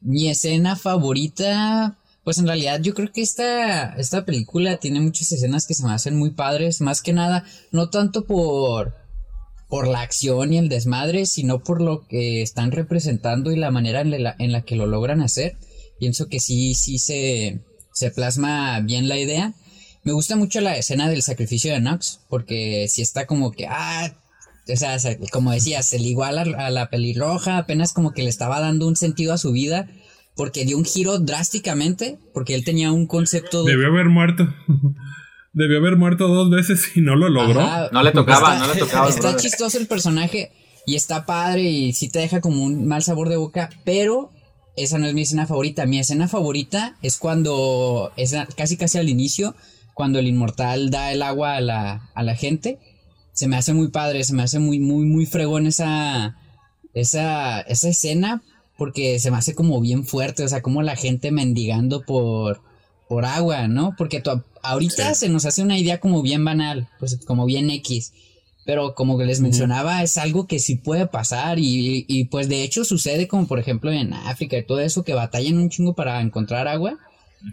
mi 0.00 0.28
escena 0.28 0.76
favorita, 0.76 1.98
pues 2.22 2.38
en 2.38 2.46
realidad 2.46 2.80
yo 2.80 2.94
creo 2.94 3.10
que 3.12 3.22
esta, 3.22 3.94
esta 3.94 4.24
película 4.24 4.76
tiene 4.76 5.00
muchas 5.00 5.32
escenas 5.32 5.66
que 5.66 5.74
se 5.74 5.84
me 5.84 5.92
hacen 5.92 6.16
muy 6.16 6.30
padres, 6.30 6.80
más 6.80 7.02
que 7.02 7.12
nada, 7.12 7.44
no 7.72 7.90
tanto 7.90 8.24
por, 8.24 8.94
por 9.68 9.88
la 9.88 10.00
acción 10.00 10.52
y 10.52 10.58
el 10.58 10.68
desmadre, 10.68 11.26
sino 11.26 11.62
por 11.62 11.80
lo 11.80 12.06
que 12.06 12.42
están 12.42 12.70
representando 12.70 13.50
y 13.50 13.56
la 13.56 13.72
manera 13.72 14.00
en 14.00 14.22
la, 14.22 14.36
en 14.38 14.52
la 14.52 14.62
que 14.62 14.76
lo 14.76 14.86
logran 14.86 15.20
hacer. 15.20 15.56
Pienso 15.98 16.28
que 16.28 16.40
sí, 16.40 16.74
sí 16.74 16.98
se, 16.98 17.60
se 17.92 18.10
plasma 18.10 18.80
bien 18.80 19.08
la 19.08 19.18
idea. 19.18 19.54
Me 20.04 20.12
gusta 20.12 20.36
mucho 20.36 20.60
la 20.60 20.76
escena 20.76 21.08
del 21.08 21.22
sacrificio 21.22 21.72
de 21.72 21.80
Nox, 21.80 22.20
porque 22.28 22.86
si 22.88 23.02
está 23.02 23.26
como 23.26 23.52
que, 23.52 23.66
ah, 23.68 24.12
o 24.68 24.76
sea, 24.76 24.98
como 25.30 25.52
decías, 25.52 25.92
el 25.92 26.06
igual 26.06 26.38
a, 26.38 26.70
la 26.70 26.90
pelirroja, 26.90 27.58
apenas 27.58 27.92
como 27.92 28.12
que 28.12 28.22
le 28.22 28.28
estaba 28.28 28.60
dando 28.60 28.88
un 28.88 28.96
sentido 28.96 29.32
a 29.32 29.38
su 29.38 29.52
vida, 29.52 29.88
porque 30.34 30.64
dio 30.64 30.76
un 30.76 30.84
giro 30.84 31.18
drásticamente, 31.18 32.18
porque 32.34 32.54
él 32.54 32.64
tenía 32.64 32.90
un 32.90 33.06
concepto... 33.06 33.64
Debió 33.64 33.88
haber 33.88 34.06
muerto. 34.06 34.52
Debió 35.52 35.78
haber 35.78 35.96
muerto 35.96 36.28
dos 36.28 36.50
veces 36.50 36.96
y 36.96 37.00
no 37.02 37.14
lo 37.14 37.28
logró. 37.28 37.62
no 37.92 38.02
le 38.02 38.12
tocaba, 38.12 38.58
no 38.58 38.72
le 38.72 38.80
tocaba. 38.80 39.08
Está 39.08 39.36
chistoso 39.36 39.78
el 39.78 39.86
personaje 39.86 40.50
y 40.86 40.96
está 40.96 41.26
padre 41.26 41.62
y 41.62 41.92
sí 41.92 42.08
te 42.08 42.20
deja 42.20 42.40
como 42.40 42.64
un 42.64 42.88
mal 42.88 43.02
sabor 43.02 43.28
de 43.28 43.36
boca, 43.36 43.68
pero 43.84 44.30
esa 44.76 44.98
no 44.98 45.06
es 45.06 45.14
mi 45.14 45.22
escena 45.22 45.46
favorita. 45.46 45.86
Mi 45.86 45.98
escena 45.98 46.28
favorita 46.28 46.96
es 47.02 47.18
cuando, 47.18 48.12
es 48.16 48.34
casi 48.56 48.76
casi 48.76 48.98
al 48.98 49.08
inicio, 49.08 49.54
cuando 49.94 50.18
el 50.18 50.28
inmortal 50.28 50.90
da 50.90 51.12
el 51.12 51.22
agua 51.22 51.56
a 51.56 51.60
la, 51.60 52.10
a 52.14 52.22
la 52.22 52.34
gente. 52.34 52.78
Se 53.32 53.48
me 53.48 53.56
hace 53.56 53.72
muy 53.72 53.88
padre, 53.88 54.24
se 54.24 54.34
me 54.34 54.42
hace 54.42 54.58
muy, 54.58 54.78
muy, 54.78 55.04
muy 55.04 55.26
fregón 55.26 55.66
esa, 55.66 56.36
esa, 56.94 57.60
esa 57.60 57.88
escena, 57.88 58.42
porque 58.76 59.18
se 59.20 59.30
me 59.30 59.38
hace 59.38 59.54
como 59.54 59.80
bien 59.80 60.04
fuerte, 60.04 60.44
o 60.44 60.48
sea, 60.48 60.62
como 60.62 60.82
la 60.82 60.96
gente 60.96 61.30
mendigando 61.30 62.02
por, 62.04 62.62
por 63.08 63.24
agua, 63.24 63.68
¿no? 63.68 63.94
Porque 63.96 64.22
ahorita 64.62 65.14
se 65.14 65.28
nos 65.28 65.46
hace 65.46 65.62
una 65.62 65.78
idea 65.78 66.00
como 66.00 66.22
bien 66.22 66.44
banal, 66.44 66.88
pues 66.98 67.18
como 67.26 67.46
bien 67.46 67.70
X. 67.70 68.12
Pero 68.64 68.94
como 68.94 69.18
que 69.18 69.24
les 69.24 69.40
mencionaba, 69.40 70.02
es 70.02 70.16
algo 70.16 70.46
que 70.46 70.58
sí 70.58 70.76
puede 70.76 71.06
pasar 71.06 71.58
y, 71.58 72.04
y, 72.08 72.26
pues 72.26 72.48
de 72.48 72.62
hecho 72.62 72.84
sucede 72.84 73.26
como 73.26 73.48
por 73.48 73.58
ejemplo 73.58 73.90
en 73.90 74.12
África 74.12 74.56
y 74.56 74.62
todo 74.64 74.80
eso 74.80 75.02
que 75.02 75.14
batallan 75.14 75.58
un 75.58 75.68
chingo 75.68 75.94
para 75.94 76.20
encontrar 76.20 76.68
agua 76.68 76.98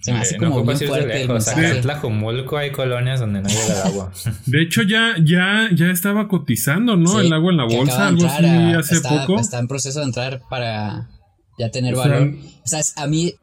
se 0.02 0.14
me 0.14 0.20
hace 0.20 0.38
como 0.38 0.64
bien 0.64 0.78
fuerte 0.78 1.24
el 1.24 1.66
En 1.66 1.82
Tlajomulco 1.82 2.58
hay 2.58 2.72
colonias 2.72 3.20
donde 3.20 3.42
no 3.42 3.50
llega 3.50 3.82
el 3.82 3.88
agua. 3.88 4.12
De 4.46 4.62
hecho, 4.62 4.84
ya, 4.84 5.16
ya, 5.24 5.70
ya 5.76 5.88
estaba 5.88 6.28
cotizando, 6.28 6.96
¿no? 6.96 7.20
el 7.20 7.34
agua 7.34 7.52
en 7.52 7.58
la 7.58 7.64
bolsa, 7.66 8.08
algo 8.08 8.26
así 8.26 8.46
hace 8.46 8.96
está, 8.96 9.26
poco. 9.26 9.40
Está 9.40 9.60
en 9.60 9.68
proceso 9.68 10.00
de 10.00 10.06
entrar 10.06 10.42
para 10.50 11.10
ya 11.58 11.72
tener 11.72 11.96
valor. 11.96 12.34
O 12.64 12.68
sea, 12.68 12.82
a 12.98 13.08
mí 13.08 13.34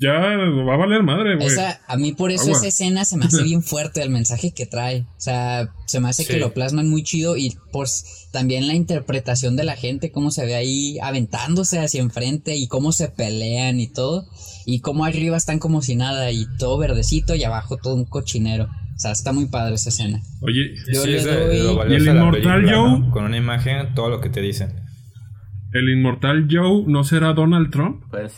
ya 0.00 0.12
va 0.12 0.74
a 0.74 0.76
valer 0.76 1.02
madre, 1.02 1.36
güey. 1.36 1.48
a 1.86 1.96
mí 1.96 2.12
por 2.12 2.30
eso 2.30 2.50
esa 2.50 2.66
escena 2.66 3.04
se 3.04 3.16
me 3.16 3.26
hace 3.26 3.42
bien 3.44 3.62
fuerte 3.62 4.02
el 4.02 4.10
mensaje 4.10 4.52
que 4.52 4.66
trae. 4.66 5.02
O 5.16 5.20
sea, 5.20 5.72
se 5.86 6.00
me 6.00 6.08
hace 6.08 6.24
que 6.24 6.38
lo 6.38 6.54
plasman 6.54 6.88
muy 6.88 7.02
chido 7.02 7.36
y 7.36 7.56
pues 7.72 8.28
también 8.32 8.66
la 8.66 8.74
interpretación 8.74 9.56
de 9.56 9.64
la 9.64 9.76
gente, 9.76 10.10
cómo 10.10 10.30
se 10.30 10.46
ve 10.46 10.54
ahí 10.54 10.98
aventándose 11.00 11.78
hacia 11.78 12.00
enfrente 12.00 12.56
y 12.56 12.68
cómo 12.68 12.92
se 12.92 13.08
pelean 13.08 13.80
y 13.80 13.88
todo. 13.88 14.26
Y 14.64 14.80
cómo 14.80 15.04
arriba 15.04 15.36
están 15.36 15.58
como 15.58 15.82
si 15.82 15.96
nada 15.96 16.30
y 16.30 16.46
todo 16.58 16.78
verdecito 16.78 17.34
y 17.34 17.44
abajo 17.44 17.76
todo 17.76 17.94
un 17.94 18.04
cochinero. 18.04 18.64
O 18.94 18.98
sea, 18.98 19.12
está 19.12 19.32
muy 19.32 19.46
padre 19.46 19.74
esa 19.74 19.90
escena. 19.90 20.22
Oye, 20.40 20.74
Yo 20.92 21.04
¿y 21.06 21.94
el 21.94 22.06
Inmortal 22.06 22.70
Joe? 22.70 23.10
Con 23.10 23.24
una 23.24 23.36
imagen, 23.36 23.94
todo 23.94 24.08
lo 24.08 24.20
que 24.20 24.30
te 24.30 24.40
dicen. 24.40 24.74
¿El 25.72 25.88
Inmortal 25.88 26.46
Joe 26.50 26.84
no 26.86 27.02
será 27.02 27.32
Donald 27.32 27.70
Trump? 27.70 28.04
Pues 28.10 28.34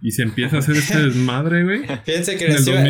y 0.00 0.12
se 0.12 0.22
empieza 0.22 0.56
a 0.56 0.58
hacer 0.60 0.76
este 0.76 0.98
desmadre, 1.06 1.64
güey. 1.64 1.80
Fíjense 2.04 2.36
que 2.36 2.48
les 2.48 2.66
iba, 2.66 2.80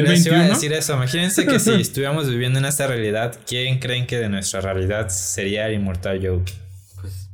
a 0.41 0.49
decir 0.49 0.73
eso. 0.73 0.95
Imagínense 0.95 1.47
que 1.47 1.59
si 1.59 1.73
estuviéramos 1.81 2.29
viviendo 2.29 2.59
en 2.59 2.67
esta 2.67 2.87
realidad, 2.87 3.39
¿quién 3.47 3.79
creen 3.79 4.07
que 4.07 4.19
de 4.19 4.29
nuestra 4.29 4.61
realidad 4.61 5.09
sería 5.09 5.69
el 5.69 5.75
inmortal 5.75 6.21
Joe? 6.23 6.43
Pues, 7.01 7.31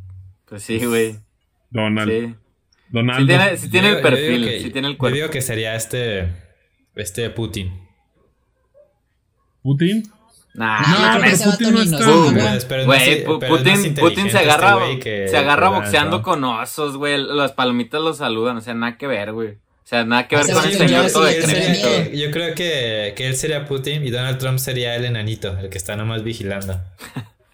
pues 0.47 0.63
sí, 0.63 0.85
güey. 0.85 1.17
Donald. 1.71 2.11
Sí. 2.11 2.35
Donald. 2.91 3.21
Si 3.21 3.27
tiene, 3.27 3.57
si 3.57 3.69
tiene 3.71 3.89
el 3.91 4.01
perfil, 4.01 4.63
si 4.63 4.71
tiene 4.71 4.89
el 4.89 4.97
cuerpo. 4.97 5.17
Yo 5.17 5.23
digo 5.23 5.33
que 5.33 5.43
sería 5.43 5.75
este, 5.75 6.29
este 6.95 7.31
Putin. 7.31 7.73
¿Putin? 9.63 10.05
Nah, 10.55 11.19
no, 11.19 11.51
Putin 11.51 11.75
no 11.75 11.83
está. 11.83 12.85
Güey, 12.85 13.25
Putin, 13.25 13.95
Putin 13.97 14.31
se 14.31 14.39
agarra, 14.39 14.79
se 15.03 15.37
agarra 15.37 15.69
boxeando 15.71 16.23
con 16.23 16.45
osos, 16.45 16.97
güey. 16.97 17.17
Las 17.19 17.53
palomitas 17.53 18.01
lo 18.01 18.15
saludan, 18.15 18.59
o 18.59 18.61
sea, 18.61 18.75
nada 18.75 18.97
que 18.97 19.09
ver, 19.09 19.33
güey. 19.33 19.64
O 19.85 19.87
sea, 19.87 20.03
nada 20.05 20.27
que 20.27 20.37
ver 20.37 20.51
con 20.51 20.65
el 20.65 20.79
señor 20.79 21.13
todo 21.13 21.25
de 21.25 21.41
crédito. 21.41 22.11
Yo 22.15 22.31
creo 22.31 22.55
que, 22.55 23.13
que 23.15 23.27
él 23.27 23.37
sería 23.37 23.67
Putin 23.67 24.03
y 24.03 24.11
Donald 24.11 24.39
Trump 24.39 24.59
sería 24.59 24.97
el 24.97 25.05
enanito, 25.05 25.59
el 25.59 25.69
que 25.69 25.77
está 25.77 25.95
nomás 25.95 26.25
vigilando. 26.25 26.81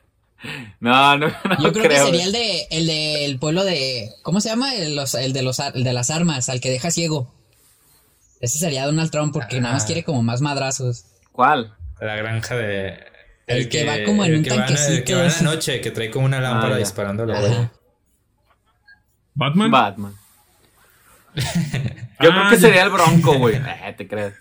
no, 0.81 1.19
no, 1.19 1.27
no. 1.27 1.35
Yo 1.61 1.73
creo, 1.73 1.89
que 1.89 1.99
sería 1.99 2.25
el 2.25 2.33
de 2.33 2.69
el 2.71 2.87
del 2.87 3.39
pueblo 3.41 3.65
de. 3.65 4.11
¿Cómo 4.23 4.41
se 4.41 4.49
llama? 4.49 4.77
El, 4.77 4.95
los, 4.95 5.15
el, 5.15 5.33
de 5.33 5.43
los, 5.43 5.59
el 5.59 5.83
de 5.83 5.93
las 5.93 6.11
armas, 6.11 6.49
al 6.49 6.61
que 6.61 6.71
deja 6.71 6.93
ciego. 6.93 7.35
Ese 8.41 8.59
sería 8.59 8.87
Donald 8.87 9.11
Trump 9.11 9.33
porque 9.33 9.61
nada 9.61 9.75
más 9.75 9.83
ah. 9.83 9.87
quiere 9.87 10.05
como 10.05 10.23
más 10.23 10.41
madrazos. 10.41 11.07
¿Cuál? 11.33 11.75
La 12.01 12.15
granja 12.15 12.57
de. 12.57 13.01
El, 13.49 13.69
que, 13.69 13.85
va 13.85 14.05
como 14.05 14.25
en 14.25 14.37
un 14.37 14.45
tanquecito. 14.45 14.93
el 14.93 15.05
que 15.05 15.15
va 15.17 15.27
en 15.27 15.33
la 15.33 15.41
noche, 15.43 15.81
que 15.81 15.91
trae 15.91 16.13
como 16.13 16.27
una 16.27 16.41
lámpara 16.41 16.77
disparando 16.77 17.27
la 17.27 17.73
¿Batman? 19.35 19.71
Batman. 19.73 20.15
Yo 21.35 22.31
creo 22.31 22.49
que 22.51 22.57
ah, 22.57 22.59
sería 22.59 22.83
el 22.83 22.91
Bronco, 22.91 23.39
güey. 23.39 23.57
Eh, 23.57 23.95
te 23.97 24.07
crees. 24.07 24.35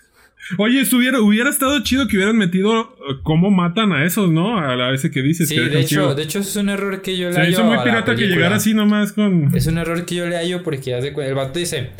Oye, 0.58 0.80
estuviera, 0.80 1.20
hubiera 1.20 1.48
estado 1.48 1.82
chido 1.84 2.08
que 2.08 2.16
hubieran 2.16 2.36
metido 2.36 2.80
uh, 2.80 3.22
cómo 3.22 3.50
matan 3.50 3.92
a 3.92 4.04
esos, 4.04 4.30
¿no? 4.30 4.58
A 4.58 4.74
la 4.74 4.92
ese 4.92 5.10
que 5.10 5.22
dices. 5.22 5.48
Sí, 5.48 5.54
que 5.54 5.62
de 5.62 5.80
hecho, 5.80 6.14
de 6.14 6.22
hecho 6.24 6.40
es 6.40 6.56
un 6.56 6.68
error 6.68 7.02
que 7.02 7.16
yo 7.16 7.28
le 7.28 7.34
Se 7.34 7.40
hallo 7.40 7.50
hizo 7.50 7.64
muy 7.64 7.78
pirata 7.78 8.16
que 8.16 8.26
llegara 8.26 8.56
así 8.56 8.74
nomás 8.74 9.12
con. 9.12 9.54
Es 9.54 9.66
un 9.66 9.78
error 9.78 10.04
que 10.04 10.16
yo 10.16 10.26
le 10.26 10.36
hallo 10.36 10.62
porque 10.64 10.92
el 10.98 11.34
vato 11.34 11.58
dice, 11.58 11.90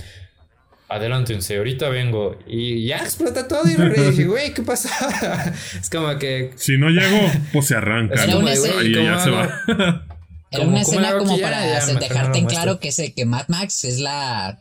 adelántense, 0.91 1.57
ahorita 1.57 1.88
vengo. 1.88 2.38
Y 2.47 2.86
ya 2.86 2.99
explota 2.99 3.47
todo 3.47 3.62
y 3.64 3.76
dije, 3.76 4.24
güey, 4.24 4.53
¿qué 4.53 4.62
pasa? 4.62 5.55
es 5.80 5.88
como 5.88 6.18
que... 6.18 6.51
Si 6.57 6.76
no 6.76 6.91
llego, 6.91 7.30
pues 7.53 7.66
se 7.68 7.76
arranca. 7.76 8.14
Es 8.14 8.28
¿no? 8.28 8.41
Y 8.82 8.95
¿cómo 8.95 9.07
ya 9.07 9.18
se 9.20 9.30
va. 9.30 9.62
Era 9.68 10.64
¿Cómo- 10.64 10.70
una 10.72 10.80
escena 10.80 11.16
como 11.16 11.36
que 11.36 11.43
para 11.43 11.61
dejarte 11.62 12.38
en 12.38 12.47
claro 12.47 12.80
que, 12.80 12.91
se, 12.91 13.14
que 13.14 13.24
Mad 13.24 13.47
Max 13.49 13.84
es 13.84 14.01
la... 14.01 14.59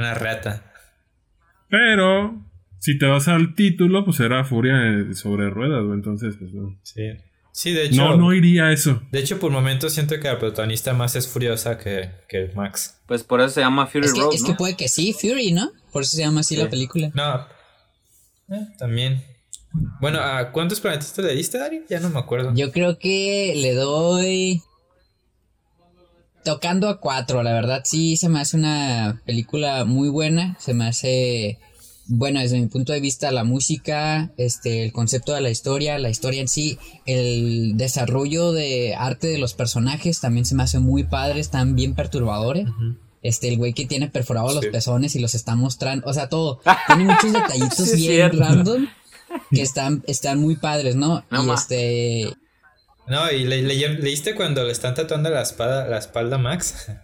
Una 0.00 0.14
rata. 0.14 0.72
Pero, 1.68 2.44
si 2.78 2.98
te 2.98 3.06
vas 3.06 3.28
al 3.28 3.54
título, 3.54 4.04
pues 4.04 4.18
era 4.20 4.44
Furia 4.44 4.74
eh, 4.88 5.14
sobre 5.14 5.50
ruedas, 5.50 5.82
güey. 5.84 5.94
Entonces, 5.94 6.34
pues 6.38 6.52
no. 6.52 6.78
Sí. 6.82 7.02
Sí, 7.52 7.72
de 7.72 7.86
hecho... 7.86 7.96
No, 7.96 8.16
no 8.16 8.32
iría 8.32 8.66
a 8.66 8.72
eso. 8.72 9.02
De 9.10 9.18
hecho, 9.18 9.38
por 9.40 9.50
momentos 9.50 9.92
siento 9.92 10.18
que 10.20 10.28
la 10.28 10.38
protagonista 10.38 10.92
más 10.94 11.16
es 11.16 11.26
furiosa 11.28 11.78
que, 11.78 12.10
que 12.28 12.50
Max. 12.54 13.00
Pues 13.06 13.24
por 13.24 13.40
eso 13.40 13.50
se 13.50 13.60
llama 13.60 13.86
Fury 13.88 14.06
Es 14.06 14.12
que, 14.14 14.20
Road, 14.20 14.34
es 14.34 14.42
¿no? 14.42 14.46
que 14.48 14.54
puede 14.54 14.76
que 14.76 14.88
sí, 14.88 15.12
Fury, 15.12 15.52
¿no? 15.52 15.70
Por 15.92 16.02
eso 16.02 16.16
se 16.16 16.22
llama 16.22 16.40
así 16.40 16.54
Sí. 16.54 16.62
la 16.62 16.70
película. 16.70 17.10
No. 17.14 17.46
eh, 18.56 18.66
también. 18.78 19.22
Bueno, 20.00 20.20
¿a 20.20 20.50
cuántos 20.52 20.80
planetas 20.80 21.16
le 21.18 21.34
diste, 21.34 21.58
Dari? 21.58 21.82
Ya 21.88 22.00
no 22.00 22.08
me 22.10 22.18
acuerdo. 22.20 22.52
Yo 22.54 22.70
creo 22.72 22.98
que 22.98 23.52
le 23.56 23.74
doy... 23.74 24.62
Tocando 26.44 26.88
a 26.88 27.00
cuatro, 27.00 27.42
la 27.42 27.52
verdad 27.52 27.82
sí 27.84 28.16
se 28.16 28.28
me 28.28 28.40
hace 28.40 28.56
una 28.56 29.20
película 29.26 29.84
muy 29.84 30.08
buena, 30.08 30.56
se 30.58 30.72
me 30.74 30.86
hace 30.86 31.58
bueno 32.06 32.40
desde 32.40 32.58
mi 32.58 32.66
punto 32.66 32.92
de 32.92 33.00
vista 33.00 33.30
la 33.30 33.44
música, 33.44 34.30
este, 34.36 34.82
el 34.84 34.92
concepto 34.92 35.32
de 35.32 35.40
la 35.42 35.50
historia, 35.50 35.98
la 35.98 36.10
historia 36.10 36.40
en 36.40 36.48
sí, 36.48 36.78
el 37.06 37.76
desarrollo 37.76 38.52
de 38.52 38.94
arte 38.96 39.28
de 39.28 39.38
los 39.38 39.54
personajes 39.54 40.20
también 40.20 40.44
se 40.44 40.54
me 40.54 40.62
hace 40.62 40.78
muy 40.80 41.04
padre, 41.04 41.40
están 41.40 41.76
bien 41.76 41.94
perturbadores. 41.94 42.66
Este, 43.22 43.48
el 43.48 43.58
güey 43.58 43.74
que 43.74 43.84
tiene 43.86 44.08
perforados 44.08 44.54
los 44.54 44.64
pezones 44.66 45.14
y 45.14 45.18
los 45.20 45.34
está 45.34 45.54
mostrando, 45.54 46.08
o 46.08 46.14
sea, 46.14 46.28
todo. 46.30 46.60
Tiene 46.86 47.04
muchos 47.04 47.32
detallitos 47.34 47.76
Sí, 47.76 47.96
bien 47.96 48.12
cierto. 48.12 48.38
random 48.38 48.86
que 49.50 49.60
están, 49.62 50.02
están 50.06 50.40
muy 50.40 50.56
padres, 50.56 50.96
¿no? 50.96 51.22
No 51.30 51.44
y 51.44 51.46
ma. 51.46 51.54
este, 51.54 52.32
No, 53.06 53.30
y 53.30 53.44
le- 53.44 53.62
le- 53.62 53.88
leíste 53.98 54.34
cuando 54.34 54.64
le 54.64 54.72
están 54.72 54.94
tatuando 54.94 55.30
la 55.30 55.42
espada, 55.42 55.86
la 55.88 55.98
espalda 55.98 56.36
a 56.36 56.38
Max. 56.38 56.86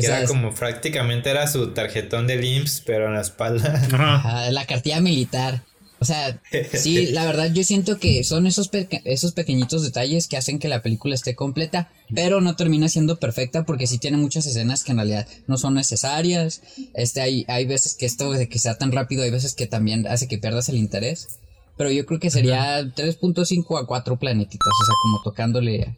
Que 0.00 0.06
era 0.06 0.26
como 0.28 0.54
prácticamente 0.54 1.28
era 1.28 1.48
su 1.48 1.72
tarjetón 1.74 2.28
de 2.28 2.36
IMSS, 2.46 2.82
pero 2.86 3.08
en 3.08 3.14
la 3.14 3.20
espalda. 3.20 3.82
Ajá, 3.92 4.48
la 4.52 4.64
cartilla 4.64 5.00
militar. 5.00 5.64
O 5.98 6.04
sea, 6.04 6.40
sí, 6.72 7.06
la 7.10 7.24
verdad 7.26 7.50
yo 7.52 7.64
siento 7.64 7.98
que 7.98 8.22
son 8.22 8.46
esos, 8.46 8.68
peque- 8.68 9.02
esos 9.04 9.32
pequeñitos 9.32 9.82
detalles 9.82 10.28
que 10.28 10.36
hacen 10.36 10.60
que 10.60 10.68
la 10.68 10.82
película 10.82 11.16
esté 11.16 11.34
completa, 11.34 11.90
pero 12.14 12.40
no 12.40 12.54
termina 12.54 12.88
siendo 12.88 13.18
perfecta 13.18 13.64
porque 13.64 13.88
sí 13.88 13.98
tiene 13.98 14.18
muchas 14.18 14.46
escenas 14.46 14.84
que 14.84 14.92
en 14.92 14.98
realidad 14.98 15.26
no 15.48 15.58
son 15.58 15.74
necesarias. 15.74 16.62
Este, 16.94 17.20
hay, 17.20 17.44
hay 17.48 17.66
veces 17.66 17.96
que 17.96 18.06
esto 18.06 18.30
de 18.30 18.48
que 18.48 18.60
sea 18.60 18.78
tan 18.78 18.92
rápido, 18.92 19.24
hay 19.24 19.32
veces 19.32 19.54
que 19.54 19.66
también 19.66 20.06
hace 20.06 20.28
que 20.28 20.38
pierdas 20.38 20.68
el 20.68 20.76
interés. 20.76 21.40
Pero 21.78 21.90
yo 21.90 22.04
creo 22.04 22.20
que 22.20 22.30
sería 22.30 22.82
3.5 22.82 23.80
a 23.80 23.86
4 23.86 24.18
planetitas, 24.18 24.68
o 24.68 24.84
sea, 24.84 24.94
como 25.02 25.22
tocándole. 25.22 25.96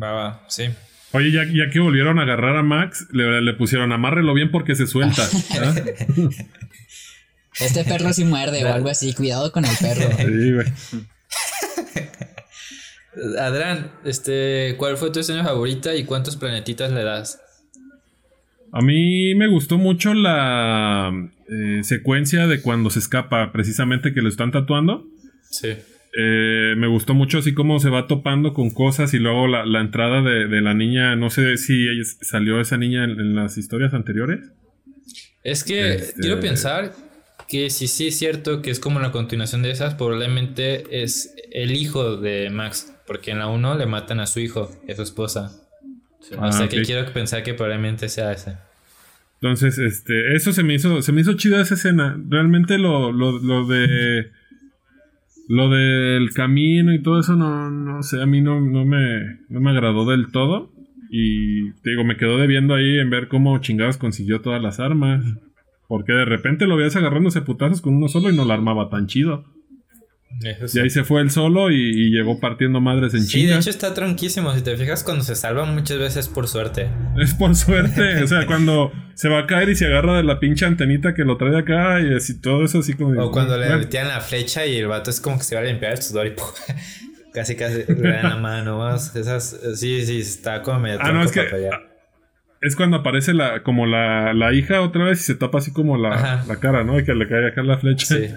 Va, 0.00 0.12
va, 0.12 0.44
sí. 0.48 0.70
Oye, 1.12 1.32
ya, 1.32 1.44
ya 1.44 1.70
que 1.72 1.80
volvieron 1.80 2.18
a 2.18 2.22
agarrar 2.22 2.56
a 2.56 2.62
Max, 2.62 3.08
le, 3.12 3.40
le 3.42 3.54
pusieron 3.54 3.92
amárrelo 3.92 4.32
bien 4.32 4.50
porque 4.50 4.74
se 4.74 4.86
suelta. 4.86 5.28
Este 7.60 7.82
perro 7.82 8.12
sí 8.12 8.24
muerde 8.24 8.64
o 8.64 8.72
algo 8.72 8.88
así, 8.88 9.12
cuidado 9.14 9.50
con 9.50 9.64
el 9.64 9.76
perro. 9.78 10.08
Sí, 10.16 10.52
güey. 10.52 10.66
Adrián, 13.40 13.90
este, 14.04 14.76
¿cuál 14.78 14.96
fue 14.96 15.10
tu 15.10 15.18
escena 15.18 15.42
favorita 15.42 15.92
y 15.94 16.04
cuántos 16.04 16.36
planetitas 16.36 16.92
le 16.92 17.02
das? 17.02 17.40
A 18.72 18.80
mí 18.82 19.34
me 19.34 19.46
gustó 19.48 19.78
mucho 19.78 20.14
la 20.14 21.10
eh, 21.48 21.80
secuencia 21.82 22.46
de 22.46 22.60
cuando 22.60 22.90
se 22.90 22.98
escapa, 22.98 23.50
precisamente 23.52 24.12
que 24.12 24.20
lo 24.22 24.28
están 24.28 24.50
tatuando. 24.50 25.06
Sí. 25.50 25.68
Eh, 26.18 26.74
me 26.76 26.86
gustó 26.86 27.14
mucho 27.14 27.38
así 27.38 27.54
como 27.54 27.78
se 27.80 27.90
va 27.90 28.06
topando 28.06 28.52
con 28.54 28.70
cosas 28.70 29.12
y 29.14 29.18
luego 29.18 29.46
la, 29.46 29.64
la 29.66 29.80
entrada 29.80 30.22
de, 30.22 30.48
de 30.48 30.60
la 30.60 30.74
niña, 30.74 31.16
no 31.16 31.30
sé 31.30 31.56
si 31.58 31.86
salió 32.22 32.60
esa 32.60 32.76
niña 32.76 33.04
en, 33.04 33.10
en 33.20 33.34
las 33.34 33.56
historias 33.58 33.94
anteriores. 33.94 34.40
Es 35.44 35.64
que 35.64 35.94
Este- 35.94 36.20
quiero 36.20 36.40
pensar 36.40 36.92
que 37.48 37.70
si 37.70 37.86
sí 37.88 38.08
es 38.08 38.18
cierto 38.18 38.60
que 38.62 38.70
es 38.70 38.80
como 38.80 39.00
la 39.00 39.12
continuación 39.12 39.62
de 39.62 39.70
esas, 39.70 39.94
probablemente 39.94 41.02
es 41.02 41.34
el 41.52 41.72
hijo 41.72 42.16
de 42.16 42.50
Max, 42.50 42.92
porque 43.06 43.30
en 43.30 43.38
la 43.38 43.48
1 43.48 43.76
le 43.78 43.86
matan 43.86 44.20
a 44.20 44.26
su 44.26 44.40
hijo 44.40 44.70
y 44.86 44.92
a 44.92 44.96
su 44.96 45.02
esposa. 45.02 45.52
Sí. 46.20 46.34
o 46.38 46.52
sea 46.52 46.68
que 46.68 46.82
quiero 46.82 47.12
pensar 47.12 47.42
que 47.42 47.54
probablemente 47.54 48.08
sea 48.08 48.32
ese. 48.32 48.56
Entonces, 49.40 49.78
este, 49.78 50.34
eso 50.34 50.52
se 50.52 50.64
me 50.64 50.74
hizo, 50.74 51.00
se 51.00 51.12
me 51.12 51.20
hizo 51.20 51.34
chida 51.34 51.60
esa 51.60 51.74
escena. 51.74 52.20
Realmente 52.28 52.76
lo, 52.76 53.12
lo, 53.12 53.38
lo 53.38 53.66
de 53.66 54.30
lo 55.48 55.70
del 55.70 56.30
camino 56.34 56.92
y 56.92 57.02
todo 57.02 57.20
eso 57.20 57.34
no, 57.34 57.70
no 57.70 58.02
sé, 58.02 58.20
a 58.20 58.26
mí 58.26 58.42
no, 58.42 58.60
no 58.60 58.84
me, 58.84 59.38
no 59.48 59.60
me 59.60 59.70
agradó 59.70 60.04
del 60.04 60.30
todo. 60.30 60.72
Y 61.10 61.72
te 61.80 61.90
digo, 61.90 62.04
me 62.04 62.16
quedó 62.16 62.36
debiendo 62.36 62.74
ahí 62.74 62.98
en 62.98 63.08
ver 63.08 63.28
cómo 63.28 63.58
chingados 63.58 63.96
consiguió 63.96 64.42
todas 64.42 64.60
las 64.60 64.78
armas. 64.78 65.24
Porque 65.86 66.12
de 66.12 66.26
repente 66.26 66.66
lo 66.66 66.76
veías 66.76 66.96
agarrándose 66.96 67.40
putazos 67.40 67.80
con 67.80 67.94
uno 67.94 68.08
solo 68.08 68.28
y 68.28 68.36
no 68.36 68.44
la 68.44 68.54
armaba 68.54 68.90
tan 68.90 69.06
chido. 69.06 69.46
Sí. 70.66 70.78
Y 70.78 70.82
ahí 70.82 70.90
se 70.90 71.02
fue 71.04 71.20
él 71.20 71.30
solo 71.30 71.70
y, 71.70 71.76
y 71.76 72.10
llegó 72.10 72.38
partiendo 72.38 72.80
madres 72.80 73.12
en 73.14 73.22
Sí, 73.22 73.40
de 73.40 73.46
chinga. 73.48 73.58
hecho 73.60 73.70
está 73.70 73.92
tronquísimo. 73.94 74.54
Si 74.54 74.62
te 74.62 74.76
fijas, 74.76 75.02
cuando 75.02 75.24
se 75.24 75.34
salva 75.34 75.64
muchas 75.64 75.98
veces 75.98 76.28
por 76.28 76.46
suerte. 76.48 76.88
Es 77.20 77.34
por 77.34 77.56
suerte. 77.56 78.22
o 78.22 78.26
sea, 78.28 78.46
cuando 78.46 78.92
se 79.14 79.28
va 79.28 79.40
a 79.40 79.46
caer 79.46 79.70
y 79.70 79.74
se 79.74 79.86
agarra 79.86 80.16
de 80.16 80.22
la 80.22 80.38
pinche 80.38 80.64
antenita 80.66 81.14
que 81.14 81.24
lo 81.24 81.36
trae 81.36 81.58
acá 81.58 82.00
y 82.00 82.14
así 82.14 82.40
todo 82.40 82.64
eso 82.64 82.78
así 82.80 82.94
como... 82.94 83.20
O 83.20 83.32
cuando 83.32 83.56
le 83.58 83.86
tiran 83.86 84.08
la 84.08 84.20
flecha 84.20 84.64
y 84.66 84.76
el 84.76 84.86
vato 84.86 85.10
es 85.10 85.20
como 85.20 85.38
que 85.38 85.44
se 85.44 85.54
va 85.56 85.62
a 85.62 85.64
limpiar 85.64 85.92
el 85.92 86.02
sudor 86.02 86.26
y 86.28 86.30
¡pum! 86.30 86.46
casi 87.34 87.56
casi 87.56 87.84
le 87.88 88.08
dan 88.12 88.28
la 88.30 88.36
mano. 88.36 88.78
vamos, 88.78 89.16
Esas, 89.16 89.58
sí, 89.74 90.04
sí, 90.06 90.20
está 90.20 90.62
como 90.62 90.78
medio 90.80 90.98
Ah, 91.00 91.10
no, 91.12 91.22
es 91.24 91.32
que 91.32 91.46
es 92.60 92.74
cuando 92.76 92.96
aparece 92.98 93.34
la 93.34 93.62
como 93.62 93.86
la, 93.86 94.34
la 94.34 94.52
hija 94.52 94.80
otra 94.80 95.04
vez 95.04 95.20
y 95.20 95.24
se 95.24 95.34
tapa 95.36 95.58
así 95.58 95.72
como 95.72 95.96
la, 95.96 96.44
la 96.46 96.56
cara, 96.56 96.82
¿no? 96.82 96.98
Y 96.98 97.04
que 97.04 97.14
le 97.14 97.28
cae 97.28 97.46
acá 97.48 97.62
la 97.62 97.78
flecha. 97.78 98.06
Sí. 98.16 98.30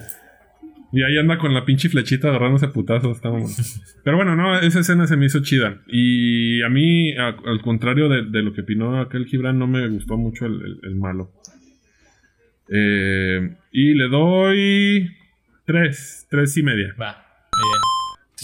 Y 0.94 1.04
ahí 1.04 1.18
anda 1.18 1.38
con 1.38 1.54
la 1.54 1.64
pinche 1.64 1.88
flechita 1.90 2.28
agarrándose 2.30 2.66
a 2.66 2.74
putazos. 2.74 3.16
está 3.18 3.30
mamón. 3.30 3.50
Pero 4.04 4.18
bueno, 4.18 4.36
no, 4.36 4.60
esa 4.60 4.80
escena 4.82 5.08
se 5.08 5.16
me 5.18 5.26
hizo 5.28 5.42
chida. 5.42 5.82
Y 5.88 6.62
a 6.64 6.70
mí, 6.70 7.14
a- 7.14 7.36
al 7.46 7.62
contrario 7.62 8.10
de, 8.10 8.24
de 8.26 8.42
lo 8.44 8.54
que 8.54 8.62
opinó 8.62 9.00
aquel 9.00 9.26
Gibran, 9.26 9.58
no 9.58 9.68
me 9.68 9.88
gustó 9.88 10.18
mucho 10.18 10.46
el, 10.46 10.54
el- 10.62 10.80
el 10.84 10.96
malo. 10.96 11.32
Eh, 12.74 13.56
y 13.72 13.94
le 13.94 14.08
doy 14.08 15.10
tres, 15.66 16.28
tres 16.30 16.56
y 16.58 16.64
media. 16.64 16.94
Va, 17.00 17.26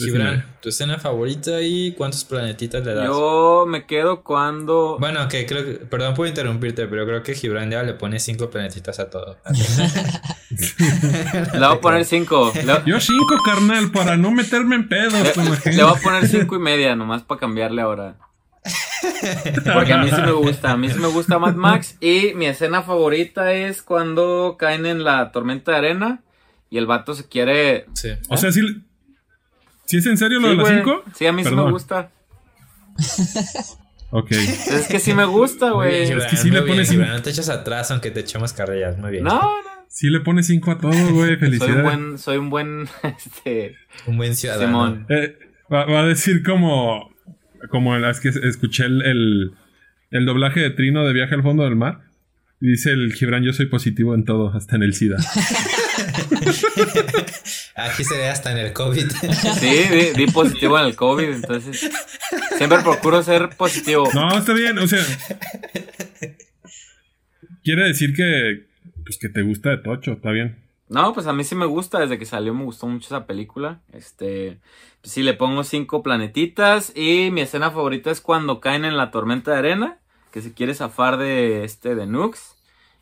Gibran. 0.06 0.46
¿tu 0.62 0.70
escena 0.70 1.00
favorita 1.00 1.62
y 1.62 1.94
cuántos 1.94 2.24
planetitas 2.26 2.86
le 2.86 2.94
das? 2.94 3.08
Yo 3.08 3.66
me 3.68 3.86
quedo 3.86 4.24
cuando. 4.24 4.98
Bueno, 5.00 5.28
que 5.28 5.46
creo 5.46 5.66
que, 5.66 5.72
perdón 5.86 6.14
por 6.14 6.28
interrumpirte, 6.28 6.88
pero 6.88 7.06
creo 7.06 7.24
que 7.24 7.34
Gibran 7.34 7.72
ya 7.72 7.84
le 7.84 7.94
pone 7.94 8.20
cinco 8.20 8.50
planetitas 8.50 9.00
a 9.00 9.10
todo. 9.10 9.38
Le 11.54 11.60
voy 11.60 11.78
a 11.78 11.82
poner 11.82 12.06
5. 12.06 12.54
Le, 12.56 12.82
Yo 12.86 13.00
cinco, 13.00 13.38
carnal, 13.44 13.92
para 13.92 14.18
no 14.18 14.32
meterme 14.32 14.76
en 14.76 14.88
pedos 14.88 15.14
le 15.14 15.84
voy 15.84 15.94
a 15.94 16.02
poner 16.02 16.28
5 16.28 16.56
y 16.56 16.60
media, 16.60 16.96
nomás 16.96 17.24
para 17.24 17.40
cambiarle 17.40 17.82
ahora. 17.82 18.16
Porque 19.74 19.94
a 19.94 19.98
mí 19.98 20.10
sí 20.10 20.22
me 20.22 20.32
gusta, 20.32 20.72
a 20.72 20.78
mí 20.78 20.90
sí 20.90 21.00
me 21.00 21.08
gusta 21.08 21.40
Mad 21.40 21.56
Max. 21.56 21.98
Y 22.00 22.34
mi 22.36 22.46
escena 22.46 22.82
favorita 22.82 23.54
es 23.54 23.82
cuando 23.82 24.56
caen 24.58 24.86
en 24.86 25.04
la 25.04 25.32
tormenta 25.32 25.72
de 25.72 25.78
arena 25.78 26.22
y 26.70 26.78
el 26.78 26.86
vato 26.86 27.14
se 27.14 27.28
quiere. 27.28 27.86
Sí. 27.94 28.10
O 28.30 28.38
sea, 28.38 28.52
si 28.52 28.62
¿sí 29.88 29.98
es 29.98 30.06
en 30.06 30.18
serio 30.18 30.40
lo 30.40 30.48
Sí, 30.48 30.52
de 30.52 30.58
las 30.58 30.66
güey. 30.66 30.78
cinco? 30.78 31.04
Sí, 31.16 31.26
a 31.26 31.34
mí 31.34 31.44
sí 31.44 31.56
me 31.56 31.72
gusta. 31.72 32.12
Ok. 34.10 34.32
Es 34.32 34.88
que 34.88 35.00
sí 35.02 35.14
me 35.14 35.26
gusta, 35.26 35.72
güey. 35.72 36.04
Es 36.04 36.26
que 36.28 36.38
sí 36.38 36.50
le 36.50 36.62
pones 36.62 36.90
Gibran, 36.90 37.08
cinco. 37.10 37.18
No 37.18 37.24
te 37.24 37.30
echas 37.30 37.50
atrás 37.50 37.92
aunque 37.92 38.10
te 38.10 38.22
echemos 38.22 38.54
carrillas. 38.54 38.98
Muy 38.98 39.12
bien. 39.12 39.26
No, 39.26 39.34
no. 39.42 39.50
Sí 39.90 40.10
le 40.10 40.22
pone 40.22 40.44
cinco 40.44 40.72
a 40.72 40.78
todo, 40.78 40.92
güey. 40.92 41.12
Soy 41.12 41.34
un 41.34 41.40
Felicidades. 41.40 41.84
buen, 41.84 42.18
soy 42.18 42.38
un 42.38 42.50
buen, 42.50 42.88
este, 43.04 43.76
Un 44.06 44.16
buen 44.16 44.34
ciudadano. 44.36 44.66
Simón. 44.68 45.06
Eh, 45.10 45.38
va, 45.72 45.84
va 45.86 46.00
a 46.02 46.06
decir 46.06 46.42
como. 46.44 47.14
Como 47.70 47.98
las 47.98 48.22
que 48.22 48.30
escuché 48.30 48.86
el, 48.86 49.02
el, 49.02 49.52
el 50.12 50.26
doblaje 50.26 50.62
de 50.62 50.70
Trino 50.70 51.04
de 51.06 51.12
Viaje 51.12 51.36
al 51.36 51.44
Fondo 51.44 51.64
del 51.64 51.76
Mar. 51.76 52.00
Dice 52.62 52.92
el 52.92 53.12
Gibran, 53.14 53.44
yo 53.44 53.52
soy 53.52 53.66
positivo 53.66 54.16
en 54.16 54.24
todo, 54.24 54.54
hasta 54.56 54.78
en 54.78 54.84
el 54.84 54.94
SIDA. 54.94 55.18
Aquí 57.76 58.04
se 58.04 58.18
ve 58.18 58.30
hasta 58.30 58.52
en 58.52 58.58
el 58.58 58.74
COVID. 58.74 59.06
Sí, 59.60 59.68
di, 59.68 60.12
di 60.16 60.28
positivo 60.32 60.78
en 60.80 60.86
el 60.86 60.96
COVID, 60.96 61.30
entonces 61.30 61.90
siempre 62.58 62.80
procuro 62.80 63.24
ser 63.24 63.50
positivo. 63.56 64.10
No, 64.14 64.38
está 64.38 64.54
bien, 64.54 64.78
o 64.78 64.88
sea. 64.88 65.04
Quiere 67.64 67.88
decir 67.88 68.14
que 68.16 68.68
Pues 69.04 69.18
que 69.20 69.30
te 69.30 69.42
gusta 69.42 69.70
de 69.70 69.78
Tocho, 69.78 70.14
está 70.14 70.32
bien. 70.32 70.68
No, 70.90 71.14
pues 71.14 71.28
a 71.28 71.34
mí 71.34 71.44
sí 71.44 71.54
me 71.56 71.66
gusta, 71.66 72.00
desde 72.00 72.18
que 72.18 72.26
salió 72.26 72.54
me 72.54 72.64
gustó 72.64 72.88
mucho 72.88 73.08
esa 73.08 73.26
película. 73.26 73.82
Este, 73.92 74.60
pues 75.02 75.14
sí, 75.14 75.22
le 75.24 75.34
pongo 75.34 75.64
cinco 75.64 76.02
planetitas 76.02 76.94
y 76.96 77.30
mi 77.32 77.42
escena 77.42 77.72
favorita 77.72 78.10
es 78.10 78.22
cuando 78.22 78.62
caen 78.62 78.86
en 78.86 78.96
la 78.96 79.12
tormenta 79.12 79.52
de 79.52 79.58
arena, 79.58 80.00
que 80.32 80.42
se 80.42 80.54
quiere 80.54 80.74
zafar 80.74 81.18
de 81.18 81.66
este, 81.66 81.96
de 81.96 82.06
Nux, 82.08 82.56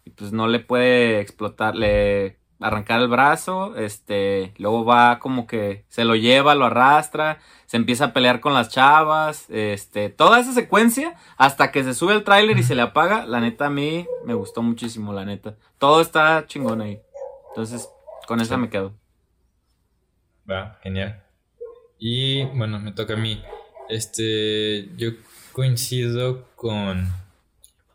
y 0.04 0.10
pues 0.12 0.32
no 0.32 0.48
le 0.48 0.60
puede 0.60 1.20
explotar, 1.20 1.76
le 1.76 2.38
arrancar 2.60 3.02
el 3.02 3.08
brazo, 3.08 3.76
este, 3.76 4.54
luego 4.58 4.86
va 4.86 5.20
como 5.20 5.48
que 5.48 5.86
se 5.90 6.06
lo 6.06 6.16
lleva, 6.16 6.56
lo 6.56 6.66
arrastra, 6.66 7.40
se 7.66 7.78
empieza 7.78 8.06
a 8.06 8.14
pelear 8.14 8.40
con 8.40 8.54
las 8.54 8.70
chavas, 8.70 9.50
este, 9.50 10.10
toda 10.10 10.40
esa 10.40 10.54
secuencia 10.54 11.16
hasta 11.38 11.72
que 11.72 11.84
se 11.84 11.94
sube 11.94 12.14
el 12.14 12.24
tráiler 12.24 12.58
y 12.58 12.64
se 12.64 12.76
le 12.76 12.82
apaga, 12.82 13.26
la 13.26 13.40
neta 13.40 13.68
a 13.68 13.70
mí 13.70 14.08
me 14.26 14.34
gustó 14.34 14.62
muchísimo, 14.62 15.14
la 15.14 15.26
neta. 15.26 15.56
Todo 15.78 16.02
está 16.02 16.46
chingón 16.48 16.82
ahí. 16.82 17.02
Entonces, 17.50 17.90
con 18.28 18.40
esa 18.42 18.58
me 18.58 18.70
quedo. 18.70 18.94
Va, 20.50 20.80
genial. 20.84 21.24
Y 21.98 22.46
bueno, 22.46 22.80
me 22.80 22.92
toca 22.92 23.14
a 23.14 23.18
mí. 23.18 23.44
Este, 23.90 24.90
yo 24.96 25.12
coincido 25.52 26.48
con 26.56 27.08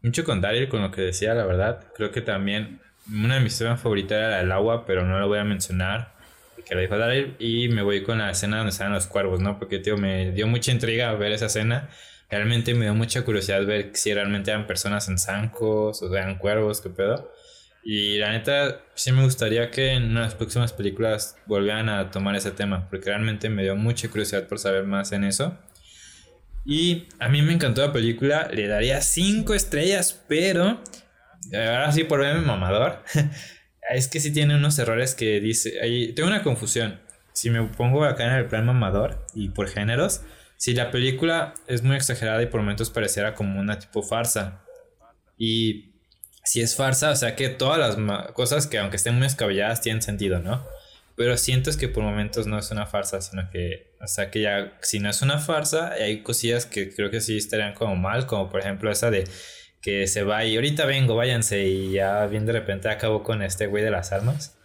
mucho 0.02 0.24
con 0.24 0.40
Daryl 0.40 0.68
con 0.68 0.82
lo 0.82 0.90
que 0.90 1.02
decía, 1.02 1.34
la 1.34 1.44
verdad. 1.44 1.86
Creo 1.94 2.10
que 2.10 2.20
también 2.22 2.80
una 3.12 3.36
de 3.36 3.40
mis 3.40 3.56
temas 3.58 3.80
favoritas 3.80 4.18
era 4.18 4.40
el 4.40 4.52
agua, 4.52 4.84
pero 4.86 5.04
no 5.04 5.18
lo 5.18 5.28
voy 5.28 5.38
a 5.38 5.44
mencionar, 5.44 6.12
que 6.66 6.74
lo 6.74 6.80
dijo 6.80 6.96
Daryl. 6.98 7.36
Y 7.38 7.68
me 7.68 7.82
voy 7.82 8.02
con 8.02 8.18
la 8.18 8.30
escena 8.30 8.58
donde 8.58 8.72
salen 8.72 8.92
los 8.92 9.06
cuervos, 9.06 9.40
¿no? 9.40 9.58
Porque, 9.58 9.78
tío, 9.78 9.96
me 9.96 10.32
dio 10.32 10.46
mucha 10.46 10.72
intriga 10.72 11.12
ver 11.14 11.32
esa 11.32 11.46
escena. 11.46 11.88
Realmente 12.30 12.74
me 12.74 12.84
dio 12.84 12.94
mucha 12.94 13.22
curiosidad 13.22 13.64
ver 13.66 13.90
si 13.94 14.14
realmente 14.14 14.50
eran 14.50 14.66
personas 14.66 15.08
en 15.08 15.18
zancos 15.18 16.00
o 16.02 16.14
eran 16.14 16.38
cuervos, 16.38 16.80
qué 16.80 16.90
pedo. 16.90 17.32
Y 17.82 18.18
la 18.18 18.30
neta, 18.32 18.82
sí 18.94 19.10
me 19.10 19.24
gustaría 19.24 19.70
que 19.70 19.92
en 19.92 20.14
las 20.14 20.34
próximas 20.34 20.72
películas 20.72 21.36
volvieran 21.46 21.88
a 21.88 22.10
tomar 22.10 22.36
ese 22.36 22.50
tema, 22.50 22.88
porque 22.90 23.06
realmente 23.06 23.48
me 23.48 23.62
dio 23.62 23.74
mucha 23.74 24.08
curiosidad 24.08 24.46
por 24.46 24.58
saber 24.58 24.84
más 24.84 25.12
en 25.12 25.24
eso. 25.24 25.58
Y 26.66 27.08
a 27.18 27.28
mí 27.28 27.40
me 27.40 27.54
encantó 27.54 27.84
la 27.84 27.92
película, 27.92 28.48
le 28.52 28.66
daría 28.66 29.00
5 29.00 29.54
estrellas, 29.54 30.22
pero 30.28 30.80
ahora 31.54 31.92
sí 31.92 32.04
por 32.04 32.20
verme 32.20 32.40
mamador, 32.40 33.02
es 33.90 34.08
que 34.08 34.20
sí 34.20 34.32
tiene 34.32 34.56
unos 34.56 34.78
errores 34.78 35.14
que 35.14 35.40
dice, 35.40 35.80
ahí, 35.80 36.12
tengo 36.12 36.28
una 36.28 36.42
confusión. 36.42 37.00
Si 37.32 37.50
me 37.50 37.62
pongo 37.62 38.04
acá 38.04 38.26
en 38.26 38.32
el 38.32 38.46
plan 38.46 38.66
mamador 38.66 39.24
y 39.34 39.50
por 39.50 39.68
géneros, 39.68 40.22
si 40.56 40.74
la 40.74 40.90
película 40.90 41.54
es 41.68 41.82
muy 41.82 41.96
exagerada 41.96 42.42
y 42.42 42.46
por 42.46 42.60
momentos 42.60 42.90
pareciera 42.90 43.34
como 43.34 43.58
una 43.58 43.78
tipo 43.78 44.02
farsa. 44.02 44.62
Y 45.38 45.94
si 46.44 46.60
es 46.60 46.76
farsa, 46.76 47.10
o 47.10 47.16
sea 47.16 47.34
que 47.34 47.48
todas 47.48 47.78
las 47.78 48.32
cosas 48.32 48.66
que 48.66 48.78
aunque 48.78 48.96
estén 48.96 49.16
muy 49.16 49.26
escabelladas 49.26 49.80
tienen 49.80 50.02
sentido, 50.02 50.40
¿no? 50.40 50.66
Pero 51.16 51.36
siento 51.36 51.70
es 51.70 51.76
que 51.76 51.88
por 51.88 52.02
momentos 52.02 52.46
no 52.46 52.58
es 52.58 52.70
una 52.70 52.86
farsa, 52.86 53.20
sino 53.20 53.48
que, 53.50 53.94
o 54.00 54.06
sea 54.06 54.30
que 54.30 54.42
ya, 54.42 54.76
si 54.82 55.00
no 55.00 55.08
es 55.10 55.22
una 55.22 55.38
farsa, 55.38 55.92
hay 55.92 56.22
cosillas 56.22 56.66
que 56.66 56.94
creo 56.94 57.10
que 57.10 57.20
sí 57.20 57.36
estarían 57.36 57.74
como 57.74 57.96
mal, 57.96 58.26
como 58.26 58.50
por 58.50 58.60
ejemplo 58.60 58.90
esa 58.90 59.10
de 59.10 59.24
que 59.80 60.06
se 60.06 60.24
va 60.24 60.44
y 60.44 60.56
ahorita 60.56 60.84
vengo, 60.86 61.16
váyanse 61.16 61.64
y 61.66 61.92
ya 61.92 62.26
bien 62.26 62.46
de 62.46 62.52
repente 62.52 62.88
acabó 62.88 63.22
con 63.22 63.42
este 63.42 63.66
güey 63.66 63.82
de 63.82 63.90
las 63.90 64.12
armas. 64.12 64.56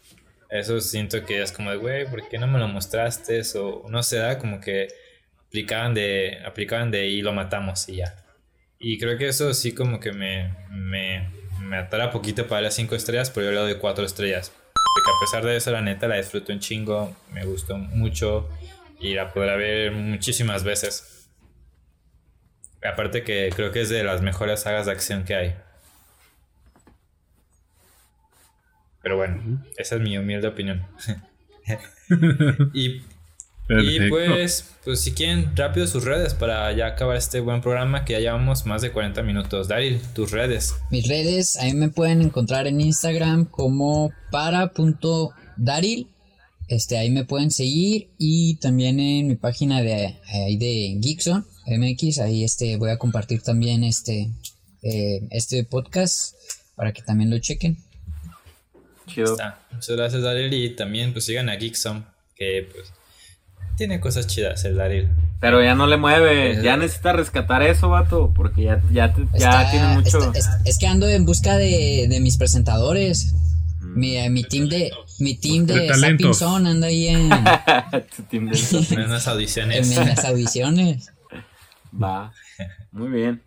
Eso 0.49 0.79
siento 0.79 1.25
que 1.25 1.41
es 1.41 1.51
como 1.51 1.71
de, 1.71 1.77
güey, 1.77 2.05
¿por 2.05 2.27
qué 2.27 2.37
no 2.37 2.47
me 2.47 2.59
lo 2.59 2.67
mostraste? 2.67 3.41
O 3.55 3.87
no 3.89 4.03
se 4.03 4.17
da 4.17 4.37
como 4.37 4.61
que 4.61 4.87
aplicaban 5.47 5.93
de, 5.93 6.39
aplicaban 6.45 6.91
de 6.91 7.07
y 7.07 7.21
lo 7.21 7.33
matamos 7.33 7.89
y 7.89 7.97
ya. 7.97 8.15
Y 8.79 8.99
creo 8.99 9.17
que 9.17 9.27
eso 9.27 9.53
sí 9.53 9.73
como 9.73 9.99
que 9.99 10.11
me, 10.11 10.53
me, 10.69 11.29
me 11.61 11.77
atará 11.77 12.11
poquito 12.11 12.47
para 12.47 12.61
las 12.61 12.75
5 12.75 12.95
estrellas, 12.95 13.31
pero 13.31 13.47
yo 13.47 13.51
le 13.53 13.59
doy 13.59 13.75
4 13.75 14.05
estrellas. 14.05 14.51
Porque 14.51 15.11
a 15.11 15.19
pesar 15.19 15.45
de 15.45 15.55
eso, 15.55 15.71
la 15.71 15.81
neta 15.81 16.07
la 16.07 16.17
disfruto 16.17 16.53
un 16.53 16.59
chingo, 16.59 17.15
me 17.31 17.45
gustó 17.45 17.77
mucho 17.77 18.49
y 18.99 19.13
la 19.13 19.33
podré 19.33 19.57
ver 19.57 19.91
muchísimas 19.91 20.63
veces. 20.63 21.14
Aparte 22.85 23.23
que 23.23 23.51
creo 23.55 23.71
que 23.71 23.81
es 23.81 23.89
de 23.89 24.03
las 24.03 24.21
mejores 24.21 24.61
sagas 24.61 24.85
de 24.85 24.91
acción 24.91 25.23
que 25.23 25.35
hay. 25.35 25.55
Pero 29.01 29.17
bueno, 29.17 29.63
esa 29.77 29.95
es 29.95 30.01
mi 30.01 30.17
humilde 30.17 30.47
opinión. 30.47 30.85
y 32.73 33.01
y 33.67 34.09
pues, 34.09 34.75
pues 34.83 35.01
si 35.01 35.13
quieren, 35.13 35.55
rápido 35.55 35.87
sus 35.87 36.03
redes 36.03 36.35
para 36.35 36.71
ya 36.73 36.85
acabar 36.85 37.17
este 37.17 37.39
buen 37.39 37.61
programa 37.61 38.05
que 38.05 38.13
ya 38.13 38.19
llevamos 38.19 38.65
más 38.67 38.83
de 38.83 38.91
40 38.91 39.23
minutos. 39.23 39.67
Daryl, 39.67 39.99
tus 40.13 40.31
redes. 40.31 40.75
Mis 40.91 41.07
redes, 41.07 41.57
ahí 41.57 41.73
me 41.73 41.89
pueden 41.89 42.21
encontrar 42.21 42.67
en 42.67 42.79
Instagram 42.79 43.45
como 43.45 44.11
para.daril. 44.31 46.07
Este, 46.67 46.97
ahí 46.97 47.09
me 47.09 47.25
pueden 47.25 47.49
seguir 47.49 48.09
y 48.19 48.55
también 48.57 48.99
en 48.99 49.27
mi 49.27 49.35
página 49.35 49.81
de, 49.81 50.19
ahí 50.27 50.57
de 50.57 50.99
Geekson 51.01 51.45
MX, 51.67 52.19
ahí 52.19 52.43
este, 52.43 52.77
voy 52.77 52.91
a 52.91 52.97
compartir 52.97 53.41
también 53.41 53.83
este, 53.83 54.29
eh, 54.81 55.27
este 55.31 55.63
podcast 55.63 56.35
para 56.75 56.93
que 56.93 57.01
también 57.01 57.29
lo 57.29 57.39
chequen. 57.39 57.77
Chido. 59.07 59.37
Muchas 59.71 59.95
gracias, 59.95 60.21
Daryl. 60.21 60.53
Y 60.53 60.75
también 60.75 61.13
pues 61.13 61.25
sigan 61.25 61.49
a 61.49 61.55
Geekson, 61.55 62.05
que 62.35 62.67
pues 62.71 62.91
tiene 63.77 63.99
cosas 63.99 64.27
chidas 64.27 64.63
el 64.65 64.75
Daryl. 64.75 65.09
Pero 65.39 65.63
ya 65.63 65.75
no 65.75 65.85
le 65.85 65.97
mueve, 65.97 66.61
ya 66.63 66.77
necesita 66.77 67.13
rescatar 67.13 67.61
eso, 67.61 67.89
vato, 67.89 68.31
porque 68.35 68.63
ya, 68.63 68.81
ya, 68.91 69.13
ya 69.37 69.69
tiene 69.69 69.87
mucho. 69.89 70.31
es, 70.63 70.77
que 70.79 70.87
ando 70.87 71.07
en 71.07 71.25
busca 71.25 71.57
de, 71.57 72.07
de 72.09 72.19
mis 72.19 72.37
presentadores. 72.37 73.33
Mm. 73.81 73.99
Mi, 73.99 74.17
eh, 74.17 74.29
mi 74.29 74.43
team 74.43 74.67
de 74.69 74.91
mi 75.19 75.35
team 75.35 75.65
de 75.65 75.93
Sapping 75.93 76.33
Zone 76.33 76.69
anda 76.69 76.87
ahí 76.87 77.07
en, 77.07 77.29
en 78.31 79.09
las 79.09 79.27
audiciones. 79.27 79.91
En, 79.91 80.07
las 80.07 80.25
audiciones. 80.25 81.11
Va. 82.01 82.33
Muy 82.91 83.09
bien. 83.09 83.41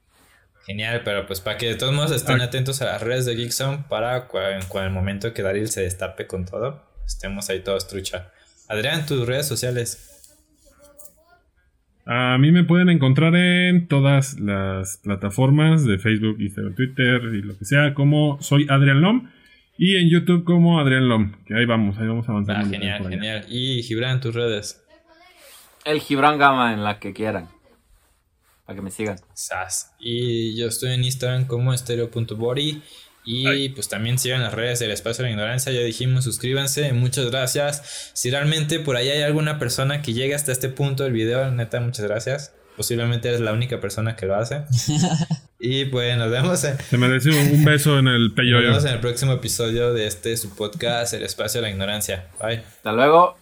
Genial, 0.66 1.01
pero 1.03 1.26
pues 1.26 1.40
para 1.40 1.57
que 1.57 1.66
de 1.66 1.76
todos 1.76 1.94
modos 1.94 2.11
estén 2.11 2.42
atentos 2.42 2.82
a 2.82 2.84
las 2.84 3.03
redes 3.03 3.24
de 3.24 3.36
Geekzone 3.36 3.84
para 3.88 4.28
cuando, 4.28 4.82
el 4.82 4.90
momento 4.90 5.32
que 5.32 5.40
Daryl 5.42 5.68
se 5.68 5.80
destape 5.80 6.26
con 6.26 6.44
todo, 6.44 6.84
estemos 7.07 7.49
ahí 7.49 7.61
todos 7.61 7.88
trucha. 7.88 8.30
Adrián, 8.68 9.07
tus 9.07 9.26
redes 9.26 9.49
sociales. 9.49 10.36
A 12.05 12.36
mí 12.38 12.53
me 12.53 12.64
pueden 12.64 12.90
encontrar 12.90 13.34
en 13.34 13.88
todas 13.88 14.38
las 14.40 14.99
plataformas 14.99 15.86
de 15.86 15.99
Facebook, 15.99 16.36
Instagram, 16.38 16.74
Twitter 16.74 17.22
y 17.34 17.42
lo 17.42 17.57
que 17.57 17.64
sea, 17.64 17.94
como 17.94 18.38
soy 18.42 18.66
Adrián 18.68 19.01
Lom. 19.01 19.30
Y 19.78 19.96
en 19.96 20.11
YouTube 20.11 20.44
como 20.44 20.80
Adrián 20.80 21.09
Lom. 21.09 21.32
Que 21.46 21.55
ahí 21.55 21.64
vamos, 21.64 21.96
ahí 21.99 22.09
vamos 22.09 22.28
avanzando. 22.28 22.66
Ah, 22.66 22.70
genial, 22.70 23.09
genial. 23.09 23.46
Y 23.49 23.82
Gibran, 23.84 24.20
tus 24.20 24.34
redes. 24.34 24.84
El 25.84 26.01
Gibran 26.01 26.36
Gama 26.36 26.74
en 26.74 26.84
la 26.84 26.99
que 26.99 27.14
quieran. 27.14 27.49
Para 28.68 28.76
que 28.76 28.82
me 28.82 28.90
sigan. 28.90 29.16
Sas. 29.32 29.92
Y 29.98 30.54
yo 30.54 30.68
estoy 30.68 30.92
en 30.92 31.02
Instagram 31.02 31.46
como 31.46 31.72
estereo.body. 31.72 32.82
Y 33.24 33.70
pues 33.70 33.88
también 33.88 34.18
sigan 34.18 34.42
las 34.42 34.52
redes 34.52 34.78
del 34.78 34.90
Espacio 34.90 35.24
de 35.24 35.30
la 35.30 35.32
Ignorancia, 35.32 35.72
ya 35.72 35.80
dijimos, 35.80 36.24
suscríbanse, 36.24 36.92
muchas 36.92 37.30
gracias. 37.30 38.10
Si 38.12 38.30
realmente 38.30 38.78
por 38.78 38.96
ahí 38.96 39.08
hay 39.08 39.22
alguna 39.22 39.58
persona 39.58 40.02
que 40.02 40.12
llegue 40.12 40.34
hasta 40.34 40.52
este 40.52 40.68
punto 40.68 41.04
del 41.04 41.14
video, 41.14 41.50
neta, 41.50 41.80
muchas 41.80 42.06
gracias. 42.06 42.52
Posiblemente 42.76 43.28
eres 43.28 43.40
la 43.40 43.54
única 43.54 43.80
persona 43.80 44.16
que 44.16 44.26
lo 44.26 44.34
hace. 44.34 44.64
y 45.58 45.86
pues 45.86 46.18
nos 46.18 46.30
vemos. 46.30 46.62
En, 46.64 46.78
Se 46.78 46.98
merece 46.98 47.30
un 47.30 47.64
beso 47.64 47.98
en 47.98 48.08
el 48.08 48.34
peyoyo. 48.34 48.68
Nos 48.68 48.76
vemos 48.76 48.84
en 48.84 48.92
el 48.92 49.00
próximo 49.00 49.32
episodio 49.32 49.94
de 49.94 50.06
este 50.06 50.36
su 50.36 50.54
podcast, 50.54 51.14
El 51.14 51.22
Espacio 51.22 51.62
de 51.62 51.68
la 51.68 51.70
Ignorancia. 51.70 52.28
Bye. 52.38 52.58
Hasta 52.58 52.92
luego. 52.92 53.38